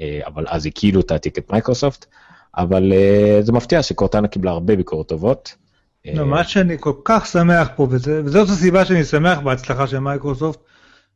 [0.00, 2.06] אבל אז היא כאילו תעתיק את מייקרוסופט.
[2.56, 5.54] אבל אה, זה מפתיע שקורטנה קיבלה הרבה ביקורות טובות.
[6.04, 9.98] לא, אה, מה שאני כל כך שמח פה, וזה, וזאת הסיבה שאני שמח בהצלחה של
[9.98, 10.60] מייקרוסופט,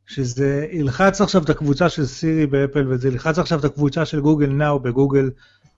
[0.07, 4.47] שזה ילחץ עכשיו את הקבוצה של סירי באפל, וזה ילחץ עכשיו את הקבוצה של גוגל
[4.47, 5.29] נאו בגוגל,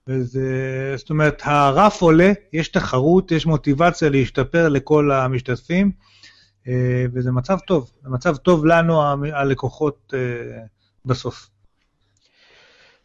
[0.07, 5.91] וזה, זאת אומרת, הרף עולה, יש תחרות, יש מוטיבציה להשתפר לכל המשתתפים,
[6.65, 6.69] uh,
[7.13, 9.01] וזה מצב טוב, זה מצב טוב לנו,
[9.33, 10.13] הלקוחות,
[11.05, 11.51] בסוף.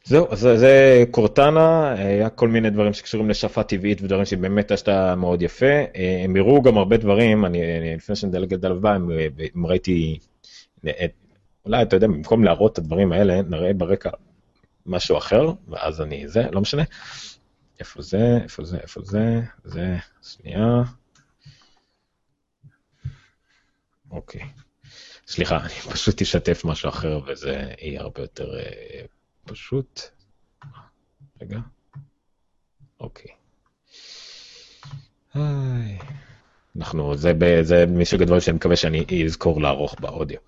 [0.06, 5.42] זהו, אז זה קורטנה, היה כל מיני דברים שקשורים לשפה טבעית ודברים שבאמת עשתה מאוד
[5.42, 5.84] יפה.
[6.24, 7.60] הם הראו גם הרבה דברים, אני,
[7.96, 8.96] לפני שנדלג על הבא,
[9.56, 10.18] אם ראיתי,
[11.64, 14.10] אולי אתה יודע, במקום להראות את הדברים האלה, נראה ברקע
[14.86, 16.82] משהו אחר, ואז אני, זה, לא משנה.
[17.80, 20.82] איפה זה, איפה זה, איפה זה, זה, שנייה.
[24.10, 24.40] אוקיי.
[25.26, 28.50] סליחה, אני פשוט אשתף משהו אחר וזה יהיה הרבה יותר
[29.46, 30.00] פשוט,
[31.42, 31.58] רגע,
[33.00, 33.30] אוקיי.
[35.34, 35.98] היי.
[36.76, 37.32] אנחנו, זה,
[37.62, 40.38] זה מסוג הדברים שאני מקווה שאני אזכור לערוך באודיו.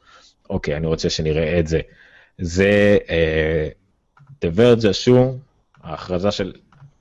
[0.51, 1.81] אוקיי, אני רוצה שנראה את זה.
[2.39, 3.73] זה uh,
[4.45, 5.39] The Verge השו,
[5.83, 6.53] ההכרזה של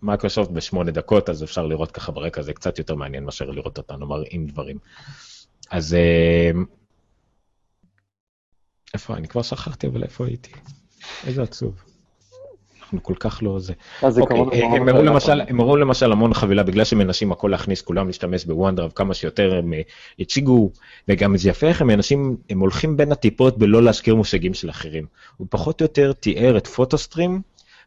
[0.01, 4.07] מייקרוסופט בשמונה דקות, אז אפשר לראות ככה ברקע, זה קצת יותר מעניין מאשר לראות אותנו
[4.07, 4.77] מראים דברים.
[5.71, 6.57] אז uh,
[8.93, 10.51] איפה, אני כבר שכחתי, אבל איפה הייתי?
[11.27, 11.83] איזה עצוב.
[12.87, 13.73] אנחנו כל כך לא זה.
[14.03, 18.45] אוקיי, הם הראו למשל, הם הראו למשל המון חבילה, בגלל שמנסים הכל להכניס, כולם להשתמש
[18.45, 19.81] בוונדרב כמה שיותר, הם אה,
[20.19, 20.71] הציגו,
[21.07, 25.05] וגם זה יפה איך הם אנשים, הם הולכים בין הטיפות בלי להזכיר מושגים של אחרים.
[25.37, 27.41] הוא פחות או יותר תיאר את Photo Stream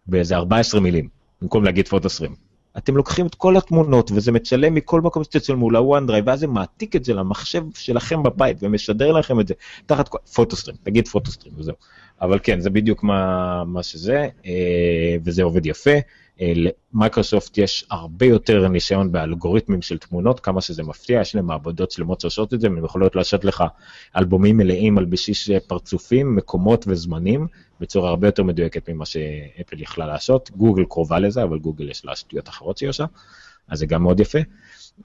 [0.06, 1.08] באיזה 14 מילים,
[1.42, 2.34] במקום להגיד Photo Stream.
[2.78, 6.96] אתם לוקחים את כל התמונות וזה מצלם מכל מקום שתצלמו לוואן דרייב, ואז זה מעתיק
[6.96, 9.54] את זה למחשב שלכם בבית ומשדר לכם את זה
[9.86, 11.74] תחת Photo Stream, תגיד Photo Stream וזהו.
[12.22, 15.90] אבל כן, זה בדיוק מה, מה שזה, אה, וזה עובד יפה.
[16.40, 16.52] אה,
[16.92, 22.20] למייקרוסופט יש הרבה יותר ניסיון באלגוריתמים של תמונות, כמה שזה מפתיע, יש להם מעבדות שלמות
[22.20, 23.64] שעושות את זה, והן יכולות לעשות לך
[24.16, 27.46] אלבומים מלאים על בסיס פרצופים, מקומות וזמנים,
[27.80, 30.50] בצורה הרבה יותר מדויקת ממה שאפל יכלה לעשות.
[30.50, 33.04] גוגל קרובה לזה, אבל גוגל יש לה שטויות אחרות שהיא עושה,
[33.68, 34.38] אז זה גם מאוד יפה.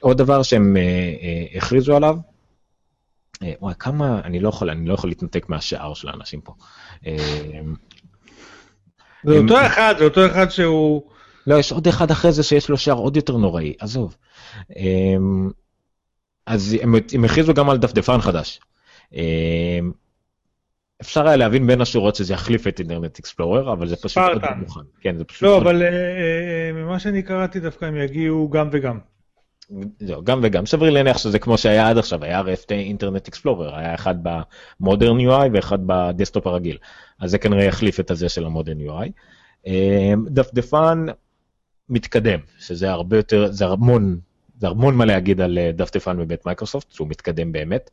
[0.02, 2.35] עוד דבר שהם אה, אה, הכריזו עליו, אה,
[3.62, 6.53] וואי, כמה, אני לא יכול, אני לא יכול להתנתק מהשאר של האנשים פה.
[7.07, 7.16] אה,
[9.24, 11.02] זה הם- אותו אחד, זה אותו אחד שהוא...
[11.48, 14.18] לא, יש עוד אחד אחרי זה שיש לו שער עוד יותר נוראי, עזוב.
[16.45, 18.60] אז הם, הם הכריזו גם על דפדפן חדש.
[19.14, 19.91] אמ,
[21.02, 24.41] אפשר היה להבין בין השורות שזה יחליף את אינטרנט אקספלורר, אבל זה פשוט עוד.
[24.57, 24.80] מוכן.
[25.02, 25.57] כן, זה פשוט לא.
[25.57, 28.99] אבל אה, אה, ממה שאני קראתי דווקא הם יגיעו גם וגם.
[30.24, 30.66] גם וגם.
[30.66, 34.16] סביר להניח שזה כמו שהיה עד עכשיו, היה שתי אינטרנט אקספלורר, היה אחד
[34.80, 36.78] ב-Modern UI ואחד בדסקטופ הרגיל.
[37.20, 39.10] אז זה כנראה יחליף את הזה של ה-Modern UI.
[39.66, 41.06] אמ, דפדפן
[41.90, 44.20] מתקדם, שזה הרבה יותר, זה המון,
[44.60, 47.90] זה המון מה להגיד על אה, דפדפן בבית מייקרוסופט, שהוא מתקדם באמת.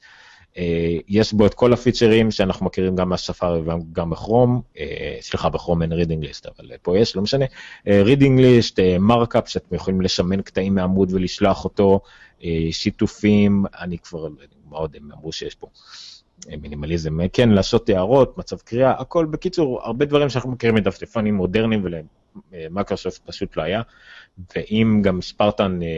[0.58, 5.82] אה, יש בו את כל הפיצ'רים שאנחנו מכירים גם מהספארי וגם בכרום, אה, סליחה, בכרום
[5.82, 7.44] אין reading list, אבל פה יש, לא משנה.
[7.86, 12.00] reading list, markup, שאתם יכולים לסמן קטעים מעמוד ולשלוח אותו,
[12.44, 14.28] אה, שיתופים, אני כבר,
[14.70, 15.66] מה עוד הם אמרו שיש פה?
[16.50, 21.34] אה, מינימליזם, אה, כן, לעשות הערות, מצב קריאה, הכל, בקיצור, הרבה דברים שאנחנו מכירים מדפדפנים
[21.34, 23.82] מודרניים ולמייקרוסופט פשוט לא היה.
[24.56, 25.88] ואם גם ספרטן אה,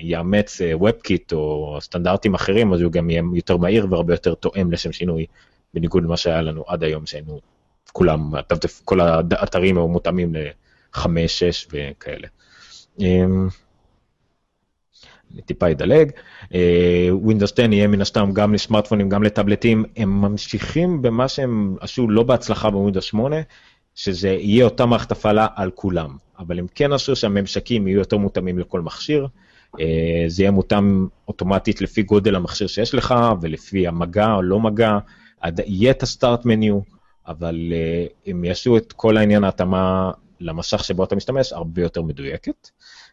[0.00, 4.72] יאמץ אה, WebKit או סטנדרטים אחרים, אז הוא גם יהיה יותר מהיר והרבה יותר תואם
[4.72, 5.26] לשם שינוי,
[5.74, 7.40] בניגוד למה שהיה לנו עד היום, שהיינו
[7.92, 8.32] כולם,
[8.84, 12.28] כל האתרים היו מותאמים ל-5, 6 וכאלה.
[15.46, 16.10] טיפה אדלג.
[17.26, 19.84] Windows 10 יהיה מן הסתם גם לסמארטפונים, גם לטאבלטים.
[19.96, 23.36] הם ממשיכים במה שהם עשו לא בהצלחה בווינדוס 8,
[23.94, 26.16] שזה יהיה אותה מערכת הפעלה על כולם.
[26.38, 29.26] אבל הם כן עשו שהממשקים יהיו יותר מותאמים לכל מכשיר.
[29.80, 34.98] אה, זה יהיה מותאם אוטומטית לפי גודל המכשיר שיש לך, ולפי המגע או לא מגע.
[35.66, 36.80] יהיה את הסטארט מניו,
[37.26, 40.10] אבל אה, הם יעשו את כל העניין ההתאמה
[40.40, 42.68] למסך שבו אתה משתמש הרבה יותר מדויקת.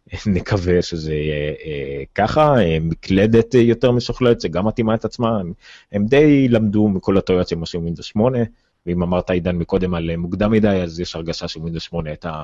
[0.35, 5.53] נקווה שזה יהיה אה, ככה, אה, מקלדת אה, יותר משוכללת, שגם מתאימה את עצמה, הם,
[5.91, 8.39] הם די למדו מכל הטעויות שהם עשו עם ווינדוס 8,
[8.85, 12.43] ואם אמרת עידן מקודם על אה, מוקדם מדי, אז יש הרגשה שווינדוס 8 הייתה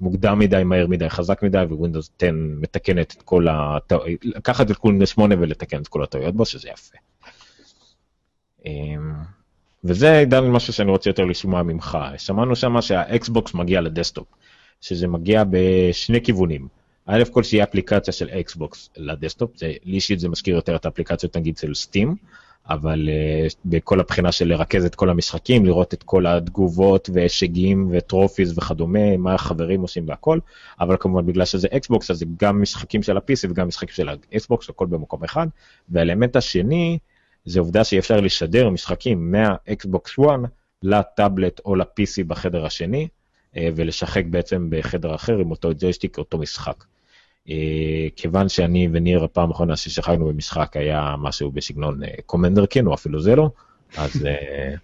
[0.00, 5.08] מוקדם מדי, מהר מדי, חזק מדי, ווינדוס 10 מתקנת את כל הטעויות, לקחת את ווינדוס
[5.08, 6.96] 8 ולתקן את כל הטעויות בו, שזה יפה.
[8.66, 9.12] אמ,
[9.84, 11.98] וזה עידן משהו שאני רוצה יותר לשמוע ממך.
[12.16, 14.26] שמענו שמה שהאקסבוקס מגיע לדסקטופ,
[14.80, 16.79] שזה מגיע בשני כיוונים.
[17.06, 21.36] א' כל שיהיה אפליקציה של אקסבוקס לדסקטופ, זה, לי אישית זה מזכיר יותר את האפליקציות
[21.36, 22.16] נגיד של סטים,
[22.68, 28.58] אבל אה, בכל הבחינה של לרכז את כל המשחקים, לראות את כל התגובות והישגים ו-trophies
[28.58, 30.38] וכדומה, מה החברים עושים והכל,
[30.80, 34.70] אבל כמובן בגלל שזה אקסבוקס אז זה גם משחקים של ה-PC וגם משחקים של האקסבוקס,
[34.70, 35.46] הכל במקום אחד.
[35.88, 36.98] והאלמנט השני,
[37.44, 40.28] זה עובדה שיהיה אפשר לשדר משחקים מהאקסבוקס 1
[40.82, 43.08] לטאבלט או ל-PC בחדר השני,
[43.56, 46.84] ולשחק בעצם בחדר אחר עם אותו ג'ויסטיק, אותו משחק.
[47.48, 53.20] אה, כיוון שאני וניר הפעם האחרונה ששחקנו במשחק היה משהו בסגנון Commander Keen, או אפילו
[53.20, 53.50] זה לא,
[53.98, 54.74] אז אה,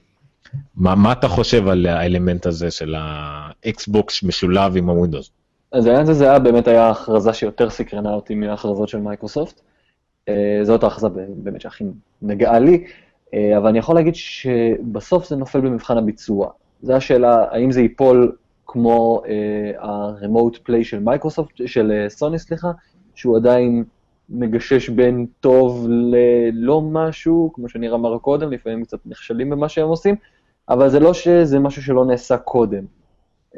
[0.77, 5.31] מה, מה אתה חושב על האלמנט הזה של האקסבוקס משולב עם הווינדוס?
[5.73, 9.61] אז העניין הזה זה היה באמת היה הכרזה שיותר סקרנה אותי מההכרזות של מייקרוסופט.
[10.29, 11.85] אה, זאת ההכרזה באמת שהכי
[12.23, 12.85] נגעה לי,
[13.35, 16.49] אה, אבל אני יכול להגיד שבסוף זה נופל במבחן הביצוע.
[16.83, 18.37] זו השאלה, האם זה ייפול
[18.77, 22.71] כמו אה, ה-remote play של מייקרוסופט, של אה, סוני, סליחה,
[23.15, 23.85] שהוא עדיין
[24.29, 30.15] מגשש בין טוב ללא משהו, כמו שניר אמר קודם, לפעמים קצת נכשלים במה שהם עושים,
[30.69, 32.85] אבל זה לא שזה משהו שלא נעשה קודם.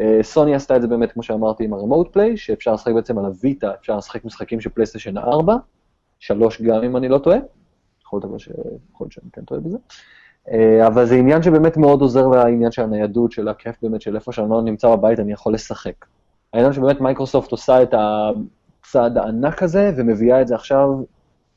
[0.01, 3.25] אה, סוני עשתה את זה באמת, כמו שאמרתי, עם ה-remote play, שאפשר לשחק בעצם על
[3.25, 5.57] הוויטה, אפשר לשחק משחקים של פלייסטיישן 4,
[6.19, 7.39] 3 גם אם אני לא טועה,
[8.03, 9.79] יכול להיות שאני כן טועה בזה.
[10.53, 14.33] אה, אבל זה עניין שבאמת מאוד עוזר לעניין של הניידות, של הכיף באמת, של איפה
[14.33, 16.05] שאני לא נמצא בבית, אני יכול לשחק.
[16.53, 20.89] העניין שבאמת מייקרוסופט עושה את הצעד הענק הזה, ומביאה את זה עכשיו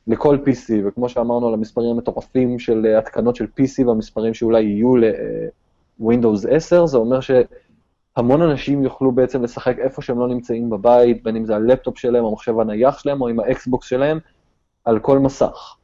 [0.07, 4.97] לכל PC, וכמו שאמרנו על המספרים המטורפים של אה, התקנות של PC והמספרים שאולי יהיו
[4.97, 11.35] ל-Windows 10, זה אומר שהמון אנשים יוכלו בעצם לשחק איפה שהם לא נמצאים בבית, בין
[11.35, 14.19] אם זה הלפטופ שלהם, המחשב הנייח שלהם, או עם האקסבוקס שלהם,
[14.85, 15.76] על כל מסך.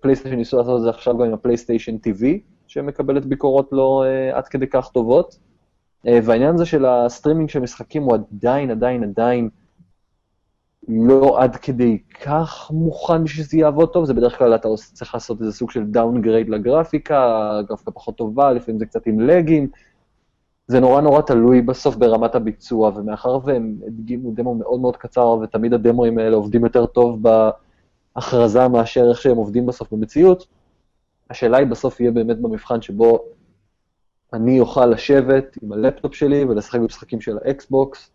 [0.00, 2.24] פלייסטיישן ניסו לעשות את זה עכשיו גם עם הפלייסטיישן TV,
[2.66, 5.38] שמקבלת ביקורות לא אה, עד כדי כך טובות.
[6.06, 9.48] אה, והעניין הזה של ה-streaming של משחקים הוא עדיין, עדיין, עדיין
[10.88, 15.40] לא עד כדי כך מוכן בשביל שזה יעבוד טוב, זה בדרך כלל אתה צריך לעשות
[15.40, 19.68] איזה סוג של downgrade לגרפיקה, הגרפיקה פחות טובה, לפעמים זה קצת עם לאגים.
[20.66, 25.74] זה נורא נורא תלוי בסוף ברמת הביצוע, ומאחר והם הדגימו דמו מאוד מאוד קצר, ותמיד
[25.74, 27.22] הדמוים האלה עובדים יותר טוב
[28.18, 30.46] בהכרזה מאשר איך שהם עובדים בסוף במציאות,
[31.30, 33.24] השאלה היא בסוף יהיה באמת במבחן שבו
[34.32, 38.10] אני אוכל לשבת עם הלפטופ שלי ולשחק במשחקים של ה-Xbox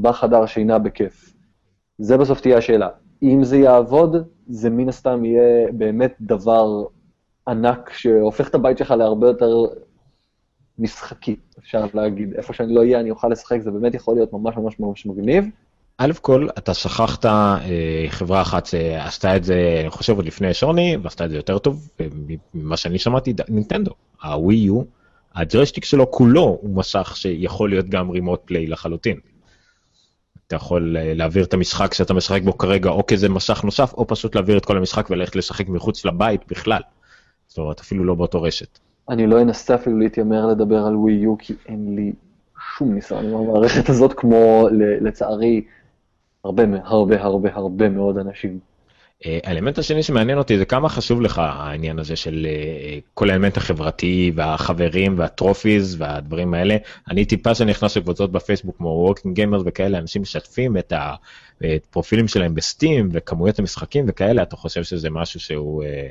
[0.00, 1.34] בחדר שינה בכיף.
[1.98, 2.88] זה בסוף תהיה השאלה.
[3.22, 4.16] אם זה יעבוד,
[4.48, 6.84] זה מן הסתם יהיה באמת דבר
[7.48, 9.64] ענק שהופך את הבית שלך להרבה יותר
[10.78, 12.34] משחקי, אפשר להגיד.
[12.34, 15.44] איפה שאני לא אהיה, אני אוכל לשחק, זה באמת יכול להיות ממש ממש ממש מגניב.
[15.98, 17.58] א' כל, אתה שכחת אה,
[18.08, 21.88] חברה אחת שעשתה את זה, אני חושב עוד לפני שוני, ועשתה את זה יותר טוב,
[22.54, 23.90] ממה שאני שמעתי, נינטנדו.
[24.22, 24.82] הווי יו,
[25.34, 29.16] הג'ויסטיק שלו כולו הוא מסך שיכול להיות גם רימוט פליי לחלוטין.
[30.46, 34.06] אתה יכול אה, להעביר את המשחק שאתה משחק בו כרגע או כזה מסך נוסף, או
[34.06, 36.80] פשוט להעביר את כל המשחק וללכת לשחק מחוץ לבית בכלל.
[37.46, 38.78] זאת אומרת, אפילו לא באותו רשת.
[39.08, 42.12] אני לא אנסה אפילו להתיימר לדבר על ווי יו, כי אין לי
[42.76, 44.68] שום ניסיון עם המערכת הזאת, כמו
[45.00, 45.64] לצערי
[46.44, 48.58] הרבה הרבה הרבה הרבה מאוד אנשים.
[49.26, 53.56] אה, האלמנט השני שמעניין אותי זה כמה חשוב לך העניין הזה של אה, כל האלמנט
[53.56, 56.76] החברתי והחברים וה-trophies והדברים האלה.
[57.10, 62.54] אני טיפה שאני נכנס לקבוצות בפייסבוק כמו Working Gamers וכאלה, אנשים משתפים את הפרופילים שלהם
[62.54, 66.08] ב-Steam וכמויות המשחקים וכאלה, אתה חושב שזה משהו שהוא אה,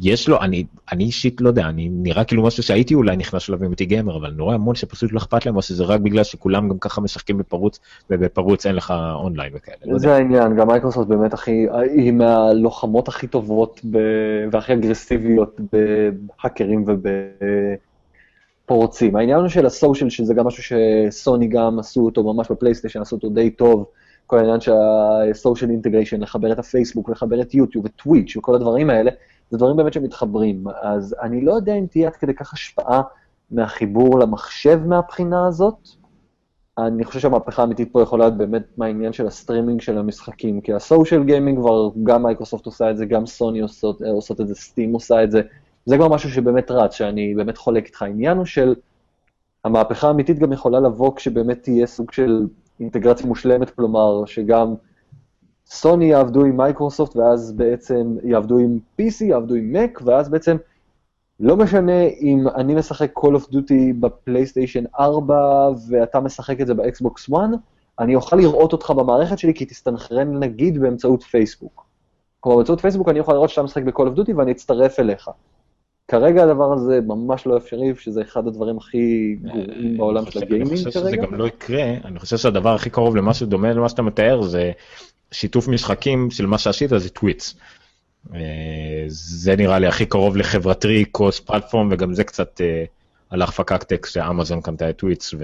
[0.00, 3.64] יש לו, אני, אני אישית לא יודע, אני נראה כאילו משהו שהייתי אולי נכנס שלב
[3.64, 6.68] עם איתי גמר, אבל רואה המון שפשוט לא אכפת להם, או שזה רק בגלל שכולם
[6.68, 9.76] גם ככה משחקים בפרוץ, ובפרוץ אין לך אונליין וכאלה.
[9.84, 13.98] לא זה לא העניין, גם מייקרוסופט באמת הכי, היא מהלוחמות הכי טובות ב,
[14.52, 16.84] והכי אגרסיביות בהאקרים
[18.66, 19.16] ובפורצים.
[19.16, 23.50] העניין של הסושיאל, שזה גם משהו שסוני גם עשו אותו, ממש בפלייסטיישן עשו אותו די
[23.50, 23.86] טוב.
[24.26, 29.10] כל העניין של ה-social integration, לחבר את הפייסבוק, לחבר את יוטיוב ו-Twitch וכל הדברים האלה,
[29.52, 30.64] זה דברים באמת שמתחברים.
[30.82, 33.02] אז אני לא יודע אם תהיה עד כדי כך השפעה
[33.50, 35.88] מהחיבור למחשב מהבחינה הזאת.
[36.78, 41.24] אני חושב שהמהפכה האמיתית פה יכולה להיות באמת מהעניין של ה-streaming של המשחקים, כי ה-social
[41.24, 45.24] gaming כבר, גם מייקרוסופט עושה את זה, גם סוני עושות, עושות את זה, Steam עושה
[45.24, 45.42] את זה,
[45.86, 48.02] זה כבר משהו שבאמת רץ, שאני באמת חולק איתך.
[48.02, 48.74] העניין הוא של,
[49.64, 52.46] המהפכה האמיתית גם יכולה לבוא כשבאמת תהיה סוג של
[52.80, 54.74] אינטגרציה מושלמת, כלומר, שגם
[55.66, 60.56] סוני יעבדו עם מייקרוסופט, ואז בעצם יעבדו עם PC, יעבדו עם Mac, ואז בעצם
[61.40, 67.30] לא משנה אם אני משחק Call of Duty בפלייסטיישן 4 ואתה משחק את זה ב-Xbox
[67.30, 67.38] 1,
[67.98, 71.86] אני אוכל לראות אותך במערכת שלי כי תסתנכרן נגיד באמצעות פייסבוק.
[72.40, 75.30] כלומר, באמצעות פייסבוק אני יכול לראות שאתה משחק ב-Call of Duty ואני אצטרף אליך.
[76.08, 80.80] כרגע הדבר הזה ממש לא אפשרי, שזה אחד הדברים הכי גרועים בעולם של ה-gaming כרגע.
[80.80, 84.02] אני חושב שזה גם לא יקרה, אני חושב שהדבר הכי קרוב למשהו דומה למה שאתה
[84.02, 84.72] מתאר זה
[85.32, 87.54] שיתוף משחקים של מה שעשית זה Twitch.
[88.34, 88.40] אה,
[89.06, 92.84] זה נראה לי הכי קרוב לחברתי קרוס פלטפורם וגם זה קצת אה,
[93.30, 95.34] הלך פקק טקסט שאמזון קנתה את טוויץ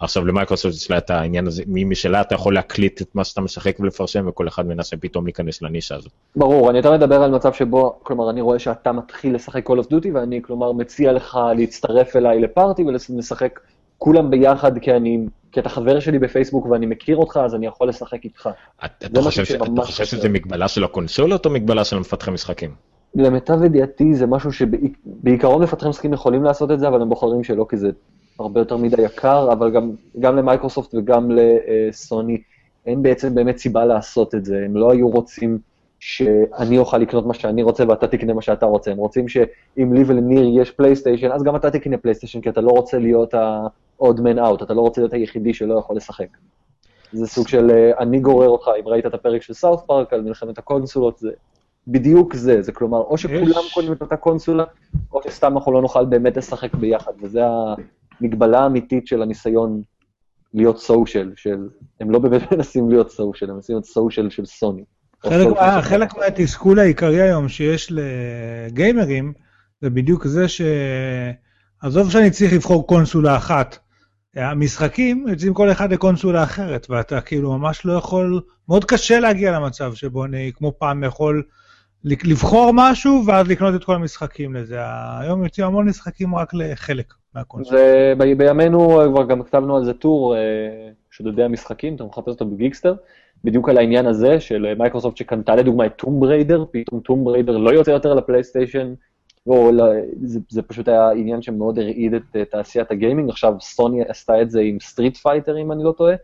[0.00, 3.80] ועכשיו למייקרוסופט יש לה את העניין הזה, משלה אתה יכול להקליט את מה שאתה משחק
[3.80, 6.12] ולפרשם וכל אחד מנסה פתאום להיכנס לנישה הזאת.
[6.36, 9.86] ברור, אני יותר מדבר על מצב שבו, כלומר אני רואה שאתה מתחיל לשחק Call of
[9.86, 13.60] Duty ואני כלומר מציע לך להצטרף אליי לפארטי ולשחק
[13.98, 17.88] כולם ביחד כי אני כי אתה חבר שלי בפייסבוק ואני מכיר אותך, אז אני יכול
[17.88, 18.50] לשחק איתך.
[18.84, 19.20] אתה
[19.82, 22.74] חושב שזה מגבלה של הקונסולות או מגבלה של מפתחי משחקים?
[23.14, 27.66] למיטב ידיעתי זה משהו שבעיקרון מפתחי משחקים יכולים לעשות את זה, אבל הם בוחרים שלא,
[27.68, 27.90] כי זה
[28.38, 29.90] הרבה יותר מדי יקר, אבל גם,
[30.20, 32.42] גם ל-Microsoft וגם לסוני
[32.86, 34.62] אין בעצם באמת סיבה לעשות את זה.
[34.64, 35.58] הם לא היו רוצים
[36.06, 38.90] שאני אוכל לקנות מה שאני רוצה ואתה תקנה מה שאתה רוצה.
[38.90, 42.70] הם רוצים שאם לי ולניר יש פלייסטיישן, אז גם אתה תקנה פלייסטיישן, כי אתה לא
[42.70, 43.66] רוצה להיות ה...
[44.02, 46.26] odd man out, אתה לא רוצה להיות היחידי שלא יכול לשחק.
[47.12, 50.20] זה סוג של אה, אני גורר אותך, אם ראית את הפרק של סאוף פארק על
[50.20, 51.30] מלחמת הקונסולות, זה
[51.86, 54.64] בדיוק זה, זה כלומר, או שכולם קונים את אותה קונסולה,
[55.12, 57.40] או שסתם אנחנו לא נוכל באמת לשחק ביחד, וזה
[58.20, 59.82] המגבלה האמיתית של הניסיון
[60.54, 61.68] להיות סושיאל, של,
[62.00, 64.84] הם לא באמת מנסים להיות סושיאל, הם מנסים להיות סושיאל של סוני.
[65.82, 69.32] חלק מהתסכול העיקרי היום שיש לגיימרים,
[69.80, 70.60] זה בדיוק זה ש...
[71.80, 73.78] עזוב שאני צריך לבחור קונסולה אחת,
[74.36, 79.94] המשחקים יוצאים כל אחד לקונסולה אחרת, ואתה כאילו ממש לא יכול, מאוד קשה להגיע למצב
[79.94, 81.42] שבו אני כמו פעם יכול
[82.04, 84.78] לבחור משהו ואז לקנות את כל המשחקים לזה.
[85.20, 87.80] היום יוצאים המון משחקים רק לחלק מהקונסולה.
[88.18, 90.40] ובימינו כבר גם כתבנו על זה טור, אה,
[91.10, 92.94] שודדי המשחקים, אתה מחפש אותו בגיקסטר,
[93.44, 97.70] בדיוק על העניין הזה של מייקרוסופט שקנתה לדוגמה את טומב ריידר, פתאום טומב ריידר לא
[97.70, 98.94] יוצא יותר לפלייסטיישן,
[99.46, 99.84] לא, לא,
[100.22, 104.50] זה, זה פשוט היה עניין שמאוד הרעיד את uh, תעשיית ה-gaming, עכשיו סוני עשתה את
[104.50, 106.14] זה עם סטריט פייטר, אם אני לא טועה.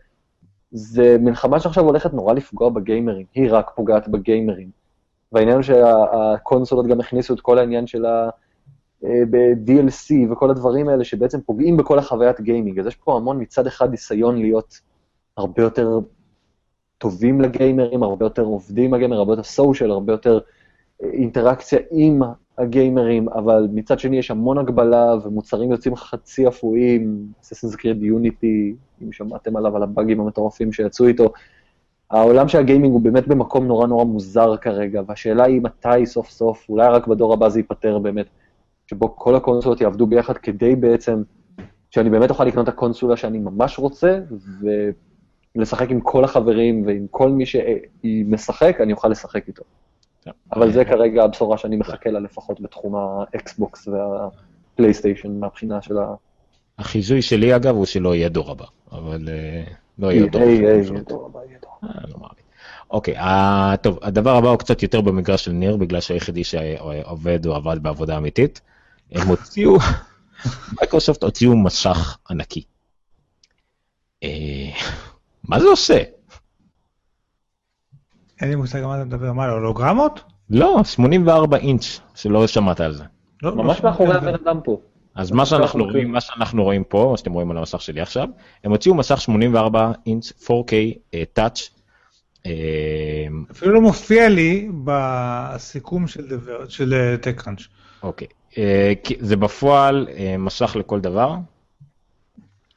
[0.71, 4.69] זה מלחמה שעכשיו הולכת נורא לפגוע בגיימרים, היא רק פוגעת בגיימרים.
[5.31, 8.29] והעניין שהקונסולות גם הכניסו את כל העניין של אה,
[9.03, 12.79] ב-DLC וכל הדברים האלה שבעצם פוגעים בכל החוויית gaming.
[12.79, 14.79] אז יש פה המון מצד אחד ניסיון להיות
[15.37, 15.99] הרבה יותר
[16.97, 20.39] טובים לגיימרים, הרבה יותר עובדים לגיימר, הרבה יותר social, הרבה יותר
[21.03, 22.21] אה, אינטראקציה עם
[22.57, 29.11] הגיימרים, אבל מצד שני יש המון הגבלה ומוצרים יוצאים חצי אפויים, אססנס קריד יוניטי, אם
[29.11, 31.33] שמעתם עליו, על הבאגים המטורפים שיצאו איתו.
[32.11, 36.69] העולם של הגיימינג הוא באמת במקום נורא נורא מוזר כרגע, והשאלה היא מתי סוף סוף,
[36.69, 38.25] אולי רק בדור הבא זה ייפתר באמת,
[38.91, 41.23] שבו כל הקונסולות יעבדו ביחד כדי בעצם,
[41.89, 44.19] שאני באמת אוכל לקנות את הקונסולה שאני ממש רוצה,
[45.55, 49.63] ולשחק עם כל החברים ועם כל מי שמשחק, אני אוכל לשחק איתו.
[50.53, 56.13] אבל זה כרגע הבשורה שאני מחכה לה לפחות בתחום האקסבוקס והפלייסטיישן מהבחינה של ה...
[56.79, 59.63] החיזוי שלי אגב הוא שלא יהיה דור הבא, אבל אה,
[59.99, 61.39] לא יהיה דור הבא.
[61.83, 62.27] אה, לא
[62.91, 63.15] אוקיי,
[63.81, 68.17] טוב, הדבר הבא הוא קצת יותר במגרש של ניר, בגלל שהיחידי שעובד הוא עבד בעבודה
[68.17, 68.61] אמיתית.
[69.11, 69.77] הם הוציאו,
[70.79, 72.63] מייקרוסופט הוציאו מסך ענקי.
[74.23, 74.29] אה,
[75.43, 76.03] מה זה עושה?
[78.41, 80.23] אין לי מושג על מה אתה מדבר, מה, הולוגרמות?
[80.49, 83.03] לא, 84 אינץ', שלא שמעת על זה.
[83.43, 84.81] לא, ממש לא מאחורי הבן אדם פה.
[85.15, 88.27] אז מה שאנחנו רואים, מה שאנחנו רואים פה, מה שאתם רואים על המסך שלי עכשיו,
[88.63, 90.73] הם הוציאו מסך 84 אינץ' 4K
[91.33, 91.69] טאץ'.
[93.51, 96.05] אפילו לא מופיע לי בסיכום
[96.67, 97.61] של טקראנץ'.
[98.03, 98.40] אוקיי, אה,
[99.19, 101.35] זה בפועל אה, מסך לכל דבר.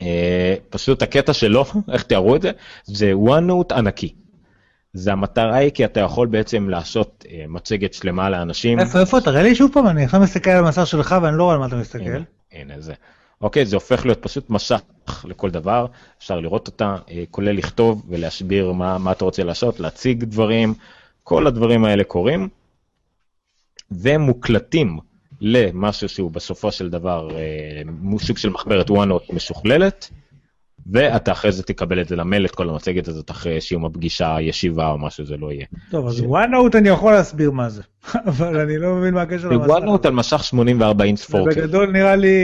[0.03, 2.51] אה, פשוט הקטע שלו, איך תיארו את זה,
[2.85, 4.15] זה OneNote ענקי.
[4.93, 8.81] זה המטרה היא כי אתה יכול בעצם לעשות אה, מצגת שלמה לאנשים.
[8.81, 9.21] איפה, איפה?
[9.21, 11.67] תראה לי שוב פעם, אני עכשיו מסתכל על המסך שלך ואני לא רואה על מה
[11.67, 12.05] אתה מסתכל.
[12.05, 12.95] הנה, הנה זה.
[13.41, 14.81] אוקיי, זה הופך להיות פשוט מסך
[15.25, 15.87] לכל דבר,
[16.19, 20.75] אפשר לראות אותה, אה, כולל לכתוב ולהסביר מה, מה אתה רוצה לעשות, להציג דברים,
[21.23, 22.49] כל הדברים האלה קורים,
[23.91, 24.99] ומוקלטים
[25.47, 27.83] למשהו שהוא בסופו של דבר אה,
[28.19, 30.11] סוג של מחברת OneNote משוכללת.
[30.93, 34.91] ואתה אחרי זה תקבל את זה למייל, את כל המצגת הזאת אחרי סיום הפגישה, ישיבה
[34.91, 35.67] או משהו, זה לא יהיה.
[35.91, 37.83] טוב, אז OneNote אני יכול להסביר מה זה,
[38.27, 39.69] אבל אני לא מבין מה הקשר למסך.
[39.69, 41.37] OneNote על מסך 84 אינץ 4K.
[41.47, 42.37] בגדול נראה לי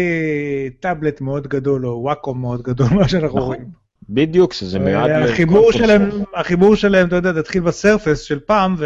[0.80, 3.40] טאבלט מאוד גדול, או וואקום מאוד גדול, מה שאנחנו נכון.
[3.40, 3.64] רואים.
[4.08, 5.10] בדיוק, שזה מיועד...
[5.10, 8.76] החיבור שלהם, החיבור שלהם, אתה יודע, תתחיל בסרפס של פעם,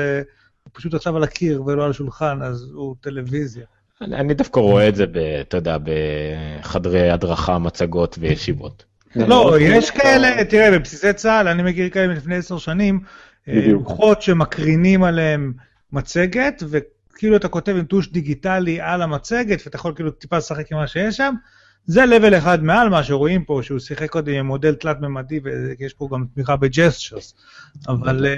[0.68, 3.64] ופשוט עכשיו על הקיר ולא על השולחן, אז הוא טלוויזיה.
[4.02, 5.04] אני דווקא רואה את זה,
[5.40, 8.84] אתה יודע, בחדרי הדרכה, מצגות וישיבות.
[9.16, 13.00] לא, יש כאלה, תראה, בבסיסי צה"ל, אני מכיר כאלה מלפני עשר שנים,
[13.48, 15.52] אה, לוחות שמקרינים עליהם
[15.92, 20.78] מצגת, וכאילו אתה כותב עם טוש דיגיטלי על המצגת, ואתה יכול כאילו טיפה לשחק עם
[20.78, 21.34] מה שיש שם.
[21.86, 26.08] זה level אחד מעל מה שרואים פה, שהוא שיחק קודם עם מודל תלת-ממדי, ויש פה
[26.12, 27.34] גם תמיכה ב-gestures,
[27.88, 28.26] אבל...
[28.26, 28.34] אה,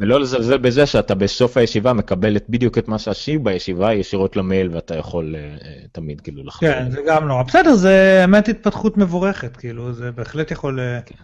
[0.00, 4.96] ולא לזלזל בזה שאתה בסוף הישיבה מקבל בדיוק את מה שהשיב בישיבה ישירות למייל, ואתה
[4.96, 6.72] יכול uh, תמיד כאילו לחזור.
[6.72, 7.42] כן, זה גם נורא.
[7.42, 10.78] בסדר, זה באמת התפתחות מבורכת, כאילו, זה בהחלט יכול...
[11.06, 11.14] כן.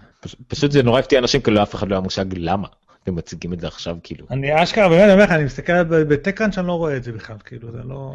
[0.49, 2.69] פשוט זה נורא הפתיע אנשים, כאילו אף אחד לא היה מושג למה.
[3.03, 4.27] אתם מציגים את זה עכשיו, כאילו.
[4.31, 7.37] אני אשכרה, באמת, אני אומר לך, אני מסתכל בטקראנט שאני לא רואה את זה בכלל,
[7.45, 8.15] כאילו, זה לא...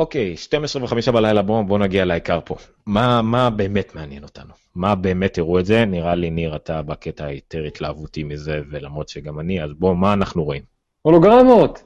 [0.00, 2.56] אוקיי, 12 וחמישה בלילה, בואו בוא נגיע לעיקר פה.
[2.86, 4.50] מה, מה באמת מעניין אותנו?
[4.74, 5.84] מה באמת תראו את זה?
[5.84, 10.44] נראה לי, ניר, אתה בקטע היותר התלהבותי מזה, ולמרות שגם אני, אז בואו, מה אנחנו
[10.44, 10.62] רואים?
[11.02, 11.82] הולוגרמות.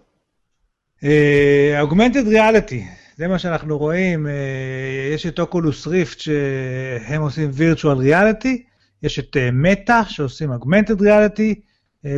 [1.80, 2.84] אוגמנטד uh, ריאליטי,
[3.16, 4.26] זה מה שאנחנו רואים.
[4.26, 4.30] Uh,
[5.14, 8.62] יש את אוקולוס ריפט שהם עושים וירטואל ריאליטי,
[9.02, 11.54] יש את מטא uh, שעושים אוגמנטד ריאליטי,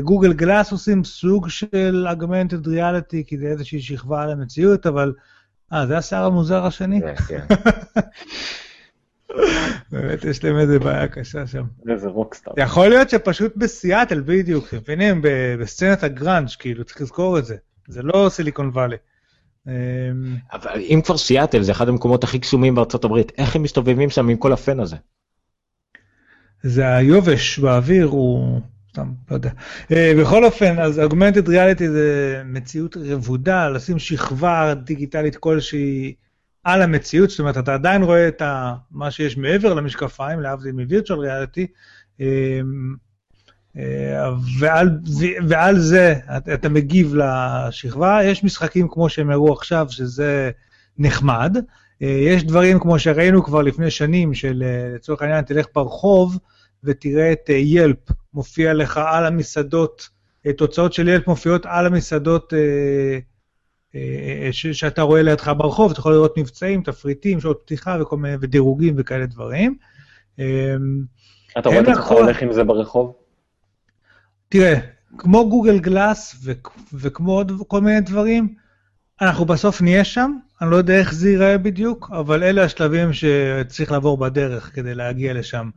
[0.01, 5.13] גוגל גלאס עושים סוג של אוגמנטד ריאליטי, כי זה איזושהי שכבה על המציאות, אבל...
[5.73, 7.01] אה, זה השיער המוזר השני?
[7.01, 7.45] כן, כן.
[9.93, 11.65] באמת יש להם איזה בעיה קשה שם.
[11.89, 12.53] איזה רוקסטאר.
[12.57, 15.23] יכול להיות שפשוט בסיאטל בדיוק, אתם מבינים?
[15.61, 17.57] בסצנת הגראנץ', כאילו, צריך לזכור את זה.
[17.89, 18.97] זה לא סיליקון וואלי.
[19.67, 19.73] אמ,
[20.53, 24.29] אבל אם כבר סיאטל, זה אחד המקומות הכי קסומים בארצות הברית, איך הם מסתובבים שם
[24.29, 24.97] עם כל הפן הזה?
[26.63, 28.61] זה היובש באוויר, הוא...
[28.97, 29.51] סתם, לא יודע.
[29.93, 36.15] אה, בכל אופן, אז אוגמנטד ריאליטי זה מציאות רבודה, לשים שכבה דיגיטלית כלשהי
[36.65, 38.43] על המציאות, זאת אומרת, אתה עדיין רואה את
[38.91, 41.67] מה שיש מעבר למשקפיים, להבדיל מווירטואל ריאליטי,
[42.21, 42.61] אה,
[44.61, 44.99] ועל,
[45.49, 46.15] ועל זה
[46.55, 48.21] אתה מגיב לשכבה.
[48.25, 50.51] יש משחקים כמו שהם הראו עכשיו, שזה
[50.99, 51.57] נחמד.
[52.03, 54.65] אה, יש דברים כמו שראינו כבר לפני שנים, של
[54.95, 56.39] לצורך העניין, תלך ברחוב,
[56.85, 60.09] ותראה את ילפ אה, מופיע לך על המסעדות,
[60.47, 63.19] אה, תוצאות של ילפ מופיעות על המסעדות אה,
[64.53, 69.27] שאתה רואה לידך ברחוב, אתה יכול לראות מבצעים, תפריטים, שעות פתיחה וכל מיני, ודירוגים וכאלה
[69.27, 69.77] דברים.
[71.59, 73.15] אתה רואה את עצמך הולך עם זה ברחוב?
[74.49, 74.75] תראה,
[75.19, 76.47] כמו גוגל גלאס
[76.93, 78.55] וכמו עוד כל מיני דברים,
[79.21, 80.33] אנחנו בסוף נהיה שם,
[80.63, 85.35] אני לא יודע איך זה ייראה בדיוק, אבל אלה השלבים שצריך לעבור בדרך כדי להגיע
[85.35, 85.71] לשם.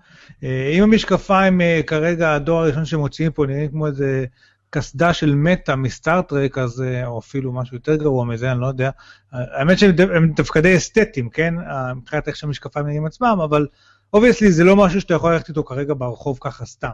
[0.44, 4.26] אה, אם המשקפיים אה, כרגע, הדור הראשון שמוציאים פה נראים כמו איזה
[4.70, 8.90] קסדה של מטא מסטארט-טרק, אז, אה, או אפילו משהו יותר גרוע מזה, אני לא יודע.
[9.32, 11.54] האמת שהם דווקא די אסתטיים, כן?
[11.96, 13.68] מבחינת איך שהמשקפיים נראים עצמם, אבל
[14.14, 16.90] obviously זה לא משהו שאתה יכול ללכת איתו כרגע ברחוב ככה סתם.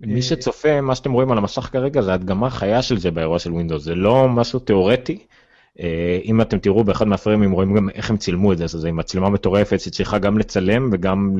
[0.00, 3.52] מי שצופה, מה שאתם רואים על המסך כרגע זה הדגמה חיה של זה באירוע של
[3.52, 5.18] Windows, זה לא משהו תיאורטי.
[5.80, 8.88] אה, אם אתם תראו באחד מהפרמים רואים גם איך הם צילמו את זה, אז זה
[8.88, 11.36] עם מצלמה מטורפת שצריכה גם לצלם וגם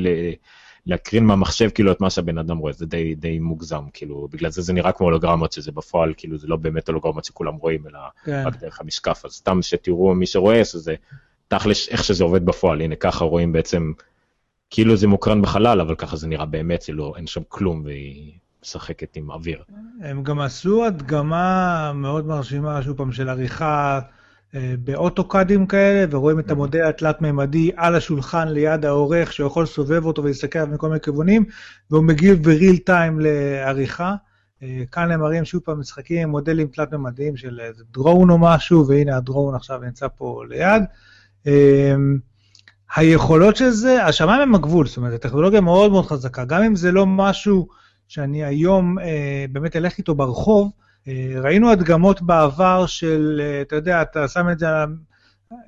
[0.86, 4.62] להקרין מהמחשב כאילו את מה שהבן אדם רואה, זה די, די מוגזם, כאילו, בגלל זה
[4.62, 8.42] זה נראה כמו הולוגרמות, שזה בפועל, כאילו, זה לא באמת הולוגרמות שכולם רואים, אלא כן.
[8.46, 10.94] רק דרך המשקף, אז סתם שתראו מי שרואה, שזה
[11.48, 13.92] תכלס איך שזה עובד בפועל, הנה ככה רואים בעצם,
[14.70, 18.32] כאילו זה מוקרן בחלל, אבל ככה זה נראה באמת, כאילו אין שם כלום, והיא
[18.62, 19.62] משחקת עם אוויר.
[20.00, 24.00] הם גם עשו הדגמה מאוד מרשימה, שוב פעם, של עריכה
[24.54, 30.58] באוטוקאדים כאלה, ורואים את המודל התלת-ממדי על השולחן ליד העורך, שהוא יכול לסובב אותו ולהסתכל
[30.58, 31.44] עליו מכל מיני כיוונים,
[31.90, 34.14] והוא מגיב בריל טיים לעריכה.
[34.62, 38.86] אה, כאן הם מראים שוב פעם משחקים עם מודלים תלת-ממדיים של איזה דרון או משהו,
[38.88, 40.82] והנה הדרון עכשיו נמצא פה ליד.
[41.46, 41.94] אה,
[42.96, 46.92] היכולות של זה, השמיים הם הגבול, זאת אומרת, הטכנולוגיה מאוד מאוד חזקה, גם אם זה
[46.92, 47.68] לא משהו
[48.08, 48.96] שאני היום
[49.52, 50.85] באמת אלך איתו ברחוב, אה,
[51.42, 54.66] ראינו הדגמות בעבר של, אה, אתה יודע, אתה שם את זה,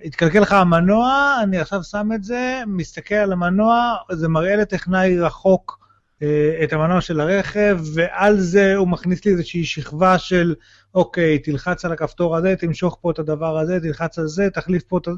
[0.05, 5.79] התקלקל לך המנוע, אני עכשיו שם את זה, מסתכל על המנוע, זה מראה לטכנאי רחוק
[6.23, 10.55] אה, את המנוע של הרכב, ועל זה הוא מכניס לי איזושהי שכבה של,
[10.95, 14.99] אוקיי, תלחץ על הכפתור הזה, תמשוך פה את הדבר הזה, תלחץ על זה, תחליף פה
[14.99, 15.11] את ה...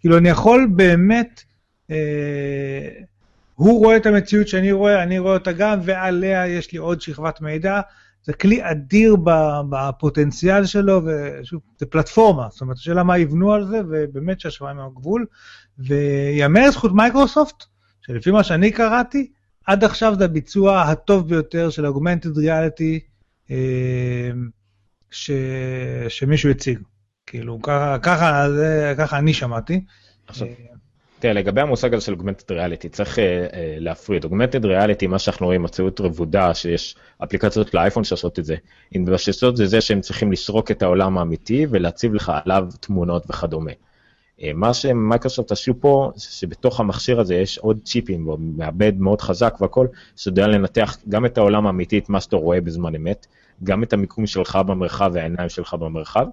[0.00, 1.42] כאילו, אני יכול באמת...
[1.90, 2.88] אה,
[3.54, 7.40] הוא רואה את המציאות שאני רואה, אני רואה אותה גם, ועליה יש לי עוד שכבת
[7.40, 7.80] מידע.
[8.24, 9.16] זה כלי אדיר
[9.70, 14.86] בפוטנציאל שלו, ושוב, זה פלטפורמה, זאת אומרת, השאלה מה יבנו על זה, ובאמת שהשמיים הם
[14.86, 15.26] הגבול.
[15.78, 17.64] וייאמר לזכות מייקרוסופט,
[18.00, 19.30] שלפי מה שאני קראתי,
[19.66, 23.00] עד עכשיו זה הביצוע הטוב ביותר של augmented reality
[23.50, 24.30] אה,
[25.10, 25.30] ש...
[26.08, 26.78] שמישהו הציג.
[27.26, 28.46] כאילו, ככה, ככה,
[28.98, 29.84] ככה אני שמעתי.
[30.26, 30.73] עכשיו, אה,
[31.24, 34.24] תראה, לגבי המושג הזה של augmented reality, צריך uh, uh, להפריד.
[34.24, 38.56] augmented reality, מה שאנחנו רואים, מציאות רבודה, שיש אפליקציות לאייפון שעושות את זה.
[38.96, 43.70] אם מתבססות זה זה שהם צריכים לסרוק את העולם האמיתי ולהציב לך עליו תמונות וכדומה.
[43.70, 49.54] Uh, מה שמייקרוסופט עשו פה, שבתוך המכשיר הזה יש עוד צ'יפים, והוא מעבד מאוד חזק
[49.60, 49.86] והכל,
[50.16, 53.26] שיודע לנתח גם את העולם האמיתי, את מה שאתה רואה בזמן אמת,
[53.62, 56.26] גם את המיקום שלך במרחב והעיניים שלך במרחב,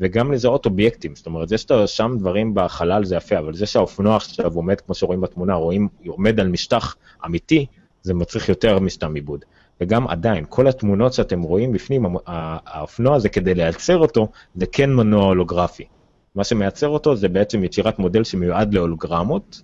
[0.00, 4.16] וגם לזהות אובייקטים, זאת אומרת, זה שאתה שם דברים בחלל זה יפה, אבל זה שהאופנוע
[4.16, 6.96] עכשיו עומד, כמו שרואים בתמונה, רואים, עומד על משטח
[7.26, 7.66] אמיתי,
[8.02, 9.44] זה מצריך יותר מסתם עיבוד.
[9.80, 15.24] וגם עדיין, כל התמונות שאתם רואים בפנים, האופנוע הזה, כדי לייצר אותו, זה כן מנוע
[15.24, 15.84] הולוגרפי.
[16.34, 19.62] מה שמייצר אותו זה בעצם יצירת מודל שמיועד להולוגרמות.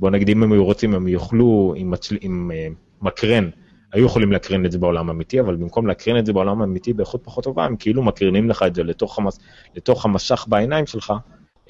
[0.00, 2.16] בוא נגיד, אם הם היו רוצים, הם יוכלו עם, מצל...
[2.20, 3.48] עם uh, מקרן
[3.94, 7.20] היו יכולים להקרין את זה בעולם האמיתי, אבל במקום להקרין את זה בעולם האמיתי באיכות
[7.24, 9.38] פחות טובה, הם כאילו מקרינים לך את זה לתוך, המס,
[9.74, 11.12] לתוך המשך בעיניים שלך,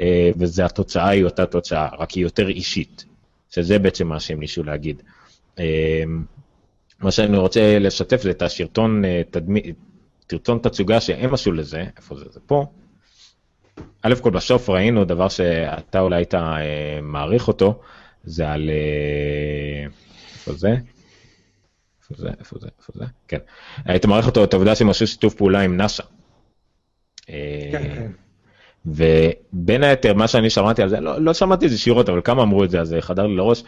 [0.00, 3.04] אה, וזה התוצאה היא אותה תוצאה, רק היא יותר אישית,
[3.50, 5.02] שזה בעצם מה שהם ניסו להגיד.
[5.58, 6.02] אה,
[7.00, 9.72] מה שאני רוצה לשתף זה את השרטון, אה, תדמי,
[10.26, 12.24] תרצון תצוגה שהם עשו לזה, איפה זה?
[12.30, 12.66] זה פה.
[14.02, 16.34] א' כל בסוף ראינו דבר שאתה אולי היית
[17.02, 17.80] מעריך אותו,
[18.24, 18.70] זה על...
[20.34, 20.74] איפה זה?
[22.10, 23.38] איפה זה, איפה זה, איפה זה, כן.
[23.84, 26.02] היית מעריך אותו את העובדה שהם עשו שיתוף פעולה עם נאס"א.
[27.30, 28.10] אה, כן, כן.
[28.86, 32.42] ובין היתר, מה שאני שמעתי על זה, לא, לא שמעתי את זה שירות, אבל כמה
[32.42, 33.64] אמרו את זה, אז זה חדר לי לראש.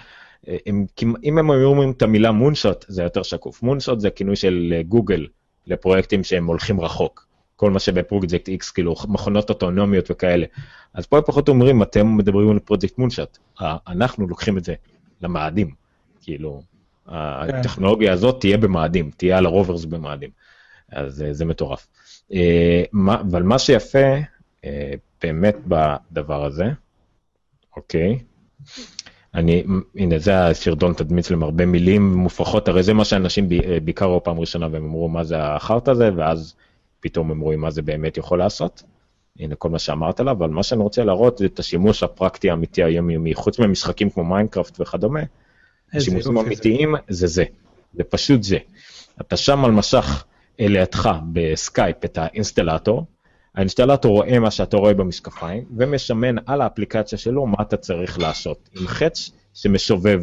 [0.48, 0.86] אה, הם,
[1.24, 3.62] אם הם היו אומרים את המילה מונשוט, זה יותר שקוף.
[3.62, 5.26] מונשוט זה כינוי של אה, גוגל
[5.66, 7.26] לפרויקטים שהם הולכים רחוק.
[7.56, 10.46] כל מה שבפרויקט X, כאילו מכונות אוטונומיות וכאלה.
[10.94, 13.38] אז פה פחות אומרים, אתם מדברים על פרויקט מונשוט.
[13.60, 14.74] אנחנו לוקחים את זה
[15.22, 15.70] למאדים.
[16.22, 16.62] כאילו,
[17.08, 20.30] הטכנולוגיה הזאת תהיה במאדים, תהיה על הרוברס במאדים.
[20.92, 21.86] אז אה, זה מטורף.
[22.32, 22.82] אה,
[23.20, 24.14] אבל מה שיפה
[24.64, 24.92] אה,
[25.22, 26.64] באמת בדבר הזה,
[27.76, 28.18] אוקיי,
[29.34, 29.64] אני,
[29.96, 33.48] הנה זה הסרטון תדמית להם הרבה מילים מופרכות, הרי זה מה שאנשים
[33.84, 36.54] בעיקר ראו פעם ראשונה והם אמרו מה זה החרטא הזה, ואז
[37.00, 38.82] פתאום הם רואים מה זה באמת יכול לעשות.
[39.38, 42.82] הנה כל מה שאמרת עליו, אבל מה שאני רוצה להראות זה את השימוש הפרקטי האמיתי
[42.82, 45.20] היומיומי, חוץ ממשחקים כמו מיינקראפט וכדומה,
[45.94, 47.44] השימושים אמיתיים זה זה,
[47.94, 48.58] זה פשוט זה.
[49.20, 50.24] אתה שם על מסך
[50.58, 53.04] לידך בסקייפ את האינסטלטור,
[53.54, 58.86] האינסטלטור רואה מה שאתה רואה במשקפיים, ומסמן על האפליקציה שלו מה אתה צריך לעשות, עם
[58.86, 60.20] חץ שמסובב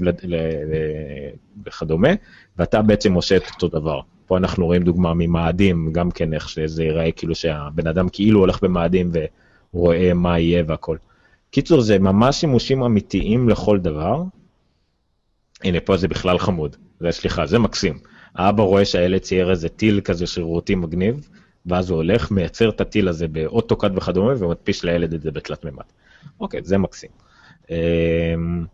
[1.66, 2.10] וכדומה,
[2.58, 4.00] ואתה בעצם עושה את אותו דבר.
[4.26, 8.64] פה אנחנו רואים דוגמה ממאדים, גם כן איך שזה ייראה כאילו שהבן אדם כאילו הולך
[8.64, 9.12] במאדים
[9.74, 10.98] רואה מה יהיה והכל.
[11.52, 14.24] קיצור, זה ממש שימושים אמיתיים לכל דבר.
[15.64, 16.76] הנה, פה זה בכלל חמוד.
[17.00, 18.00] זה, סליחה, זה מקסים.
[18.36, 21.30] האבא רואה שהילד צייר איזה טיל כזה שרירותי מגניב,
[21.66, 25.84] ואז הוא הולך, מייצר את הטיל הזה באוטוקאט וכדומה, ומדפיס לילד את זה בתלת מימד.
[26.40, 27.10] אוקיי, זה מקסים.
[27.70, 28.66] אמ,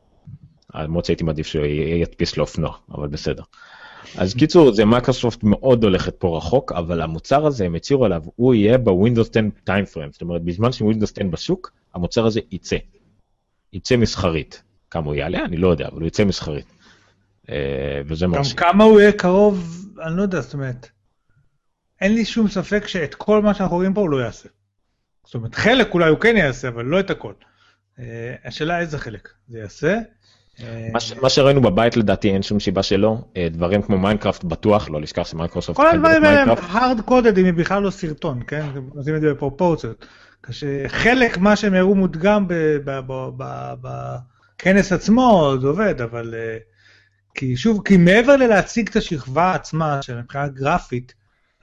[0.76, 1.66] למרות שהייתי מעדיף שהוא
[2.02, 3.44] ידפיס לאופנוע, אבל בסדר.
[4.18, 8.54] אז בקיצור, זה מייקרוסופט מאוד הולכת פה רחוק, אבל המוצר הזה, הם הצהירו עליו, הוא
[8.54, 10.12] יהיה בווינדוס 10 time frame.
[10.12, 12.78] זאת אומרת, בזמן שווינדוס 10 בשוק, המוצר הזה יצא.
[13.74, 14.64] יצא מסחרית.
[14.92, 15.46] כמה הוא יעלה?
[15.46, 16.66] אני לא יודע, אבל הוא יצא מסחרית.
[17.50, 17.56] אה,
[18.08, 18.56] וזה גם מרשים.
[18.58, 20.90] כמה הוא יהיה קרוב, אני לא יודע, זאת אומרת,
[22.02, 24.50] אין לי שום ספק שאת כל מה שאנחנו רואים פה הוא לא יעשה.
[25.26, 27.34] זאת אומרת, חלק אולי הוא כן יעשה, אבל לא את הכל.
[28.00, 29.98] אה, השאלה איזה חלק זה יעשה.
[30.64, 33.18] אה, מה ש- מה שראינו בבית לדעתי אין שום סיבה שלא,
[33.52, 37.54] דברים כמו מיינקראפט בטוח, לא לשכח שמייקרוסופט כל הדברים האלה הם hard coded אם היא
[37.54, 38.62] בכלל לא סרטון, כן?
[38.76, 40.06] הם עושים את זה בפרופורציות.
[40.44, 42.46] כשחלק מה שהם הראו מודגם
[43.82, 46.34] בכנס עצמו, זה עובד, אבל...
[47.34, 51.14] כי שוב, כי מעבר ללהציג את השכבה עצמה, שמבחינה גרפית,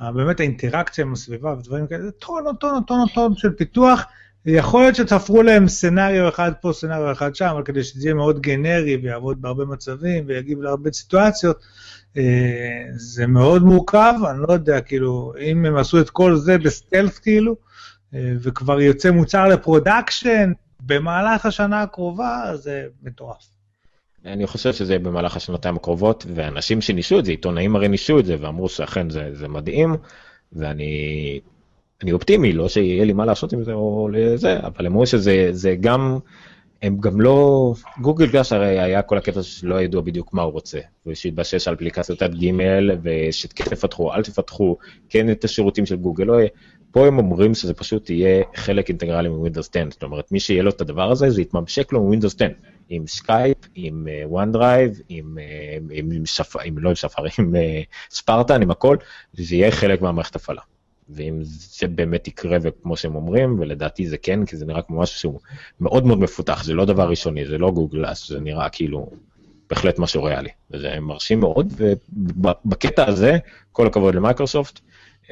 [0.01, 4.05] באמת האינטראקציה עם הסביבה ודברים כאלה, זה טון, טון, טון, טון של פיתוח.
[4.47, 8.41] יכול להיות שתפרו להם סצנריו אחד פה, סצנריו אחד שם, אבל כדי שזה יהיה מאוד
[8.41, 11.63] גנרי ויעבוד בהרבה מצבים ויגיב להרבה סיטואציות,
[12.17, 12.23] אה,
[12.93, 17.57] זה מאוד מורכב, אני לא יודע, כאילו, אם הם עשו את כל זה ב-stealth, כאילו,
[18.15, 23.56] אה, וכבר יוצא מוצר ל production במהלך השנה הקרובה, זה מטורף.
[24.27, 28.27] אני חושב שזה יהיה במהלך השנתיים הקרובות, ואנשים שניסו את זה, עיתונאים הרי ניסו את
[28.27, 29.97] זה, ואמרו שאכן זה, זה מדהים,
[30.53, 31.41] ואני
[32.03, 35.75] אני אופטימי, לא שיהיה לי מה לעשות עם זה או לזה, אבל אמרו שזה זה
[35.81, 36.19] גם,
[36.83, 40.79] הם גם לא, גוגל גלאס הרי היה כל הקטע שלא ידוע בדיוק מה הוא רוצה,
[41.07, 42.51] ושהתבשש על אפליקציות עד ג'
[43.03, 44.77] ושכן תפתחו, אל תפתחו,
[45.09, 46.49] כן את השירותים של גוגל, לא יהיה.
[46.97, 50.71] פה הם אומרים שזה פשוט יהיה חלק אינטגרלי מווינדוס 10, זאת אומרת מי שיהיה לו
[50.71, 52.47] את הדבר הזה זה יתממשק לו מווינדוס 10,
[52.89, 56.57] עם סקייפ, עם וואן דרייב, עם, אה, עם, עם, שפ...
[56.65, 58.97] עם לא עם ספארי, עם אה, ספרטן, עם הכל,
[59.33, 60.61] זה יהיה חלק מהמערכת הפעלה.
[61.09, 65.19] ואם זה באמת יקרה וכמו שהם אומרים, ולדעתי זה כן, כי זה נראה כמו משהו
[65.19, 65.41] שהוא
[65.81, 69.11] מאוד מאוד מפותח, זה לא דבר ראשוני, זה לא גוגלס, זה נראה כאילו
[69.71, 73.37] בהחלט משהו ריאלי, וזה מרשים מאוד, ובקטע הזה,
[73.73, 74.83] כל הכבוד למייקרוסופט, אה,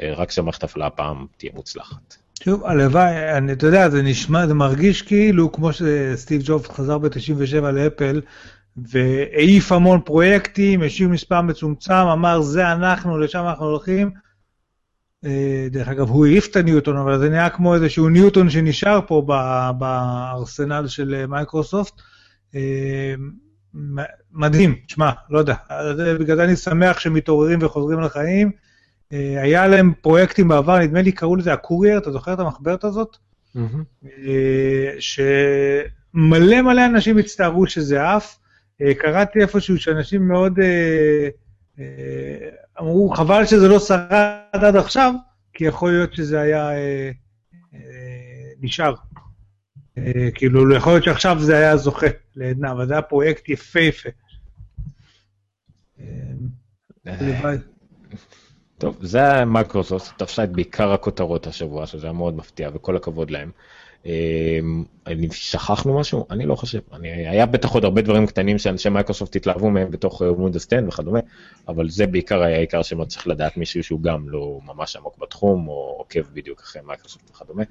[0.03, 2.16] רק שהמערכת הפעלה הפעם תהיה מוצלחת.
[2.45, 7.61] שוב, הלוואי, אני- אתה יודע, זה נשמע, זה מרגיש כאילו כמו שסטיב ג'ובס חזר ב-97
[7.73, 8.21] לאפל,
[8.77, 14.11] והעיף המון פרויקטים, השאיר מספר מצומצם, אמר זה אנחנו, לשם אנחנו הולכים.
[15.25, 19.23] אה, דרך אגב, הוא העיף את הניוטון, אבל זה נראה כמו איזשהו ניוטון שנשאר פה
[19.79, 21.93] בארסנל של אה, מייקרוסופט.
[22.55, 23.15] אה,
[24.33, 28.51] מדהים, שמע, לא יודע, אה, בגלל זה אני שמח שמתעוררים וחוזרים לחיים.
[29.12, 33.16] אה, היה להם פרויקטים בעבר, נדמה לי קראו לזה הקורייר, אתה זוכר את המחברת הזאת?
[34.05, 38.39] אה, שמלא מלא אנשים הצטערו שזה עף.
[38.82, 40.59] אה, קראתי איפשהו שאנשים מאוד
[42.81, 45.14] אמרו, חבל שזה לא שרד עד עכשיו,
[45.52, 46.70] כי יכול להיות שזה היה
[48.60, 48.94] נשאר.
[50.35, 52.06] כאילו, יכול להיות שעכשיו זה היה זוכה
[52.36, 54.09] לעדנה, אבל זה היה פרויקט יפהפה.
[57.06, 57.56] הלוואי.
[58.78, 63.51] טוב, זה מייקרוסופט, תפסה את בעיקר הכותרות השבוע, שזה היה מאוד מפתיע, וכל הכבוד להם.
[64.06, 66.26] אמ, אני- שכחנו משהו?
[66.30, 66.78] אני לא חושב.
[66.92, 71.18] אני, היה בטח עוד הרבה דברים קטנים שאנשי מייקרוסופט התלהבו מהם בתוך ווינדוס 10 וכדומה,
[71.68, 75.68] אבל זה בעיקר היה העיקר שמאוד צריך לדעת מישהו שהוא גם לא ממש עמוק בתחום,
[75.68, 77.62] או עוקב בדיוק אחרי מייקרוסופט וכדומה,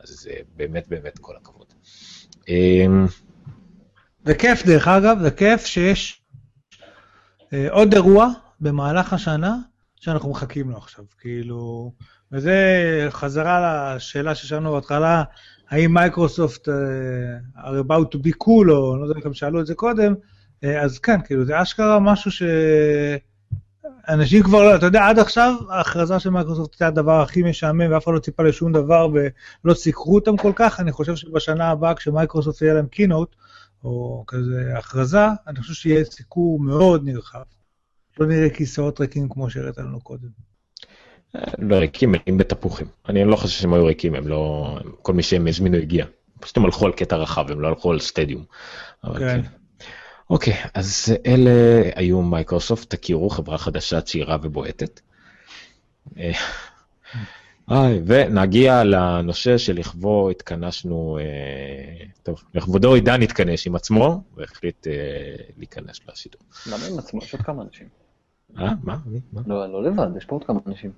[0.00, 1.66] אז זה באמת באמת כל הכבוד.
[2.48, 3.06] אמ,
[4.24, 6.22] זה כיף דרך אגב, זה כיף שיש
[7.52, 8.28] אה, עוד אירוע
[8.60, 9.56] במהלך השנה
[10.06, 11.92] שאנחנו מחכים לו עכשיו, כאילו,
[12.32, 12.56] וזה
[13.10, 15.22] חזרה לשאלה ששאלנו בהתחלה,
[15.70, 16.72] האם מייקרוסופט uh,
[17.58, 20.14] are about to be cool, או אני לא יודע אם הם שאלו את זה קודם,
[20.14, 22.42] uh, אז כן, כאילו, זה אשכרה משהו ש...
[24.08, 28.04] אנשים כבר לא, אתה יודע, עד עכשיו ההכרזה של מייקרוסופט הייתה הדבר הכי משעמם ואף
[28.04, 32.62] אחד לא ציפה לשום דבר ולא סיקרו אותם כל כך, אני חושב שבשנה הבאה כשמייקרוסופט
[32.62, 33.36] יהיה להם keynote,
[33.84, 37.42] או כזה הכרזה, אני חושב שיהיה סיקור מאוד נרחב.
[38.18, 40.28] לא נראה כיסאות ריקים כמו שהראית לנו קודם.
[41.58, 42.86] לא ריקים, מלאים בתפוחים.
[43.08, 44.78] אני לא חושב שהם היו ריקים, הם לא...
[45.02, 46.06] כל מי שהם הזמינו הגיע.
[46.40, 48.44] פשוט הם הלכו על קטע רחב, הם לא הלכו על סטדיום.
[49.02, 49.18] כן.
[49.18, 49.40] כן.
[50.30, 51.50] אוקיי, אז אלה
[51.94, 55.00] היו מייקרוסופט, תכירו, חברה חדשה, צעירה ובועטת.
[57.70, 64.92] אה, ונגיע לנושא שלכבו התכנסנו, אה, טוב, לכבודו עידן התכנס עם עצמו, והחליט אה,
[65.56, 66.40] להיכנס לשידור.
[66.66, 67.20] למה עם עצמו?
[67.22, 67.88] יש עוד כמה אנשים.
[68.58, 68.96] אה, מה?
[69.06, 69.20] מי?
[69.32, 69.40] מה?
[69.46, 70.90] לא, לא לבד, יש פה עוד כמה אנשים.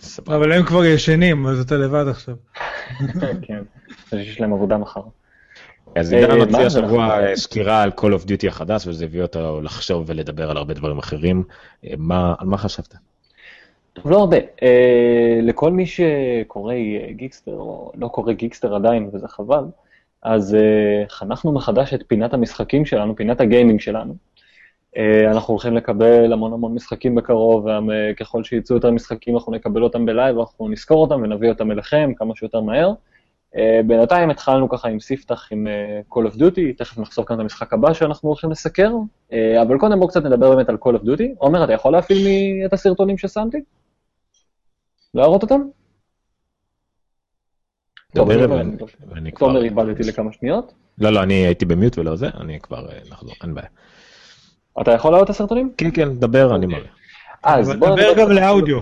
[0.00, 0.36] סבבה.
[0.36, 2.34] אבל הם כבר ישנים, אז אתה לבד עכשיו.
[3.46, 3.62] כן,
[4.10, 5.00] שיש להם עבודה מחר.
[5.96, 9.60] אז אה, עידן הוציא זה השבוע סקירה על Call of Duty החדש, וזה הביא אותו
[9.62, 11.44] לחשוב ולדבר על הרבה דברים אחרים.
[11.84, 12.94] אה, מה- על מה חשבת?
[13.92, 14.36] טוב, לא הרבה.
[14.62, 16.74] אה, לכל מי שקורא
[17.10, 19.64] גיקסטר, או לא קורא גיקסטר עדיין, וזה חבל,
[20.22, 20.56] אז
[21.08, 24.16] חנכנו מחדש את פינת המשחקים שלנו, פינת הגיימינג שלנו.
[24.96, 30.06] אה, אנחנו הולכים לקבל המון המון משחקים בקרוב, וככל שיצאו יותר משחקים אנחנו נקבל אותם
[30.06, 32.92] בלייב, אנחנו נזכור אותם ונביא אותם אליכם כמה שיותר מהר.
[33.56, 37.40] אה, בינתיים התחלנו ככה עם ספתח עם אה, Call of Duty, תכף נחשוף כאן את
[37.40, 38.92] המשחק הבא שאנחנו הולכים לסקר,
[39.32, 41.24] אה, אבל קודם בואו קצת נדבר באמת על Call of Duty.
[41.38, 43.58] עומר, אתה יכול להפעיל לי את הסרטונים ששמתי?
[45.14, 45.60] להראות אותם?
[48.14, 49.46] טוב, אני- כבר...
[49.46, 50.72] תומר איבדתי לכמה שניות.
[50.98, 53.68] לא, לא, אני הייתי במיוט ולא זה, אני כבר אה, נחזור, אין בעיה.
[54.80, 55.72] אתה יכול להראות את הסרטונים?
[55.76, 56.88] כן, כן, דבר, אני מראה.
[57.42, 58.80] אז בוא דבר נדבר גם לאודיו.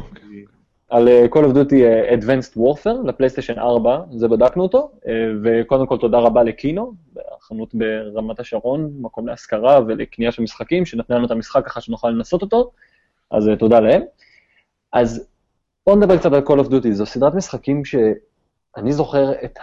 [0.88, 5.12] על אה, Call of Duty אה, Advanced Warfare לפלייסטיישן 4, זה בדקנו אותו, אה,
[5.44, 6.92] וקודם כל תודה רבה לקינו,
[7.36, 12.42] החנות ברמת השרון, מקום להשכרה ולקנייה של משחקים, שנתנה לנו את המשחק ככה שנוכל לנסות
[12.42, 12.70] אותו,
[13.30, 14.02] אז תודה להם.
[14.92, 15.28] אז
[15.86, 19.58] בואו נדבר קצת על Call of Duty, זו סדרת משחקים שאני זוכר את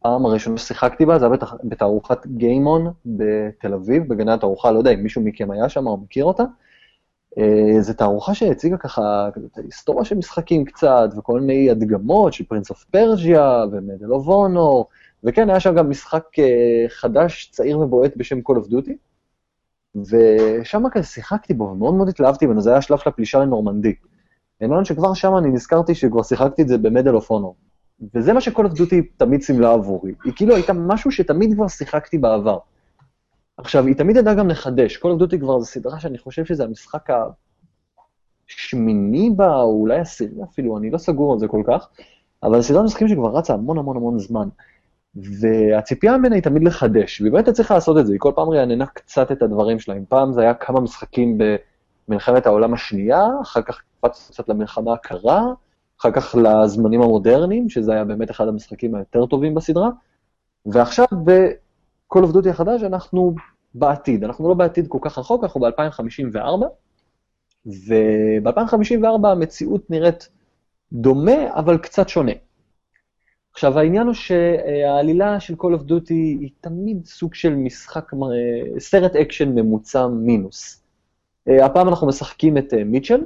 [0.00, 1.34] הפעם הראשונה ששיחקתי בה, זה היה
[1.64, 6.24] בתערוכת גיימון בתל אביב, בגני התערוכה, לא יודע אם מישהו מכם היה שם או מכיר
[6.24, 6.44] אותה.
[7.38, 12.70] אה, זו תערוכה שהציגה ככה את ההיסטוריה של משחקים קצת, וכל מיני הדגמות של Prince
[12.70, 14.88] of Persia ו Medal of Honor,
[15.24, 18.92] וכן, היה שם גם משחק אה, חדש, צעיר ובועט בשם Call of Duty,
[19.96, 23.94] ושם כזה שיחקתי בו, ומאוד מאוד התלהבתי ממנו, זה היה השלב של הפלישה לנורמנדי.
[24.60, 27.56] העניין שכבר שם אני נזכרתי שכבר שיחקתי את זה במדל אוף אונור.
[28.14, 28.62] וזה מה ש-Call
[29.16, 30.12] תמיד סימלה עבורי.
[30.24, 32.58] היא כאילו הייתה משהו שתמיד כבר שיחקתי בעבר.
[33.56, 34.96] עכשיו, היא תמיד ידעה גם לחדש.
[34.96, 37.08] Call of כבר זו סדרה שאני חושב שזה המשחק
[38.48, 41.88] השמיני בה, או אולי עשירי אפילו, אני לא סגור על זה כל כך,
[42.42, 44.48] אבל סדרת משחקים שכבר רצה המון המון המון זמן.
[45.14, 48.86] והציפייה ממנה היא תמיד לחדש, והיא באמת צריך לעשות את זה, היא כל פעם רעננה
[48.86, 49.96] קצת את הדברים שלה.
[49.96, 51.38] אם פעם זה היה כמה משחקים
[52.08, 55.46] במלחמת העולם השנייה, אחר כך קפצנו קצת למלחמה הקרה,
[56.00, 59.88] אחר כך לזמנים המודרניים, שזה היה באמת אחד המשחקים היותר טובים בסדרה,
[60.66, 63.34] ועכשיו ב-Call החדש אנחנו
[63.74, 66.64] בעתיד, אנחנו לא בעתיד כל כך רחוק, אנחנו ב-2054,
[67.66, 70.28] וב-2054 המציאות נראית
[70.92, 72.32] דומה, אבל קצת שונה.
[73.52, 79.16] עכשיו, העניין הוא שהעלילה של Call of Duty היא תמיד סוג של משחק, אה, סרט
[79.16, 80.82] אקשן ממוצע מינוס.
[81.48, 83.20] אה, הפעם אנחנו משחקים את אה, מיטשל,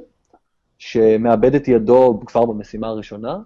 [0.84, 3.38] שמאבד את ידו כבר במשימה הראשונה,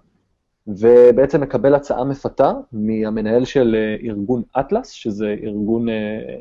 [0.67, 5.95] ובעצם מקבל הצעה מפתה מהמנהל של אה, ארגון אטלס, שזה ארגון, אה,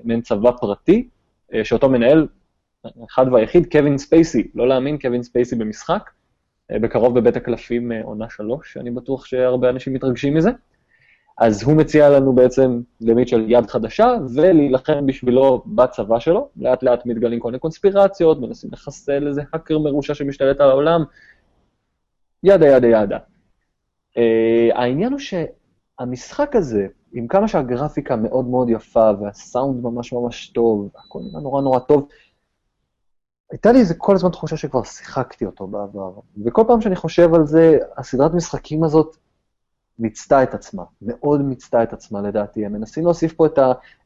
[0.05, 1.09] מעין צבא פרטי,
[1.55, 2.27] אה, שאותו מנהל,
[3.11, 6.11] אחד והיחיד, קווין ספייסי, לא להאמין, קווין ספייסי במשחק,
[6.73, 10.51] בקרוב בבית הקלפים עונה שלוש, אני בטוח שהרבה אנשים מתרגשים מזה.
[11.39, 16.49] אז הוא מציע לנו בעצם למיטשל יד חדשה, ולהילחם בשבילו בצבא שלו.
[16.57, 21.05] לאט לאט מתגלים כל מיני קונספירציות, מנסים לחסל איזה האקר מרושע שמשתלט על העולם,
[22.43, 23.19] ידה ידה ידה.
[24.15, 30.89] Uh, העניין הוא שהמשחק הזה, עם כמה שהגרפיקה מאוד מאוד יפה, והסאונד ממש ממש טוב,
[30.97, 32.09] הכל נראה נורא נורא טוב,
[33.51, 36.13] הייתה לי איזה כל הזמן תחושה שכבר שיחקתי אותו בעבר.
[36.45, 39.17] וכל פעם שאני חושב על זה, הסדרת משחקים הזאת
[39.99, 42.67] מיצתה את עצמה, מאוד מיצתה את עצמה לדעתי.
[42.67, 43.59] הם מנסים להוסיף פה את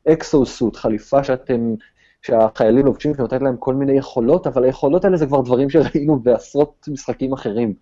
[0.06, 1.74] האקסו-סוט, חליפה שאתם,
[2.22, 6.88] שהחיילים לובשים שנותנת להם כל מיני יכולות, אבל היכולות האלה זה כבר דברים שראינו בעשרות
[6.90, 7.74] משחקים אחרים.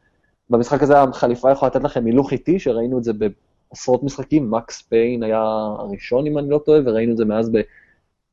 [0.50, 5.22] במשחק הזה החליפה יכולה לתת לכם הילוך איטי, שראינו את זה בעשרות משחקים, מקס פיין
[5.22, 5.42] היה
[5.78, 7.50] הראשון אם אני לא טועה, וראינו את זה מאז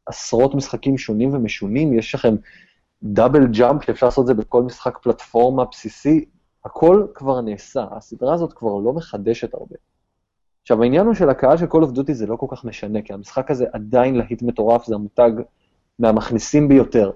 [0.08, 2.36] בעשרות משחקים שונים ומשונים, יש לכם
[3.04, 6.26] דאבל ג'אמפ שאפשר לעשות את זה בכל משחק פלטפורמה בסיסי,
[6.66, 9.76] הכל כבר נעשה, הסדרה הזאת כבר לא מחדשת הרבה.
[10.62, 13.14] עכשיו העניין הוא של הקהל של Call of Duty זה לא כל כך משנה, כי
[13.14, 15.32] המשחק הזה עדיין להיט מטורף, זה המותג
[16.00, 17.12] מהמכניסים ביותר.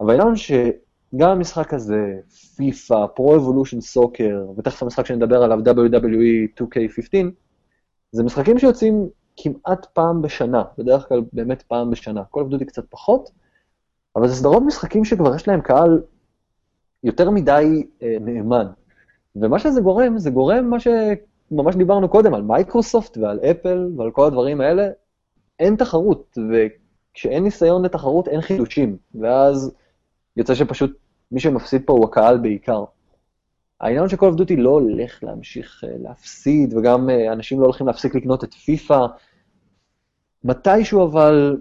[0.00, 6.62] אבל העניין הוא שגם המשחק הזה, FIFA, Pro Evolution Soccer, ותכף המשחק שנדבר עליו, WWE
[6.62, 7.16] 2K15,
[8.12, 12.22] זה משחקים שיוצאים כמעט פעם בשנה, בדרך כלל באמת פעם בשנה.
[12.34, 13.30] Call of Duty קצת פחות,
[14.16, 16.02] אבל זה סדרות משחקים שכבר יש להם קהל
[17.04, 18.66] יותר מדי אה, נאמן.
[19.36, 24.26] ומה שזה גורם, זה גורם מה שממש דיברנו קודם, על מייקרוסופט ועל אפל ועל כל
[24.26, 24.88] הדברים האלה,
[25.58, 29.72] אין תחרות, וכשאין ניסיון לתחרות אין חידושים, ואז
[30.36, 30.96] יוצא שפשוט
[31.32, 32.84] מי שמפסיד פה הוא הקהל בעיקר.
[33.80, 37.86] העניין של Call of Duty לא הולך להמשיך uh, להפסיד, וגם uh, אנשים לא הולכים
[37.86, 39.06] להפסיק לקנות את פיפא.
[40.44, 41.60] מתישהו אבל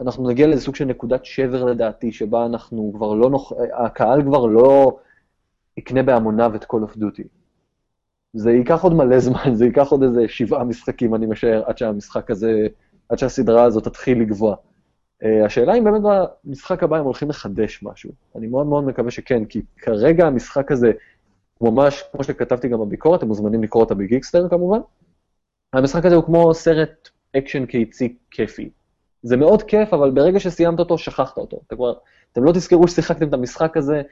[0.00, 3.52] אנחנו נגיע לאיזה סוג של נקודת שבר לדעתי, שבה אנחנו כבר לא נוח...
[3.84, 4.98] הקהל כבר לא
[5.76, 7.22] יקנה בהמוניו את Call of Duty.
[8.32, 12.30] זה ייקח עוד מלא זמן, זה ייקח עוד איזה שבעה משחקים, אני משער, עד שהמשחק
[12.30, 12.66] הזה,
[13.08, 14.56] עד שהסדרה הזאת תתחיל לגבוה.
[15.22, 16.02] Uh, השאלה אם באמת
[16.44, 18.10] במשחק הבא הם הולכים לחדש משהו.
[18.36, 20.92] אני מאוד מאוד מקווה שכן, כי כרגע המשחק הזה,
[21.60, 24.80] ממש, כמו שכתבתי גם בביקורת, אתם מוזמנים לקרוא אותה בגיקסטר כמובן,
[25.72, 28.70] המשחק הזה הוא כמו סרט אקשן קיצי כיפי.
[29.22, 31.60] זה מאוד כיף, אבל ברגע שסיימת אותו, שכחת אותו.
[31.66, 31.92] אתם כבר,
[32.32, 34.02] אתם לא תזכרו ששיחקתם את המשחק הזה,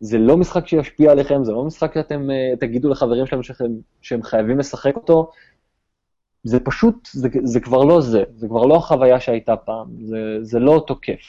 [0.00, 4.22] זה לא משחק שישפיע עליכם, זה לא משחק שאתם uh, תגידו לחברים שלכם שהם, שהם
[4.22, 5.30] חייבים לשחק אותו.
[6.44, 10.58] זה פשוט, זה, זה כבר לא זה, זה כבר לא החוויה שהייתה פעם, זה, זה
[10.58, 11.20] לא אותו כיף.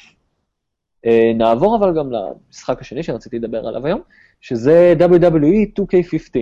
[1.05, 4.01] Uh, נעבור אבל גם למשחק השני שרציתי לדבר עליו היום,
[4.41, 6.39] שזה WWE 2K15.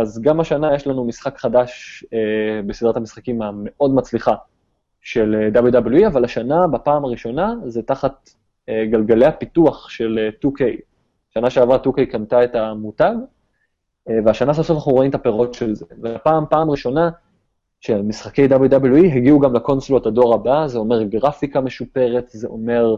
[0.00, 4.34] אז גם השנה יש לנו משחק חדש uh, בסדרת המשחקים המאוד מצליחה
[5.04, 10.62] של WWE, אבל השנה, בפעם הראשונה, זה תחת uh, גלגלי הפיתוח של uh, 2K.
[11.30, 13.14] שנה שעברה 2K קנתה את המותג,
[14.24, 15.86] והשנה סוף סוף אנחנו רואים את הפירות של זה.
[16.02, 17.10] והפעם, פעם ראשונה,
[17.80, 22.96] שמשחקי WWE הגיעו גם לקונסולות הדור הבא, זה אומר גרפיקה משופרת, זה אומר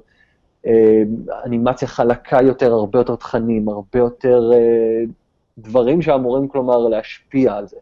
[0.67, 1.03] אה,
[1.45, 5.05] אנימציה חלקה יותר, הרבה יותר תכנים, הרבה יותר אה,
[5.59, 7.77] דברים שאמורים כלומר להשפיע על זה.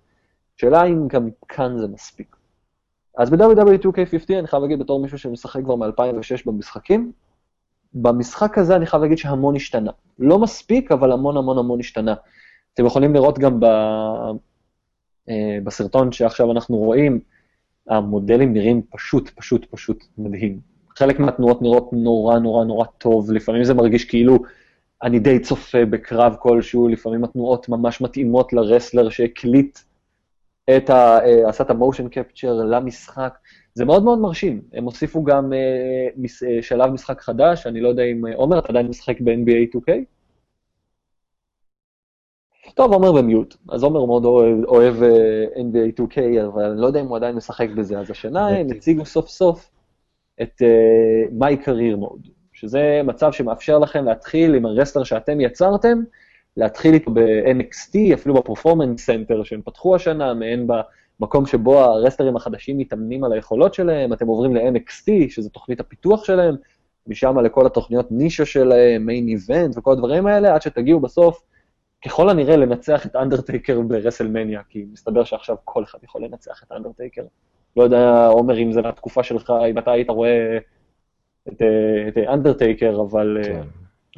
[0.57, 2.37] שאלה אם גם כאן זה מספיק.
[3.19, 7.13] אז ב-WWE 2K15 אני חייב להגיד בתור מישהו שמשחק כבר מ-2006 במשחקים,
[7.95, 9.91] במשחק הזה אני חייב להגיד שהמון השתנה.
[10.19, 12.15] לא מספיק, אבל המון המון המון השתנה.
[12.75, 13.65] אתם יכולים לראות גם ב...
[15.29, 17.21] אה, בסרטון שעכשיו אנחנו רואים,
[17.89, 20.61] המודלים נראים פשוט, פשוט, פשוט מדהים.
[20.97, 24.39] חלק מהתנועות נראות נורא נורא נורא טוב, לפעמים זה מרגיש כאילו
[25.03, 29.79] אני די צופה בקרב כלשהו, לפעמים התנועות ממש מתאימות לרסלר שהקליט
[30.71, 31.19] את ה...
[31.25, 33.39] אה, עשה את המושן קפצ'ר למשחק.
[33.75, 34.63] זה מאוד מאוד מרשים.
[34.73, 38.27] הם הוסיפו גם uh, שלב משחק חדש, אני לא יודע אם...
[38.35, 39.93] עומר, אתה עדיין משחק ב-NBA 2K?
[42.75, 43.57] טוב, עומר במיוט.
[43.69, 44.95] אז עומר מאוד אוהב, אוהב
[45.55, 47.99] NBA 2K, אבל אני לא יודע אם הוא עדיין משחק בזה.
[47.99, 49.71] אז השנה הם הציגו סוף סוף
[50.43, 55.99] את uh, My Career Mode, שזה מצב שמאפשר לכם להתחיל עם ה wrestler שאתם יצרתם,
[56.57, 60.67] להתחיל איתו ב-NXT, אפילו ב Performance Center שהם פתחו השנה, מעין
[61.21, 66.55] במקום שבו הרסלרים החדשים מתאמנים על היכולות שלהם, אתם עוברים ל-NXT, שזה תוכנית הפיתוח שלהם,
[67.07, 71.43] משם לכל התוכניות נישה שלהם, Main Event וכל הדברים האלה, עד שתגיעו בסוף
[72.05, 77.23] ככל הנראה לנצח את אנדרטייקר ברסלמניה, כי מסתבר שעכשיו כל אחד יכול לנצח את אנדרטייקר.
[77.77, 80.59] לא יודע, עומר, אם זה מהתקופה שלך, אם אתה היית רואה
[81.49, 81.63] את,
[82.09, 83.39] את אנדרטייקר, אבל...
[83.45, 83.63] כן.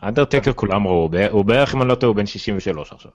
[0.02, 3.10] אנדרטייקר כולם ראו, הוא בערך, אם אני לא טועה, הוא בן 63 עכשיו.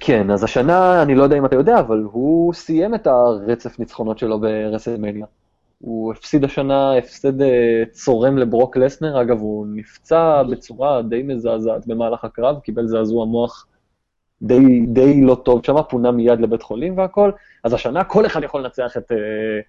[0.00, 4.18] כן, אז השנה, אני לא יודע אם אתה יודע, אבל הוא סיים את הרצף ניצחונות
[4.18, 5.26] שלו ברסלמניה.
[5.78, 12.24] הוא הפסיד השנה הפסד אה, צורם לברוק לסנר, אגב, הוא נפצע בצורה די מזעזעת במהלך
[12.24, 13.66] הקרב, קיבל זעזוע מוח
[14.42, 17.30] די, די לא טוב שם, פונה מיד לבית חולים והכל,
[17.64, 19.60] אז השנה כל אחד יכול לנצח את, אה,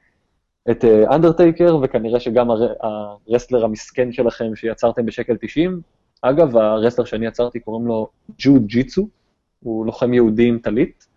[0.72, 2.74] את אנדרטייקר, אה, וכנראה שגם הר,
[3.30, 5.82] הרסלר המסכן שלכם שיצרתם בשקל 90,
[6.30, 8.08] אגב, הרסלר שאני יצרתי קוראים לו
[8.40, 9.08] ג'ו ג'יצו,
[9.64, 11.08] הוא לוחם יהודי עם טלית,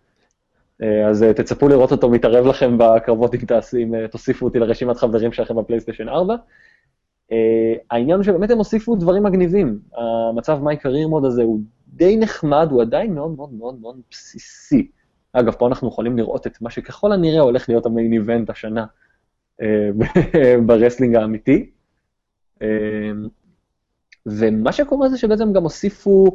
[0.81, 5.31] אה, אז תצפו לראות אותו מתערב לכם בקרבות אם, תעש, אם תוסיפו אותי לרשימת חברים
[5.31, 6.35] שלכם בפלייסטיישן 4.
[7.31, 7.33] Uh,
[7.91, 9.79] העניין הוא שבאמת הם הוסיפו דברים מגניבים.
[9.97, 14.87] המצב מיי קרייר מוד הזה הוא די נחמד, הוא עדיין מאוד מאוד מאוד מאוד בסיסי.
[15.33, 18.85] אגב, פה אנחנו יכולים לראות את מה שככל הנראה הולך להיות ה main event השנה
[19.61, 19.89] אה,
[20.65, 21.69] ב wrestling האמיתי.
[24.27, 26.25] אה, ומה שקורה זה שבעצם גם הוסיפו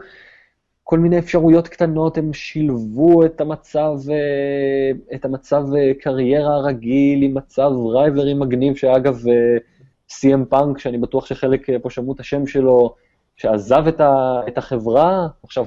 [0.82, 5.62] כל מיני אפשרויות קטנות, הם שילבו את המצב, אה, את המצב
[6.00, 9.22] קריירה הרגיל עם מצב rivalry מגניב, שאגב,
[10.08, 12.94] סי.אם פאנק, שאני בטוח שחלק פה שמעו את השם שלו,
[13.36, 15.64] שעזב את, ה, את החברה, עכשיו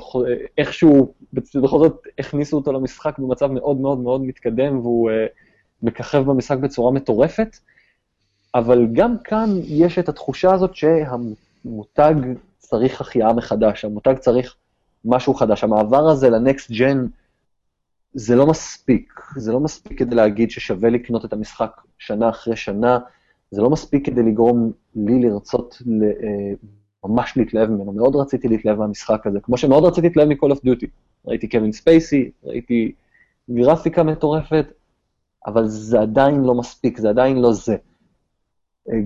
[0.57, 5.13] איכשהו, בכל זאת הכניסו אותו למשחק במצב מאוד מאוד מאוד מתקדם, והוא uh,
[5.81, 7.57] מככב במשחק בצורה מטורפת,
[8.55, 10.75] אבל גם כאן יש את התחושה הזאת
[11.67, 12.13] שהמותג
[12.57, 14.55] צריך החייאה מחדש, המותג צריך
[15.05, 15.63] משהו חדש.
[15.63, 17.05] המעבר הזה לנקסט ג'ן,
[18.13, 22.99] זה לא מספיק, זה לא מספיק כדי להגיד ששווה לקנות את המשחק שנה אחרי שנה,
[23.51, 26.53] זה לא מספיק כדי לגרום לי לרצות אה,
[27.05, 30.87] ממש להתלהב ממנו, מאוד רציתי להתלהב מהמשחק הזה, כמו שמאוד רציתי להתלהב מ-call of duty.
[31.25, 32.91] ראיתי קווין ספייסי, ראיתי
[33.49, 34.65] גרפיקה מטורפת,
[35.47, 37.75] אבל זה עדיין לא מספיק, זה עדיין לא זה.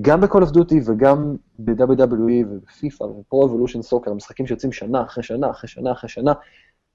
[0.02, 5.50] גם ב-call of duty וגם ב-WWE ובפיפ"א ו-Pro Evolution Soccer, משחקים שיוצאים שנה אחרי שנה
[5.50, 6.34] אחרי שנה אחרי שנה,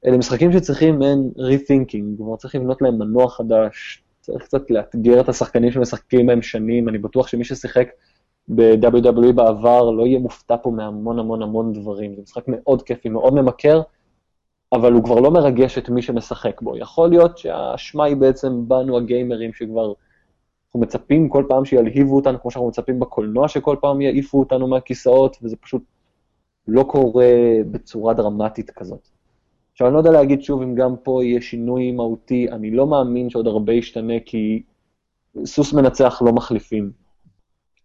[0.06, 5.28] אלה משחקים שצריכים מעין rethinking, כלומר צריך לבנות להם מנוע חדש, צריך קצת לאתגר את
[5.28, 7.88] השחקנים שמשחקים בהם שנים, אני בטוח שמי ששיחק
[8.48, 12.14] ב-WWE בעבר, לא יהיה מופתע פה מהמון המון המון דברים.
[12.16, 13.82] זה משחק מאוד כיפי, מאוד ממכר,
[14.72, 16.76] אבל הוא כבר לא מרגש את מי שמשחק בו.
[16.76, 19.92] יכול להיות שהאשמה היא בעצם בנו הגיימרים שכבר,
[20.76, 25.36] אנחנו מצפים כל פעם שילהיבו אותנו, כמו שאנחנו מצפים בקולנוע שכל פעם יעיפו אותנו מהכיסאות,
[25.42, 25.82] וזה פשוט
[26.68, 27.26] לא קורה
[27.70, 29.08] בצורה דרמטית כזאת.
[29.72, 33.30] עכשיו, אני לא יודע להגיד שוב אם גם פה יהיה שינוי מהותי, אני לא מאמין
[33.30, 34.62] שעוד הרבה ישתנה, כי
[35.44, 36.90] סוס מנצח לא מחליפים.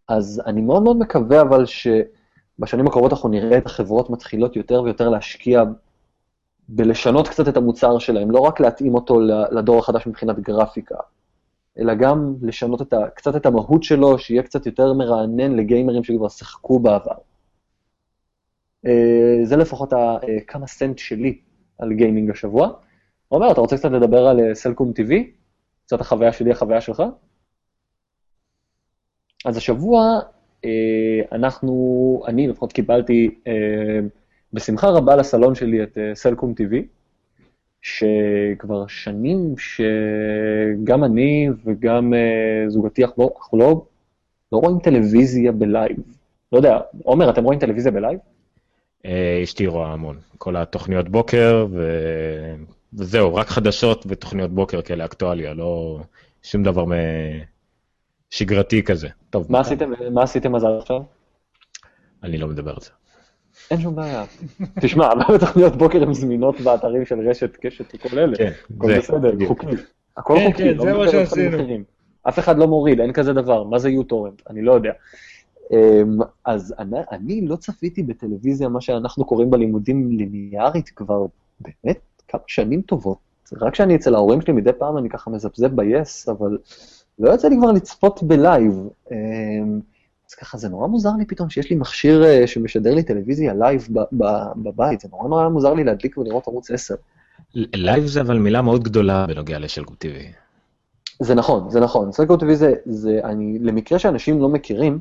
[0.07, 5.09] אז אני מאוד מאוד מקווה אבל שבשנים הקרובות אנחנו נראה את החברות מתחילות יותר ויותר
[5.09, 5.63] להשקיע
[6.69, 9.19] בלשנות קצת את המוצר שלהם, לא רק להתאים אותו
[9.51, 10.95] לדור החדש מבחינת גרפיקה,
[11.79, 16.29] אלא גם לשנות את ה, קצת את המהות שלו, שיהיה קצת יותר מרענן לגיימרים שכבר
[16.29, 17.15] שיחקו בעבר.
[18.85, 21.39] אה, זה לפחות הכמה סנט שלי
[21.77, 22.69] על גיימינג השבוע.
[23.27, 25.13] עומר, אתה רוצה קצת לדבר על סלקום TV?
[25.85, 27.03] קצת החוויה שלי, החוויה שלך?
[29.45, 30.19] אז השבוע
[30.65, 33.99] אה, אנחנו, אני לפחות קיבלתי אה,
[34.53, 36.75] בשמחה רבה לסלון שלי את סלקום TV,
[37.81, 42.13] שכבר שנים שגם אני וגם
[42.67, 43.85] זוגתי, אנחנו לא,
[44.51, 45.97] לא רואים טלוויזיה ב live.
[46.51, 48.19] לא יודע, עומר, אתם רואים טלוויזיה ב live?
[49.05, 51.97] אה, אשתי רואה המון, כל התוכניות בוקר, ו...
[52.93, 55.99] וזהו, רק חדשות ותוכניות בוקר כאלה אקטואליה, לא
[56.43, 56.85] שום דבר
[58.29, 59.07] שגרתי כזה.
[59.29, 61.01] טוב, מה עשיתם, מה עשיתם אז עכשיו?
[62.23, 62.89] אני לא מדבר על זה.
[63.71, 64.25] אין שום בעיה.
[64.81, 68.37] תשמע, הרבה תוכניות בוקר הן זמינות באתרים של רשת, קשת וכל אלה.
[68.37, 69.67] כן, הכל בסדר, חוקי.
[70.17, 71.57] הכל כן, חוקי, כן, זה מה שעשינו.
[72.23, 73.63] אף אחד לא מוריד, אין כזה דבר.
[73.63, 74.41] מה זה יוטורנט?
[74.49, 74.91] אני לא יודע.
[75.71, 81.25] אמ, אז אני, אני לא צפיתי בטלוויזיה, מה שאנחנו קוראים בלימודים ליניארית כבר
[81.59, 83.17] באמת כמה שנים טובות.
[83.61, 86.57] רק כשאני אצל ההורים שלי מדי פעם אני ככה מזפזפ ב-yes, אבל
[87.19, 88.87] לא יוצא לי כבר לצפות ב live.
[90.31, 93.87] אז ככה זה נורא מוזר לי פתאום שיש לי מכשיר אה, שמשדר לי טלוויזיה live
[94.55, 96.95] בבית, זה נורא נורא מוזר לי להדליק ולראות ערוץ 10.
[97.55, 100.31] live זה אבל מילה מאוד גדולה בנוגע לשלגו טבעי.
[101.19, 102.11] זה נכון, זה נכון.
[102.11, 104.99] סלקום טבעי זה, זה, אני, למקרה שאנשים לא מכירים,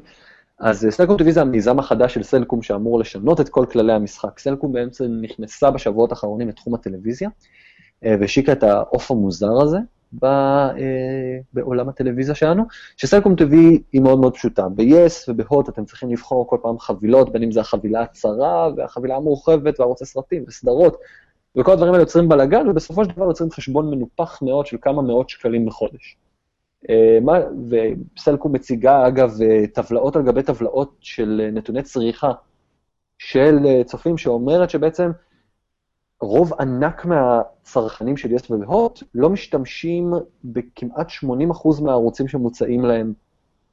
[0.58, 4.38] אז סלקום TV זה המיזם החדש של סלקום שאמור לשנות את כל כללי המשחק.
[4.38, 7.28] סלקום בעצם נכנסה בשבועות האחרונים לתחום הטלוויזיה,
[8.04, 9.78] אה, והשיקה את העוף המוזר הזה
[10.24, 12.64] אה, בעולם הטלוויזיה שלנו,
[12.96, 13.54] שסלקום TV
[13.92, 14.68] היא מאוד מאוד פשוטה.
[14.68, 19.80] ב-yes ובהוט אתם צריכים לבחור כל פעם חבילות, בין אם זה החבילה הצרה והחבילה המורחבת
[19.80, 20.96] וערוצי סרטים וסדרות,
[21.56, 25.28] וכל הדברים האלה יוצרים בלאגן, ובסופו של דבר יוצרים חשבון מנופח מאוד של כמה מאות
[25.28, 26.16] שקלים בחודש.
[26.90, 27.18] אה,
[28.16, 32.32] וסלקו מציגה, אגב, אה, טבלאות על גבי טבלאות של אה, נתוני צריכה
[33.18, 35.10] של צופים, שאומרת שבעצם
[36.20, 40.12] רוב ענק מהצרכנים של יס והוט לא משתמשים
[40.44, 43.12] בכמעט 80% מהערוצים שמוצעים להם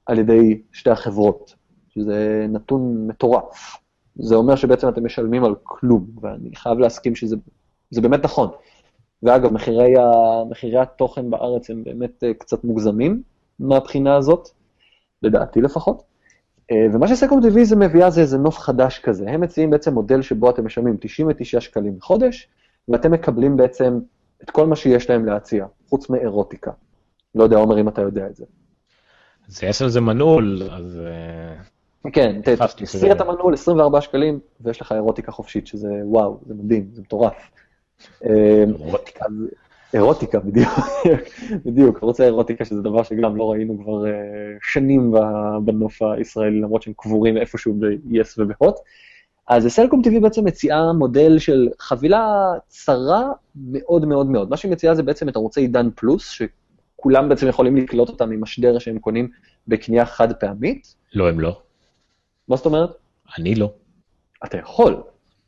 [0.06, 1.56] על ידי שתי החברות,
[1.90, 3.78] שזה נתון מטורף.
[4.15, 7.36] זה אומר שבעצם אתם משלמים על כלום, ואני חייב להסכים שזה
[8.02, 8.49] באמת נכון.
[9.24, 10.03] ואגב, מחירי, ה,
[10.49, 13.22] מחירי התוכן בארץ הם באמת אה, קצת מוגזמים
[13.60, 14.49] מהבחינה הזאת,
[15.22, 16.03] לדעתי לפחות.
[16.72, 19.30] אה, ומה שסקום זה מביאה זה איזה נוף חדש כזה.
[19.30, 22.48] הם מציעים בעצם מודל שבו אתם משלמים 99 שקלים בחודש,
[22.88, 23.99] ואתם מקבלים בעצם
[24.44, 26.72] את כל מה שיש להם להציע, חוץ מאירוטיקה.
[27.35, 28.45] לא יודע, עומר, אם אתה יודע את זה.
[29.48, 31.02] אז יש על זה מנעול, אז...
[31.06, 31.56] אה,
[32.11, 32.41] כן,
[32.77, 37.52] תסיר את המנעול, 24 שקלים, ויש לך אירוטיקה חופשית, שזה וואו, זה מדהים, זה מטורף.
[38.23, 39.26] אירוטיקה.
[39.98, 40.69] אירוטיקה, בדיוק,
[41.65, 44.07] בדיוק, ערוץ האירוטיקה, שזה דבר שגם לא ראינו כבר uh,
[44.61, 45.14] שנים
[45.65, 48.76] בנוף הישראלי, למרות שהם קבורים איפשהו ב-yes ובהוט.
[49.48, 53.24] אז סלקום TV בעצם מציעה מודל של חבילה צרה
[53.56, 54.49] מאוד מאוד מאוד.
[54.49, 58.80] מה שהיא מציעה זה בעצם את ערוצי עידן פלוס, שכולם בעצם יכולים לקלוט אותם ממשדר
[58.80, 59.30] שהם קונים
[59.68, 60.95] בקנייה חד פעמית.
[61.14, 61.61] לא, הם לא.
[62.48, 62.90] מה זאת אומרת?
[63.38, 63.72] אני לא.
[64.45, 65.02] אתה יכול.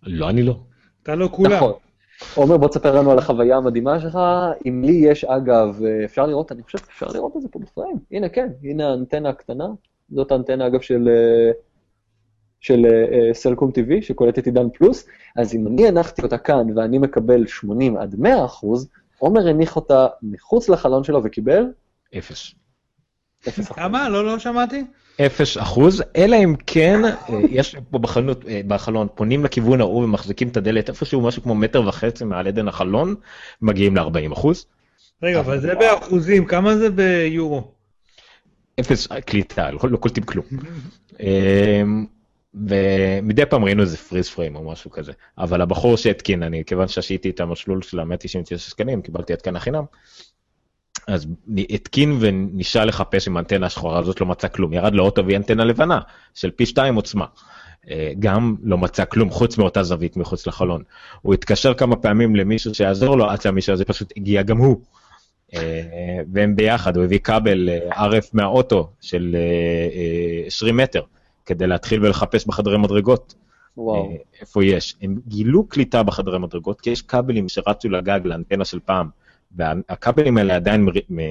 [0.04, 0.60] לא, אני לא.
[1.04, 1.54] אתה לא כולם.
[1.54, 1.74] נכון.
[2.36, 4.20] עומר, בוא תספר לנו על החוויה המדהימה שלך.
[4.66, 7.96] אם לי יש, אגב, אפשר לראות, אני חושב שאפשר לראות את זה פה בפריים.
[8.12, 9.68] הנה, כן, הנה האנטנה הקטנה.
[10.10, 11.10] זאת האנטנה, אגב, של,
[12.60, 12.86] של
[13.34, 15.08] סלקום TV, שקולטת עידן פלוס.
[15.36, 18.90] אז אם אני הנחתי אותה כאן ואני מקבל 80 עד 100 אחוז,
[19.20, 21.64] עומר הניח אותה מחוץ לחלון שלו וקיבל?
[22.18, 22.52] אפס.
[23.48, 23.78] אפס אחוז.
[23.78, 24.10] כמה?
[24.10, 24.84] לא, לא שמעתי.
[25.26, 27.12] אפס אחוז, אלא אם כן, אה,
[27.50, 31.88] יש פה בחנות, אה, בחלון, פונים לכיוון ההוא ומחזיקים את הדלת איפשהו, משהו כמו מטר
[31.88, 33.16] וחצי מעל עדן החלון,
[33.62, 34.66] מגיעים ל-40 אחוז.
[35.24, 37.72] רגע, אבל זה באחוזים, כמה זה ביורו?
[38.80, 40.46] אפס קליטה, לא, לא קולטים כלום.
[41.20, 42.06] אמ,
[42.54, 47.30] ומדי פעם ראינו איזה פריז פריים או משהו כזה, אבל הבחור שהתקין, אני, כיוון שעשיתי
[47.30, 49.84] את המסלול של ה-199 שקלים, קיבלתי התקן החינם,
[51.10, 51.28] אז
[51.70, 56.00] התקין וניסה לחפש עם האנטנה השחורה הזאת, לא מצא כלום, ירד לאוטו והיא אנטנה לבנה,
[56.34, 57.26] של פי שתיים עוצמה.
[57.90, 60.84] אה, גם לא מצא כלום חוץ מאותה זווית מחוץ לחלון.
[61.22, 64.82] הוא התקשר כמה פעמים למישהו שיעזור לו, עד שהמישהו הזה פשוט הגיע גם הוא.
[65.54, 69.36] אה, והם ביחד, הוא הביא כבל אה, RF מהאוטו של
[70.46, 71.02] 20 מטר,
[71.46, 73.36] כדי להתחיל ולחפש בחדרי מדרגות.
[73.78, 74.14] וואו.
[74.42, 74.96] איפה יש.
[75.02, 79.10] הם גילו קליטה בחדרי מדרגות, כי יש כבלים שרצו לגג לאנטנה של פעם.
[79.56, 80.88] והכבלים האלה עדיין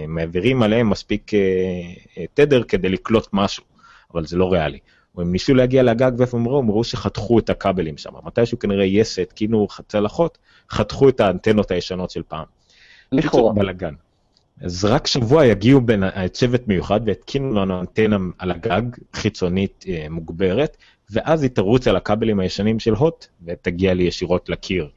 [0.08, 1.32] מעבירים עליהם מספיק
[2.34, 3.64] תדר כדי לקלוט משהו,
[4.14, 4.78] אבל זה לא ריאלי.
[5.18, 6.58] הם ניסו להגיע לגג ואיפה הם ראו?
[6.58, 8.10] הם ראו שחתכו את הכבלים שם.
[8.24, 10.38] מתישהו כנראה יס התקינו צלחות,
[10.70, 12.44] חתכו את האנטנות הישנות של פעם.
[13.12, 13.54] לכאורה.
[13.54, 13.94] בלאגן.
[14.60, 18.82] אז רק שבוע יגיעו בין צוות מיוחד והתקינו לנו אנטנה על הגג,
[19.14, 20.76] חיצונית אה, מוגברת,
[21.10, 24.88] ואז היא תרוץ על הכבלים הישנים של הוט, ותגיע לי ישירות לקיר.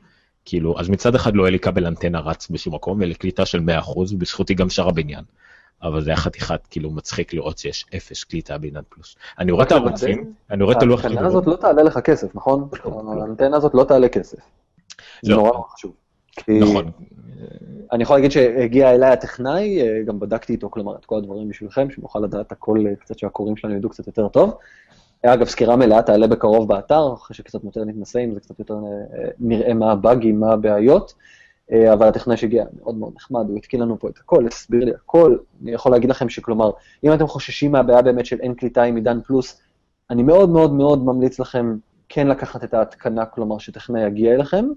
[0.45, 3.89] כאילו, אז מצד אחד לא יהיה לי כבל אנטנה רץ בשום מקום, ולקליטה של 100%,
[3.97, 5.23] ובזכותי גם שאר הבניין.
[5.83, 9.15] אבל זה היה חתיכת, כאילו, מצחיק לראות שיש אפס קליטה בעידן פלוס.
[9.39, 12.69] אני רואה את הערוצים, אני רואה את הלוח האנטנה הזאת לא תעלה לך כסף, נכון?
[13.21, 14.37] האנטנה הזאת לא תעלה כסף.
[15.21, 15.37] זה לא.
[15.37, 15.93] נורא נורא חשוב.
[16.49, 16.91] נכון.
[17.91, 21.87] אני יכול להגיד שהגיע אליי הטכנאי, אה, גם בדקתי איתו, כלומר, את כל הדברים בשבילכם,
[21.91, 24.53] שנוכל לדעת הכל, אה, קצת שהקוראים שלנו ידעו קצת יותר טוב.
[25.25, 29.27] אגב, סקירה מלאה תעלה בקרוב באתר, אחרי שקצת יותר נתנסה עם זה, קצת יותר אה,
[29.39, 31.13] נראה מה הבאגים, מה הבעיות.
[31.71, 34.91] אה, אבל הטכנאי שהגיע מאוד מאוד נחמד, הוא התקין לנו פה את הכל, הסביר לי
[34.91, 35.37] הכל.
[35.63, 36.71] אני יכול להגיד לכם שכלומר,
[37.03, 39.61] אם אתם חוששים מהבעיה באמת של אין קליטה עם עידן פלוס,
[40.09, 41.77] אני מאוד מאוד מאוד ממליץ לכם
[42.09, 44.71] כן לקחת את ההתקנה, כלומר שטכנאי יגיע אליכם, אה,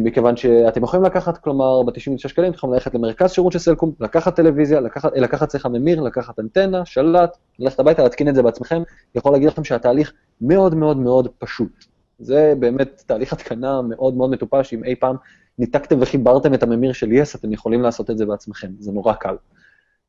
[0.00, 4.36] מכיוון שאתם יכולים לקחת, כלומר, ב-96 שקלים, אתם יכולים ללכת למרכז שירות של סלקום, לקחת
[4.36, 8.82] טלוויזיה, לקחת, לקחת שיחה ממיר, לקחת אנטנה, שלט, ללכת הביתה, להתקין את זה בעצמכם,
[9.14, 11.84] יכול להגיד לכם שהתהליך מאוד מאוד מאוד פשוט.
[12.18, 15.16] זה באמת תהליך התקנה מאוד מאוד מטופש, אם אי פעם
[15.58, 19.36] ניתקתם וחיברתם את הממיר של יס, אתם יכולים לעשות את זה בעצמכם, זה נורא קל.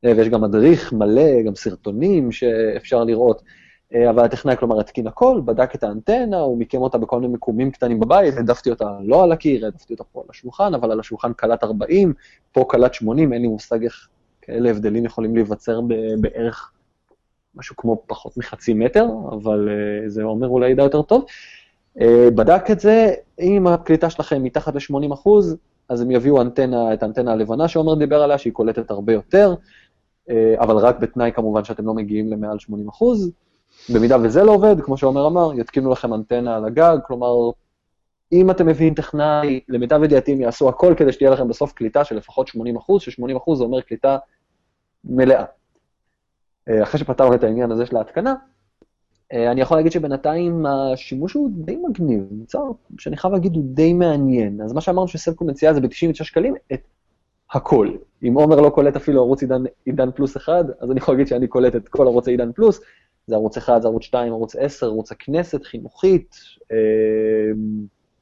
[0.04, 3.42] אה, ויש גם מדריך מלא, גם סרטונים שאפשר לראות.
[3.94, 7.70] אה, אבל הטכנאי, כלומר, התקין הכל, בדק את האנטנה, הוא מיקם אותה בכל מיני מיקומים
[7.70, 11.32] קטנים בבית, העדפתי אותה לא על הקיר, העדפתי אותה פה על השולחן, אבל על השולחן
[11.32, 12.12] קלט 40,
[12.52, 14.08] פה קלט 80, אין לי מושג איך
[14.42, 15.80] כאלה הבדלים יכולים להיווצר
[16.20, 16.72] בערך
[17.54, 21.24] משהו כמו פחות מחצי מטר, אבל uh, זה אומר אולי ידע יותר טוב.
[21.98, 22.02] Uh,
[22.34, 25.56] בדק את זה, אם הקליטה שלכם מתחת ל-80 אחוז,
[25.88, 29.54] אז הם יביאו אנטנה, את האנטנה הלבנה שעומר דיבר עליה, שהיא קולטת הרבה יותר,
[30.58, 33.30] אבל רק בתנאי כמובן שאתם לא מגיעים למעל 80 אחוז.
[33.88, 37.50] במידה וזה לא עובד, כמו שעומר אמר, יתקינו לכם אנטנה על הגג, כלומר,
[38.32, 42.16] אם אתם מביאים טכנאי, למיטב ידיעתי הם יעשו הכל כדי שתהיה לכם בסוף קליטה של
[42.16, 44.18] לפחות 80 אחוז, ש-80 אחוז זה אומר קליטה
[45.04, 45.44] מלאה.
[46.70, 48.34] Uh, אחרי שפתרנו את העניין הזה של ההתקנה,
[49.32, 52.62] אה, אני יכול להגיד שבינתיים השימוש הוא די מגניב, מוצר
[52.98, 54.60] שאני חייב להגיד הוא די מעניין.
[54.60, 56.80] אז מה שאמרנו שסלקום מציעה זה ב-99 שקלים את
[57.52, 57.88] הכל.
[58.22, 61.46] אם עומר לא קולט אפילו ערוץ עידן, עידן פלוס אחד, אז אני יכול להגיד שאני
[61.46, 62.80] קולט את כל ערוצי עידן פלוס,
[63.26, 66.36] זה ערוץ אחד, זה ערוץ 2, ערוץ 10, ערוץ הכנסת, חינוכית,
[66.72, 66.76] אה,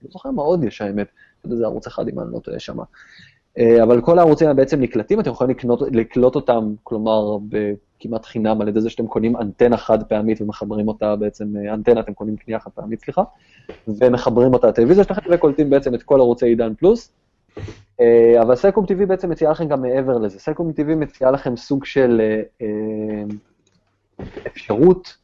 [0.02, 1.08] לא זוכר מה עוד יש האמת,
[1.44, 2.84] זה ערוץ אחד אם אני לא טועה שמה.
[3.58, 7.38] אה, אבל כל הערוצים בעצם נקלטים, אתם יכולים לקנות, לקלוט אותם, כלומר,
[8.00, 12.00] כמעט חינם על ידי זה שאתם קונים אנטנה חד פעמית ומחברים אותה בעצם, אה, אנטנה
[12.00, 13.22] אתם קונים קנייה חד פעמית, סליחה,
[13.88, 17.12] ומחברים אותה לטלוויזיה שלכם וקולטים בעצם את כל ערוצי עידן פלוס.
[18.00, 20.38] אה, אבל סלקום TV בעצם מציעה לכם גם מעבר לזה.
[20.38, 22.20] סלקום TV מציעה לכם סוג של
[24.46, 25.16] אפשרות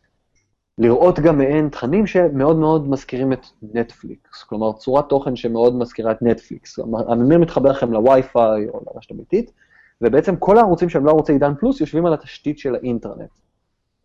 [0.79, 6.23] לראות גם מעין תכנים שמאוד מאוד מזכירים את נטפליקס, כלומר צורת תוכן שמאוד מזכירה את
[6.23, 6.79] נטפליקס.
[7.09, 9.53] הממיר מתחבר לכם לווי-פיי או לרשת הביתית,
[10.01, 13.31] ובעצם כל הערוצים שהם לא ערוצי עידן פלוס יושבים על התשתית של האינטרנט.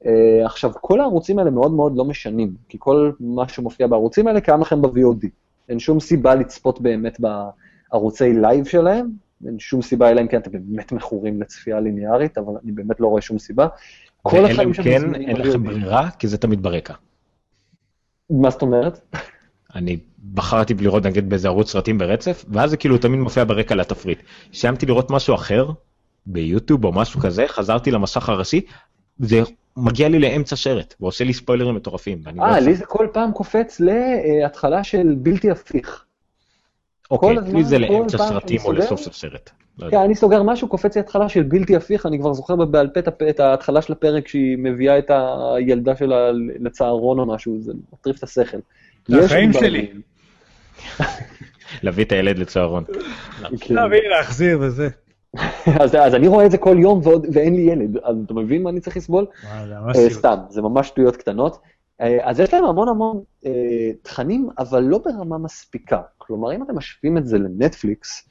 [0.04, 0.08] אה,
[0.46, 4.62] עכשיו, כל הערוצים האלה מאוד מאוד לא משנים, כי כל מה שמופיע בערוצים האלה קיים
[4.62, 5.28] לכם ב-VOD.
[5.70, 9.10] אין שום סיבה לצפות באמת בערוצי live שלהם,
[9.46, 13.08] אין שום סיבה, אלא אם כן אתם באמת מכורים לצפייה ליניארית, אבל אני באמת לא
[13.08, 13.68] רואה שום סיבה.
[14.22, 16.94] כל החיים שם כן, אין לכם ברירה, כי זה תמיד ברקע.
[18.30, 19.16] מה זאת אומרת?
[19.76, 19.98] אני
[20.34, 24.20] בחרתי לראות נגיד באיזה ערוץ סרטים ברצף, ואז זה כאילו תמיד מופיע ברקע לתפריט.
[24.54, 25.70] סיימתי לראות משהו אחר,
[26.26, 28.62] ביוטיוב או משהו כזה, חזרתי למסך הראשי,
[29.20, 29.42] זה
[29.78, 32.22] מגיע לי לאמצע שרט, ועושה לי ספוילרים מטורפים.
[32.36, 36.06] לא אה, לי זה כל פעם קופץ להתחלה של בלתי הפיך.
[37.12, 39.50] אוקיי, לי זה לאמצע סרטים או לסוף סוף סרט.
[39.80, 42.88] לא כן, אני סוגר משהו, קופץ לי התחלה של בלתי הפיך, אני כבר זוכר בעל
[42.88, 43.00] פה
[43.30, 45.12] את ההתחלה של הפרק שהיא מביאה את
[45.56, 48.58] הילדה שלה לצהרון או משהו, זה מטריף את השכל.
[49.08, 49.92] זה החיים שלי.
[51.84, 52.84] להביא את הילד לצהרון.
[53.60, 53.76] כן.
[53.76, 54.90] להביא, להחזיר וזה.
[55.82, 58.64] אז, אז אני רואה את זה כל יום ועוד, ואין לי ילד, אז אתה מבין
[58.64, 59.26] מה אני צריך לסבול?
[59.44, 61.56] uh, סתם, זה ממש שטויות קטנות.
[61.56, 63.48] Uh, אז יש להם המון המון uh,
[64.02, 66.02] תכנים, אבל לא ברמה מספיקה.
[66.30, 68.30] כלומר, אם אתם משווים את זה לנטפליקס,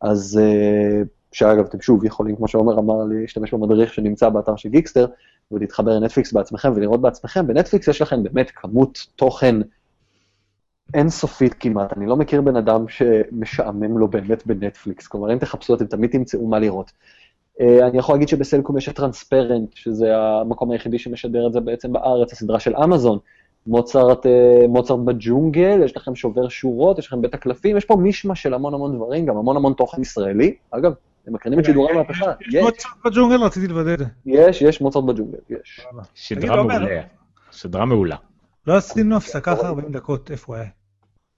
[0.00, 5.06] אז אה, שאגב, אתם שוב יכולים, כמו שעומר אמר, להשתמש במדריך שנמצא באתר של גיקסטר,
[5.52, 7.46] ולהתחבר לנטפליקס בעצמכם ולראות בעצמכם.
[7.46, 9.56] בנטפליקס יש לכם באמת כמות תוכן
[10.94, 11.96] אינסופית כמעט.
[11.96, 15.06] אני לא מכיר בן אדם שמשעמם לו באמת בנטפליקס.
[15.06, 16.92] כלומר, אם תחפשו, אתם תמיד תמצאו מה לראות.
[17.60, 21.92] אה, אני יכול להגיד שבסלקום יש את Transparent, שזה המקום היחידי שמשדר את זה בעצם
[21.92, 23.18] בארץ, הסדרה של אמזון.
[23.66, 28.34] מוצרט, אה, מוצרט בג'ונגל, יש לכם שובר שורות, יש לכם בית הקלפים, יש פה מישמש
[28.34, 30.54] של המון המון דברים, גם המון המון תוכן ישראלי.
[30.70, 30.92] אגב,
[31.26, 32.32] הם מקרינים את שידורי המהפכה.
[32.48, 33.42] יש מוצרט בג'ונגל?
[33.42, 34.04] רציתי לוודא את זה.
[34.26, 35.86] יש, יש מוצרט בג'ונגל, יש.
[36.16, 37.02] סדרה מעולה.
[37.52, 38.16] סדרה מעולה.
[38.66, 40.70] לא עשינו הפסקה אחרי 40 דקות, איפה הוא היה?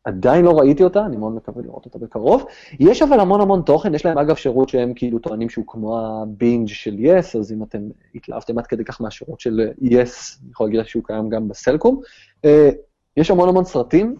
[0.05, 2.44] עדיין לא ראיתי אותה, אני מאוד מקווה לראות אותה בקרוב.
[2.81, 6.68] יש אבל המון המון תוכן, יש להם אגב שירות שהם כאילו טוענים שהוא כמו הבינג'
[6.68, 7.78] של יס, אז אם אתם
[8.14, 12.01] התלהבתם עד כדי כך מהשירות של יס, אני יכול להגיד שהוא קיים גם בסלקום.
[12.44, 12.70] אה,
[13.16, 14.16] יש המון המון סרטים,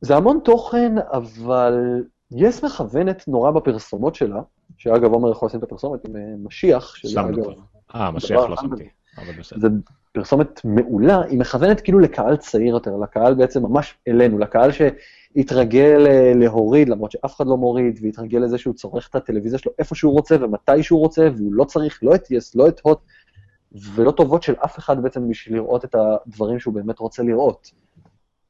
[0.00, 4.40] זה המון תוכן, אבל יס מכוונת נורא בפרסומות שלה,
[4.76, 7.44] שאגב עומר יכול לשים את הפרסומת עם אה, משיח, שזה אגב...
[7.94, 8.88] אה, משיח לא שמתי,
[9.56, 9.68] זה
[10.12, 16.32] פרסומת מעולה, היא מכוונת כאילו לקהל צעיר יותר, לקהל בעצם ממש אלינו, לקהל שהתרגל אה,
[16.34, 20.12] להוריד, למרות שאף אחד לא מוריד, והתרגל לזה שהוא צורך את הטלוויזיה שלו איפה שהוא
[20.12, 22.98] רוצה ומתי שהוא רוצה, והוא לא צריך לא את יס, לא את הוט,
[23.72, 27.70] ולא טובות של אף אחד בעצם בשביל לראות את הדברים שהוא באמת רוצה לראות.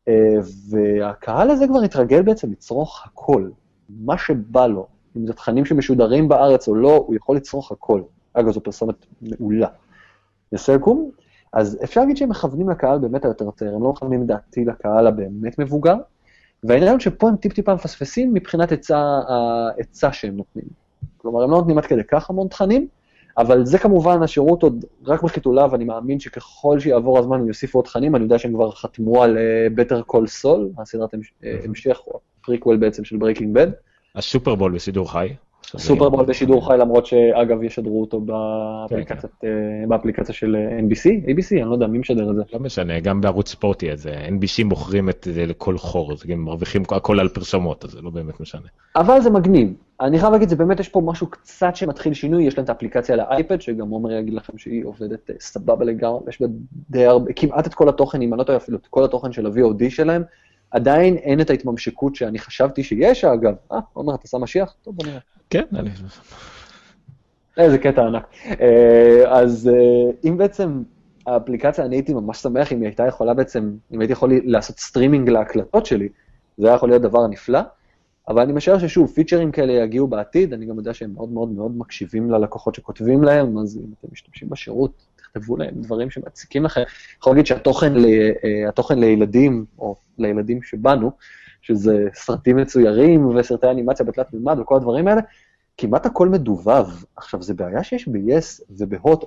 [0.09, 0.35] אה,
[0.71, 3.51] והקהל הזה כבר התרגל בעצם לצרוך הכל,
[3.89, 4.87] מה שבא לו,
[5.17, 8.03] אם זה תכנים שמשודרים בארץ או לא, הוא יכול לצרוך הכל.
[8.33, 9.69] אגב, זו פרסומת מעולה.
[10.53, 11.11] לסלקום,
[11.53, 15.59] אז אפשר להגיד שהם מכוונים לקהל באמת היותר צעיר, הם לא מכוונים לדעתי לקהל הבאמת
[15.59, 15.97] מבוגר,
[16.65, 20.65] והעניין שפה הם טיפ-טיפה מפספסים מבחינת ההיצע שהם נותנים.
[21.17, 22.89] כלומר, הם לא נותנים עד כדי כך המון תכנים,
[23.39, 27.85] אבל זה כמובן, השירות עוד רק בחיתוליו, אני מאמין שככל שיעבור הזמן הם יוסיפו עוד
[27.85, 31.15] תכנים, אני יודע שהם כבר חתמו על uh, Better Call Saul, הסדרת
[31.65, 33.71] המשך, או הפריקוול בעצם של Breaking Bad.
[34.15, 35.29] הסופרבול בשידור חי.
[35.77, 39.29] סופרבול בשידור חי, למרות שאגב ישדרו אותו באפליקציה
[40.07, 40.33] כן, כן.
[40.33, 42.43] של NBC, ABC, אני לא יודע מי משדר את זה.
[42.53, 47.21] לא משנה, גם בערוץ ספורטי, אז NBC מוכרים את זה לכל חור, הם מרוויחים הכל
[47.21, 48.67] על פרסומות, אז זה לא באמת משנה.
[48.97, 49.73] אבל זה מגניב.
[50.01, 53.17] אני חייב להגיד, זה באמת, יש פה משהו קצת שמתחיל שינוי, יש להם את האפליקציה
[53.17, 56.47] לאייפד, שגם עומר יגיד לכם שהיא עובדת אה, סבבה לגמרי, יש בה
[56.91, 59.47] די הרבה, כמעט את כל התוכן, אם אני לא טועה אפילו את כל התוכן של
[59.47, 60.23] ה-VOD שלהם,
[60.71, 63.55] עדיין אין את ההתממשקות שאני חשבתי שיש, אגב.
[63.73, 64.75] אה, עומר, אתה שם משיח?
[64.83, 65.19] טוב, בוא נראה.
[65.51, 65.91] כן, אני...
[67.57, 68.27] איזה קטע ענק.
[68.61, 70.83] אה, אז אה, אם בעצם
[71.27, 75.29] האפליקציה, אני הייתי ממש שמח אם היא הייתה יכולה בעצם, אם הייתי יכול לעשות סטרימינג
[75.29, 76.09] להקלטות שלי,
[76.59, 77.61] זה היה יכול להיות דבר נפלא,
[78.29, 81.77] אבל אני משער ששוב, פיצ'רים כאלה יגיעו בעתיד, אני גם יודע שהם מאוד מאוד מאוד
[81.77, 86.83] מקשיבים ללקוחות שכותבים להם, אז אם אתם משתמשים בשירות, תכתבו להם דברים שמציקים לכם.
[87.19, 91.11] יכול להגיד שהתוכן ל, לילדים, או לילדים שבנו,
[91.63, 95.21] שזה סרטים מצוירים וסרטי אנימציה בתלת מימד וכל הדברים האלה,
[95.77, 96.87] כמעט הכל מדובב.
[97.17, 99.25] עכשיו, זה בעיה שיש ב-yes ובהוט.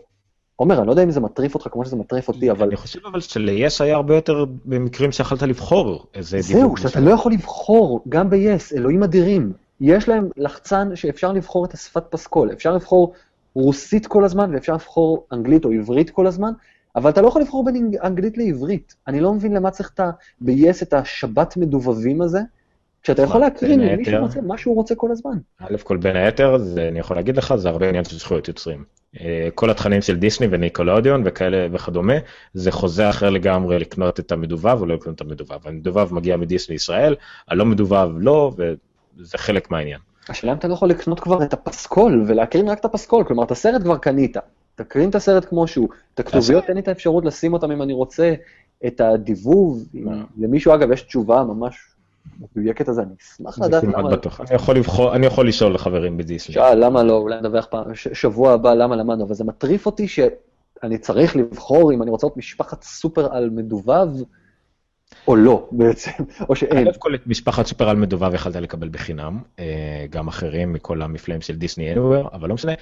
[0.55, 2.67] עומר, אני לא יודע אם זה מטריף אותך כמו שזה מטריף אותי, אבל...
[2.67, 6.61] אני חושב אבל של-yes היה הרבה יותר במקרים שיכולת לבחור איזה דיבור.
[6.61, 9.53] זהו, שאתה לא יכול לבחור, גם ב-yes, אלוהים אדירים.
[9.81, 13.13] יש להם לחצן שאפשר לבחור את השפת פסקול, אפשר לבחור
[13.55, 16.51] רוסית כל הזמן ואפשר לבחור אנגלית או עברית כל הזמן,
[16.95, 18.95] אבל אתה לא יכול לבחור בין אנגלית לעברית.
[19.07, 20.09] אני לא מבין למה צריך את ה...
[20.41, 22.39] ב-yes את השבת מדובבים הזה,
[23.03, 25.37] כשאתה יכול להקרין למי שרוצה מה שהוא רוצה כל הזמן.
[25.59, 28.83] א' כל בין היתר, זה, אני יכול להגיד לך, זה הרבה עניין של זכויות יוצרים.
[29.19, 32.13] אה, כל התכנים של דיסני וניקולודיון וכאלה וכדומה,
[32.53, 35.57] זה חוזה אחר לגמרי לקנות את המדובב או לא לקנות את המדובב.
[35.65, 37.15] המדובב מגיע מדיסני ישראל,
[37.47, 39.99] הלא מדובב לא, וזה חלק מהעניין.
[40.29, 43.51] השאלה אם אתה לא יכול לקנות כבר את הפסקול ולהקרין רק את הפסקול, כלומר את
[43.51, 44.37] הסרט כבר קנית,
[44.83, 47.93] תקרין את הסרט כמו שהוא, את הכתוביות תן לי את האפשרות לשים אותם אם אני
[47.93, 48.33] רוצה,
[48.87, 49.87] את הדיבוב,
[50.37, 51.91] למישהו אגב יש תשובה ממש
[52.39, 54.09] מדויקת על זה, אני אשמח לדעת למה.
[54.39, 56.55] אני יכול לבחור, אני יכול לשאול לחברים בדיסני.
[56.55, 60.97] שאל, למה לא, אולי נדווח פעם, שבוע הבא למה למדנו, אבל זה מטריף אותי שאני
[60.97, 64.07] צריך לבחור אם אני רוצה להיות משפחת סופר על מדובב,
[65.27, 66.11] או לא בעצם,
[66.49, 66.87] או שאין.
[66.87, 71.41] אגב כל את משפחת סופר על מדובב יכלת לקבל בחינם, אה, גם אחרים מכל המפלאים
[71.41, 72.73] של דיסני אנוור, אבל לא משנה.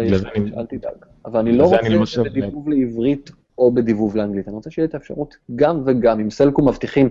[0.00, 0.22] אה, כבר יש,
[0.56, 0.94] אל תדאג.
[1.24, 5.82] אבל אני לא רוצה בדיבוב לעברית או בדיבוב לאנגלית, אני רוצה שיהיה את האפשרות גם
[5.86, 6.20] וגם.
[6.20, 7.08] אם סלקום מבטיחים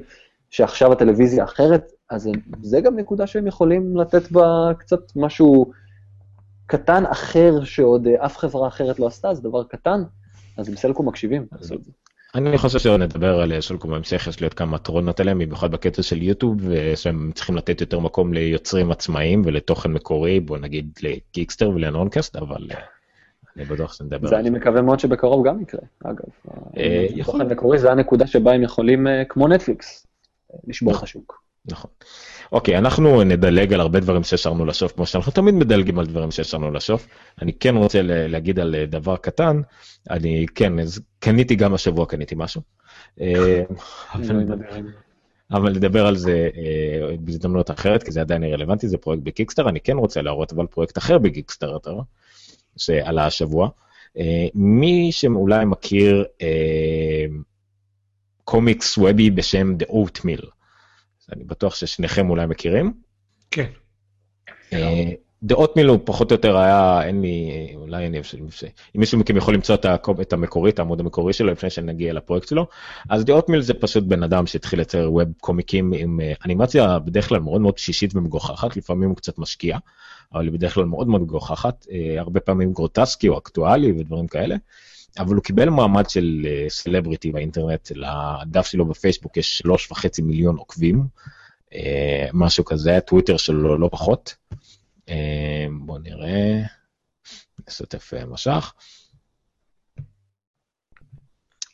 [0.50, 2.30] שעכשיו הטלוויזיה אחרת, אז
[2.62, 5.72] זה גם נקודה שהם יכולים לתת בה קצת משהו
[6.66, 10.04] קטן אחר שעוד אף חברה אחרת לא עשתה, זה דבר קטן,
[10.58, 11.92] אז אם סלקום מקשיבים, תעשו את זה.
[12.36, 16.04] אני חושב שעוד נדבר על סלקום בהמשך, יש לי עוד כמה טרונות עליהם, במיוחד בקטע
[16.04, 16.62] של יוטיוב,
[16.96, 22.80] שהם צריכים לתת יותר מקום ליוצרים עצמאיים ולתוכן מקורי, בוא נגיד לגיקסטר ולנונקאסט, אבל אה,
[23.58, 24.30] אני בטוח שנדבר על זה.
[24.30, 26.54] זה אני מקווה מאוד שבקרוב גם יקרה, אגב.
[26.78, 30.08] אה, תוכן מקורי זה הנקודה שבה הם יכולים, אה, כמו נטפליקס,
[30.68, 31.42] לשבור את השוק.
[31.66, 31.92] נכון.
[32.52, 36.72] אוקיי, אנחנו נדלג על הרבה דברים שהשארנו לסוף, כמו שאנחנו תמיד מדלגים על דברים שהשארנו
[36.72, 37.08] לסוף.
[37.42, 39.62] אני כן רוצה להגיד על אה, דבר קטן,
[40.10, 42.62] אני כן, אז קניתי גם השבוע, קניתי משהו.
[43.22, 43.64] אה,
[45.52, 49.70] אבל נדבר על זה אה, בהזדמנות אחרת, כי זה עדיין רלוונטי, זה פרויקט ב Kickstarter,
[49.70, 51.78] אני כן רוצה להראות אבל פרויקט אחר ב Kickstarter,
[52.78, 53.70] שעלה השבוע.
[54.56, 56.26] מי שאולי מכיר
[58.44, 60.61] קומיקס וובי בשם The Oatmeal.
[61.34, 62.94] אני בטוח ששניכם אולי מכירים.
[63.52, 63.66] כן.
[65.44, 68.26] דעות מילו פחות או יותר היה, אין לי, אולי אני אוהב
[68.96, 69.76] אם מישהו מכם יכול למצוא
[70.22, 72.68] את המקורי, את העמוד המקורי שלו לפני שנגיע לפרויקט שלו,
[73.10, 77.30] אז דעות מיל זה פשוט בן אדם שהתחיל לצייר ווב קומיקים עם אה, אנימציה בדרך
[77.30, 79.78] כלל מאוד מאוד שישית ומגוחכת, לפעמים הוא קצת משקיע,
[80.34, 84.56] אבל היא בדרך כלל מאוד מאוד מגוחכת, אה, הרבה פעמים גרוטסקי או אקטואלי ודברים כאלה.
[85.20, 90.58] אבל הוא קיבל מעמד של סלבריטי אה, באינטרנט, לדף שלו בפייסבוק יש שלוש וחצי מיליון
[90.58, 91.04] עוקבים,
[91.74, 94.36] אה, משהו כזה, טוויטר שלו לא פחות.
[95.10, 96.62] אה, בואו נראה,
[97.68, 98.74] נשתף משך.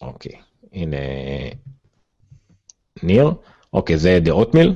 [0.01, 0.31] אוקיי,
[0.73, 0.97] הנה
[3.03, 3.31] ניר,
[3.73, 4.75] אוקיי, זה דה אוטמיל.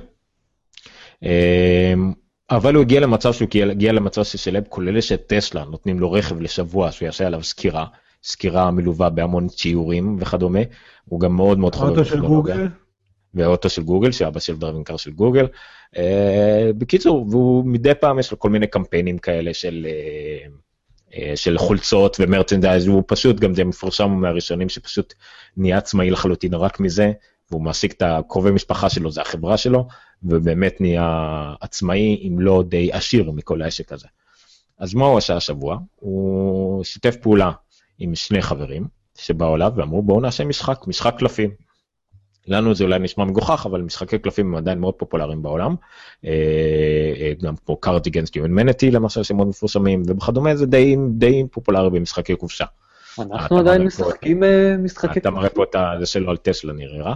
[2.52, 6.42] אבל הוא הגיע למצב שהוא הגיע למצב שסלב כולל יש את טסלה, נותנים לו רכב
[6.42, 7.86] לשבוע שהוא יעשה עליו סקירה.
[8.24, 10.60] סקירה מלווה בהמון ציורים וכדומה,
[11.06, 11.90] הוא גם מאוד מאוד חובב.
[11.90, 12.68] אוטו של גוגל?
[13.34, 15.48] ואוטו של גוגל, שאבא של דרווין קר של גוגל.
[15.96, 16.00] Uh,
[16.78, 22.18] בקיצור, והוא מדי פעם יש לו כל מיני קמפיינים כאלה של, uh, uh, של חולצות
[22.20, 25.14] ומרצ'נדייז, הוא פשוט, גם זה מפורשם מהראשונים שפשוט
[25.58, 27.12] נהיה עצמאי לחלוטין רק מזה,
[27.52, 29.88] והוא מעסיק את הקרובי משפחה שלו, זה החברה שלו,
[30.24, 34.08] ובאמת נהיה עצמאי, אם לא די עשיר מכל העסק הזה.
[34.80, 35.78] אז מה הוא עשה השבוע?
[35.96, 37.52] הוא שיתף פעולה
[38.02, 38.88] עם שני חברים
[39.18, 41.50] שבאו אליו ואמרו בואו נעשה משחק, משחק קלפים.
[42.48, 45.76] לנו זה אולי נשמע מגוחך, אבל משחקי קלפים הם עדיין מאוד פופולריים בעולם.
[46.26, 46.32] אה,
[47.20, 51.90] אה, גם כמו cards against humanity למשל שהם מאוד מפורסמים וכדומה, זה די, די פופולרי
[51.90, 52.66] במשחקי קופשה.
[53.20, 55.22] אנחנו עדיין משחקים אה, משחקי קלפים.
[55.22, 57.14] אתה מראה פה את זה שלו על טסלה נראה.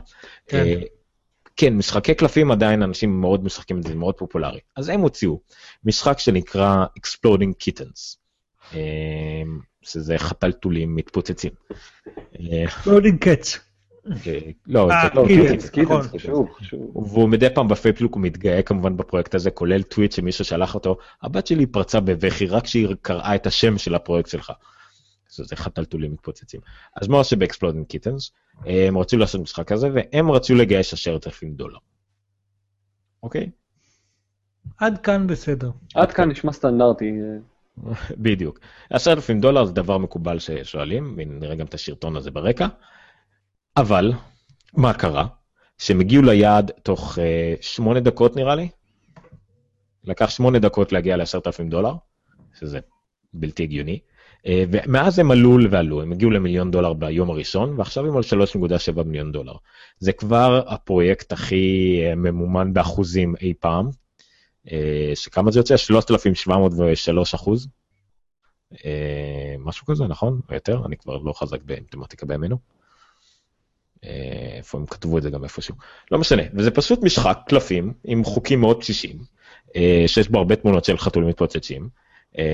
[0.48, 0.80] כן.
[1.58, 4.60] כן, משחקי קלפים עדיין אנשים מאוד משחקים את זה, מאוד פופולרי.
[4.76, 5.40] אז הם הוציאו
[5.86, 8.25] משחק שנקרא Exploding Kittens.
[9.82, 11.52] שזה חתלתולים מתפוצצים.
[12.86, 13.60] Exploding cats.
[14.68, 15.26] לא, זה לא,
[15.78, 16.02] נכון.
[16.96, 21.48] והוא מדי פעם בפייסבוק הוא מתגאה כמובן בפרויקט הזה, כולל טוויט שמישהו שלח אותו, הבת
[21.48, 24.52] שלי פרצה בבכי רק כשהיא קראה את השם של הפרויקט שלך.
[25.30, 26.60] זה חתלתולים מתפוצצים.
[27.02, 28.32] אז מה עושה ב Exploding Kittens?
[28.66, 31.78] הם רצו לעשות משחק כזה והם רצו לגייס עשרת אלפים דולר.
[33.24, 33.50] אוקיי?
[34.78, 35.72] עד כאן בסדר.
[35.96, 37.12] עד כאן נשמע סטנדרטי.
[38.18, 38.60] בדיוק.
[38.90, 42.68] עשרת אלפים דולר זה דבר מקובל ששואלים, נראה גם את השרטון הזה ברקע.
[43.78, 44.14] אבל,
[44.74, 45.28] מה קרה?
[45.78, 47.22] שהם הגיעו ליעד תוך uh,
[47.62, 48.70] שמונה דקות נראה לי.
[50.04, 51.94] לקח שמונה דקות להגיע לעשרת אלפים דולר,
[52.60, 52.80] שזה
[53.34, 54.00] בלתי הגיוני.
[54.44, 58.24] Uh, ומאז הם עלו ועלו, הם הגיעו למיליון דולר ביום הראשון, ועכשיו הם על
[58.94, 59.54] 3.7 מיליון דולר.
[60.00, 64.05] זה כבר הפרויקט הכי uh, ממומן באחוזים אי פעם, אה,
[65.16, 65.78] שכמה זה יוצא?
[65.78, 67.68] 3,703 אחוז.
[68.86, 70.42] אה, משהו כזה, נכון?
[70.50, 70.82] או יותר?
[70.86, 72.58] אני כבר לא חזק במתמטיקה בימינו.
[74.04, 75.76] אה, איפה הם כתבו את זה גם איפשהו.
[76.12, 79.18] לא משנה, וזה פשוט משחק קלפים עם חוקים מאוד בסיסיים,
[80.08, 81.90] שיש בו הרבה תמונות של חתולים מתפוצצים.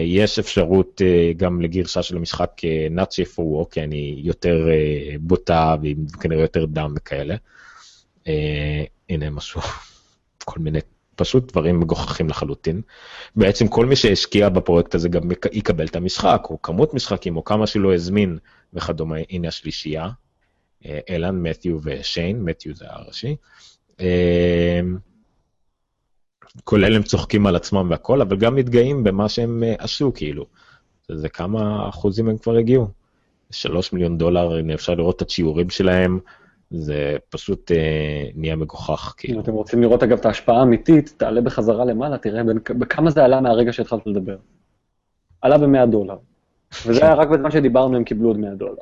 [0.03, 1.01] יש אפשרות
[1.37, 2.51] גם לגרשה של המשחק
[2.97, 4.67] not safe for walk, כי אני יותר
[5.19, 7.35] בוטה ועם כנראה יותר דם וכאלה.
[9.09, 9.61] הנה משהו,
[10.45, 10.79] כל מיני
[11.21, 12.81] פשוט דברים מגוחכים לחלוטין.
[13.35, 15.21] בעצם כל מי שהשקיע בפרויקט הזה גם
[15.51, 18.37] יקבל את המשחק, או כמות משחקים, או כמה שלא הזמין
[18.73, 19.15] וכדומה.
[19.29, 20.09] הנה השלישייה,
[20.85, 23.35] אה, אלן, מת'יו ושיין, מת'יו זה הראשי.
[23.99, 24.79] אה,
[26.63, 30.45] כולל הם צוחקים על עצמם והכל, אבל גם מתגאים במה שהם אה, עשו, כאילו.
[31.11, 32.87] זה כמה אחוזים הם כבר הגיעו.
[33.51, 36.19] שלוש מיליון דולר, הנה אפשר לראות את השיעורים שלהם,
[36.71, 39.13] זה פשוט אה, נהיה מגוחך.
[39.17, 39.35] כאילו.
[39.35, 43.23] אם אתם רוצים לראות אגב את ההשפעה האמיתית, תעלה בחזרה למעלה, תראה בין, בכמה זה
[43.23, 44.37] עלה מהרגע שהתחלת לדבר.
[45.41, 46.17] עלה ב-100 דולר.
[46.85, 48.81] וזה היה רק בזמן שדיברנו הם קיבלו עוד 100 דולר.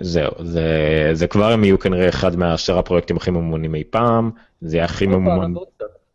[0.00, 0.64] זהו, זה,
[1.12, 4.30] זה כבר הם יהיו כנראה אחד מהעשרה פרויקטים הכי ממומנים אי פעם,
[4.60, 5.52] זה יהיה הכי ממומן,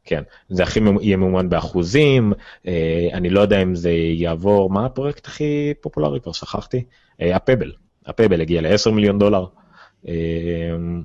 [0.04, 2.34] כן, זה הכי יהיה ממומן באחוזים,
[2.68, 6.84] אה, אני לא יודע אם זה יעבור, מה הפרויקט הכי פופולרי, כבר שכחתי?
[7.22, 7.72] אה, הפבל,
[8.06, 9.46] הפבל הגיע ל-10 מיליון דולר.
[10.08, 11.04] אמ,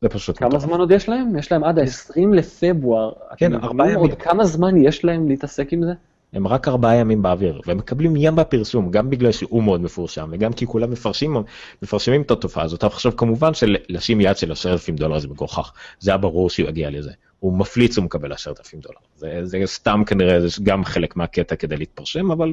[0.00, 0.38] זה פשוט...
[0.38, 1.38] כמה זמן עוד יש להם?
[1.38, 3.12] יש להם עד ה-20 לפברואר.
[3.36, 3.98] כן, ארבעה ימים.
[3.98, 5.92] עוד כמה זמן יש להם להתעסק עם זה?
[6.34, 10.52] הם רק ארבעה ימים באוויר, והם מקבלים ים בפרסום, גם בגלל שהוא מאוד מפורשם, וגם
[10.52, 11.36] כי כולם מפרשים,
[11.82, 12.84] מפרשמים את התופעה הזאת.
[12.84, 16.90] עכשיו כמובן שלשים יד של עשרת אלפים דולר זה מגוחך, זה היה ברור שהוא יגיע
[16.90, 17.10] לזה.
[17.40, 18.98] הוא מפליץ הוא מקבל 10,000 דולר.
[19.16, 22.52] זה, זה סתם כנראה, זה גם חלק מהקטע כדי להתפרשם, אבל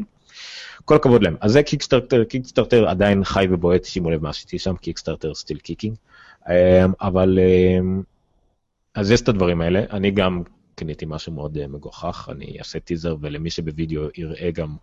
[0.86, 1.36] כל הכבוד להם.
[1.42, 5.96] אז זה Kickstarter, Kickstarter עדיין חי ובועט, שימו לב מה עשיתי שם, Kickstarter still kicking.
[7.02, 7.40] אבל
[8.96, 10.44] אז יש את הדברים האלה, אני גם
[10.76, 14.76] קניתי משהו מאוד אה, מגוחך, אני אעשה טיזר ולמי שבווידאו יראה גם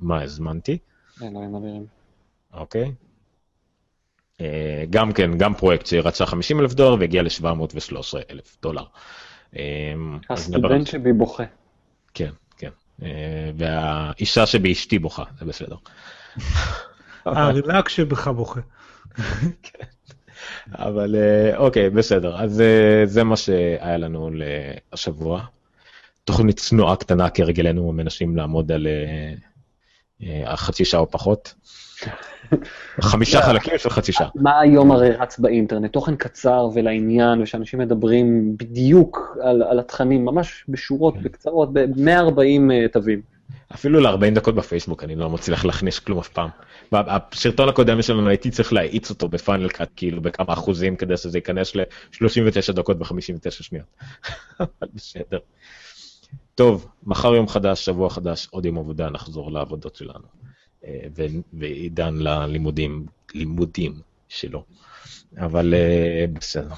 [0.00, 0.78] מה הזמנתי.
[1.56, 1.86] אדירים.
[2.52, 2.92] אוקיי.
[4.38, 4.42] אה,
[4.90, 8.84] גם כן, גם פרויקט שרצה 50 אלף דולר והגיע ל-713 אלף דולר.
[9.54, 9.56] אה,
[10.30, 11.44] הסטודנט שבי בוכה.
[12.14, 12.30] כן, כן.
[13.56, 15.76] והאישה שבאשתי בוכה, זה בסדר.
[17.26, 18.60] הארנק שבך בוכה.
[19.62, 19.84] כן.
[20.72, 22.42] אבל אה, אוקיי, בסדר.
[22.42, 24.30] אז אה, זה מה שהיה לנו
[24.92, 25.44] לשבוע.
[26.24, 29.34] תוכנית צנועה קטנה כרגלנו, מנסים לעמוד על אה,
[30.54, 31.54] חצי שעה או פחות.
[33.00, 34.28] חמישה חלקים של חצי שעה.
[34.34, 35.92] מה היום הרי רץ באינטרנט?
[35.92, 41.22] תוכן קצר ולעניין, ושאנשים מדברים בדיוק על, על התכנים, ממש בשורות, כן.
[41.22, 43.22] בקצרות, ב-140 תווים.
[43.74, 46.48] אפילו ל-40 דקות בפייסבוק אני לא מצליח להכניס כלום אף פעם.
[46.92, 51.76] בסרטון הקודם שלנו הייתי צריך להאיץ אותו בפיינל קאט כאילו בכמה אחוזים כדי שזה ייכנס
[51.76, 53.86] ל-39 דקות ו-59 שניות.
[54.60, 55.38] אבל בסדר.
[56.54, 60.26] טוב, מחר יום חדש, שבוע חדש, עוד יום עבודה, נחזור לעבודות שלנו.
[60.84, 61.06] אה,
[61.52, 64.64] ועידן ללימודים, לימודים שלו.
[65.36, 66.74] אבל אה, בסדר.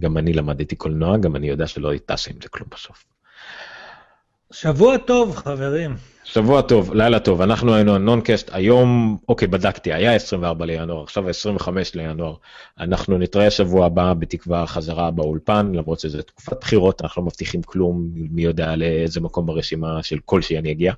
[0.00, 3.13] גם אני למדתי קולנוע, גם אני יודע שלא יטס עם זה כלום בסוף.
[4.54, 5.96] שבוע טוב, חברים.
[6.24, 11.94] שבוע טוב, לילה טוב, אנחנו היינו הנונקאסט, היום, אוקיי, בדקתי, היה 24 לינואר, עכשיו 25
[11.94, 12.34] לינואר.
[12.80, 18.08] אנחנו נתראה שבוע הבא בתקווה חזרה באולפן, למרות שזו תקופת בחירות, אנחנו לא מבטיחים כלום,
[18.14, 20.92] מי יודע לאיזה מקום ברשימה של כלשהי אני אגיע.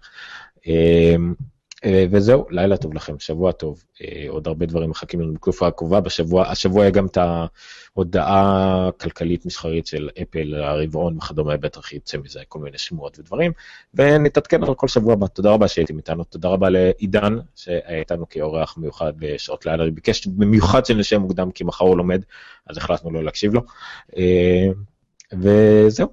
[1.87, 3.85] אה, וזהו, לילה טוב לכם, שבוע טוב.
[4.03, 6.01] אה, עוד הרבה דברים מחכים לנו בתקופה הקרובה.
[6.01, 7.19] בשבוע, השבוע היה גם את
[7.97, 13.53] ההודעה הכלכלית מסחרית של אפל, הרבעון וכדומה, בטח יצא מזה כל מיני שמועות ודברים,
[13.95, 15.27] ונתעדכן על כל שבוע הבא.
[15.27, 20.87] תודה רבה שהייתם איתנו, תודה רבה לעידן, שהיה איתנו כאורח מיוחד בשעות לילה, ביקש במיוחד
[20.87, 22.23] שנשב מוקדם, כי מחר הוא לומד,
[22.67, 23.61] אז החלטנו לא להקשיב לו.
[24.17, 24.69] אה,
[25.33, 26.09] וזהו.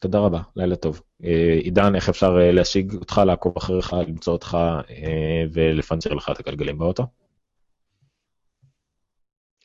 [0.00, 1.00] תודה רבה, לילה טוב.
[1.24, 4.58] אה, עידן, איך אפשר אה, להשיג אותך, לעקוב אחריך, למצוא אותך
[4.90, 7.06] אה, ולפנצ'ר לך את הגלגלים באוטו?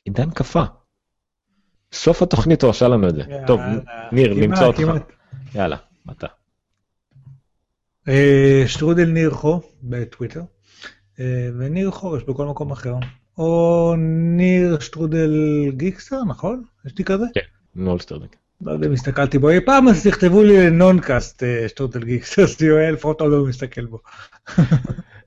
[0.04, 0.64] עידן קפא.
[1.92, 3.22] סוף התוכנית הוא עשה לנו את זה.
[3.46, 3.60] טוב,
[4.12, 5.04] ניר, למצוא אותך.
[5.54, 5.76] יאללה,
[6.10, 6.26] אתה.
[8.66, 10.42] שטרודל ניר חו בטוויטר,
[11.58, 12.94] וניר חורש בכל מקום אחר.
[13.38, 13.94] או
[14.36, 15.32] ניר שטרודל
[15.70, 16.62] גיקסטר, נכון?
[16.86, 17.24] יש לי כזה?
[17.34, 17.40] כן,
[17.74, 18.41] נולסטרדינג.
[18.64, 22.56] לא יודע אם הסתכלתי בו אי פעם, אז תכתבו לי נונקאסט אה, שטוטל גיקס, אז
[22.56, 23.98] תהיו לפחות עוד לא מסתכל בו.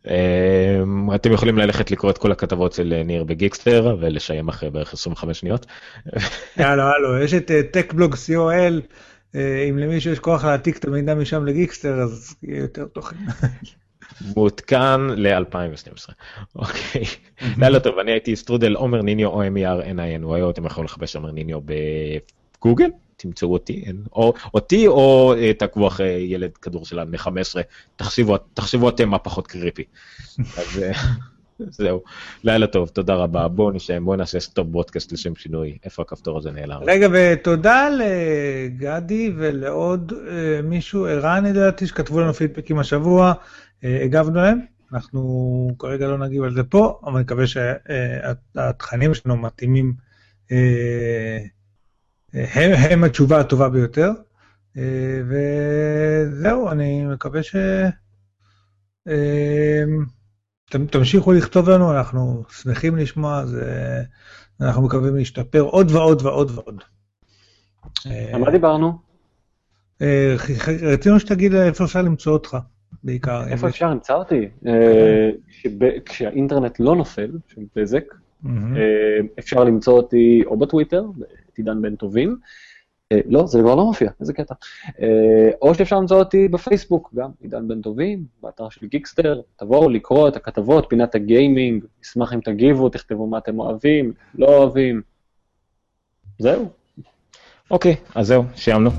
[0.08, 4.94] אמ, אתם יכולים ללכת לקרוא את כל הכתבות של אה, ניר בגיקסטר ולשיים אחרי בערך
[4.94, 5.66] 25 שניות.
[6.60, 8.96] יאללה, הלו, יש את טק בלוג co.il,
[9.70, 13.16] אם למישהו יש כוח להעתיק את המידע משם לגיקסטר, אז יהיה יותר תוכן.
[14.36, 16.12] מעודכן ל-2012.
[16.56, 17.04] אוקיי,
[17.58, 22.90] לילה טוב, אני הייתי סטרודל עומר ניניו, או O-M-E-R-N-I-N-Y-O, אתם יכולים לחפש עומר ניניו בגוגל,
[23.18, 27.62] תמצאו אותי, או אותי או אה, תעקבו אחרי ילד כדור של בני 15,
[27.96, 29.84] תחשבו, תחשבו אתם מה פחות קריפי.
[30.58, 30.92] אז אה,
[31.78, 32.04] זהו,
[32.44, 36.52] לילה טוב, תודה רבה, בואו נשאם, בואו נעשה stop broadcast לשם שינוי, איפה הכפתור הזה
[36.52, 36.82] נעלם?
[36.88, 43.34] רגע, ותודה לגדי ולעוד אה, מישהו, ערן לדעתי, שכתבו לנו פידבקים השבוע,
[43.84, 44.60] הגבנו להם.
[44.94, 49.94] אנחנו כרגע לא נגיב על זה פה, אבל אני מקווה שהתכנים שלנו מתאימים
[52.36, 54.12] הם, הם התשובה הטובה ביותר.
[54.78, 57.56] אה, וזהו, אני מקווה ש...
[59.08, 59.84] אה,
[60.90, 64.02] תמשיכו לכתוב לנו, אנחנו שמחים לשמוע, זה...
[64.62, 66.84] אנחנו מקווים להשתפר עוד ועוד ועוד ועוד.
[68.34, 68.98] על מה דיברנו?
[70.02, 70.36] אה,
[70.82, 72.58] רצינו שתגיד איפה אפשר למצוא אותך,
[73.04, 73.48] בעיקר.
[73.48, 74.50] איפה אפשר למצוא אותי?
[76.06, 78.04] כשהאינטרנט לא נופל, של בזק,
[79.40, 81.04] אפשר למצוא אותי או בטוויטר,
[81.56, 82.38] את עידן בן טובים.
[83.12, 84.54] אה, לא, זה כבר לא מופיע, איזה קטע.
[85.02, 90.28] אה, או שאפשר למצוא אותי בפייסבוק, גם עידן בן טובים, באתר של גיקסטר, תבואו לקרוא
[90.28, 95.02] את הכתבות, פינת הגיימינג, אשמח אם תגיבו, תכתבו מה אתם אוהבים, לא אוהבים.
[96.40, 96.70] זהו.
[97.72, 98.90] אוקיי, אז זהו, סיימנו.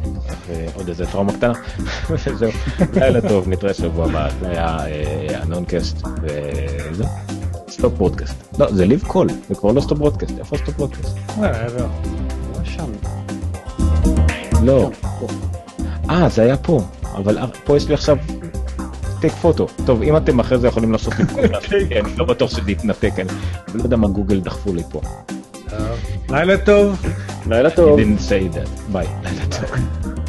[0.74, 1.52] עוד איזה טראומה קטנה.
[2.38, 2.50] זהו,
[2.94, 4.30] לילה טוב, נתראה שבוע הבא.
[4.40, 7.06] זה היה הנונקאסט, וזהו.
[7.68, 8.58] stop broadcast.
[8.58, 11.16] לא, זה leave call, זה כבר לא stop broadcast, איפה stop broadcast?
[12.66, 12.90] שם.
[14.62, 14.90] לא.
[16.10, 16.80] אה, זה היה פה,
[17.14, 18.16] אבל פה יש לי עכשיו
[19.20, 19.66] take photo.
[19.86, 23.28] טוב, אם אתם אחרי זה יכולים לעשות לי פה, כן, לא בטוח שזה יתנתק, אני
[23.74, 25.00] לא יודע מה גוגל דחפו לי פה.
[26.30, 27.02] לילה טוב.
[27.46, 28.00] לילה טוב.
[28.00, 28.92] didn't say that.
[28.92, 29.06] ביי.
[29.24, 30.25] לילה טוב.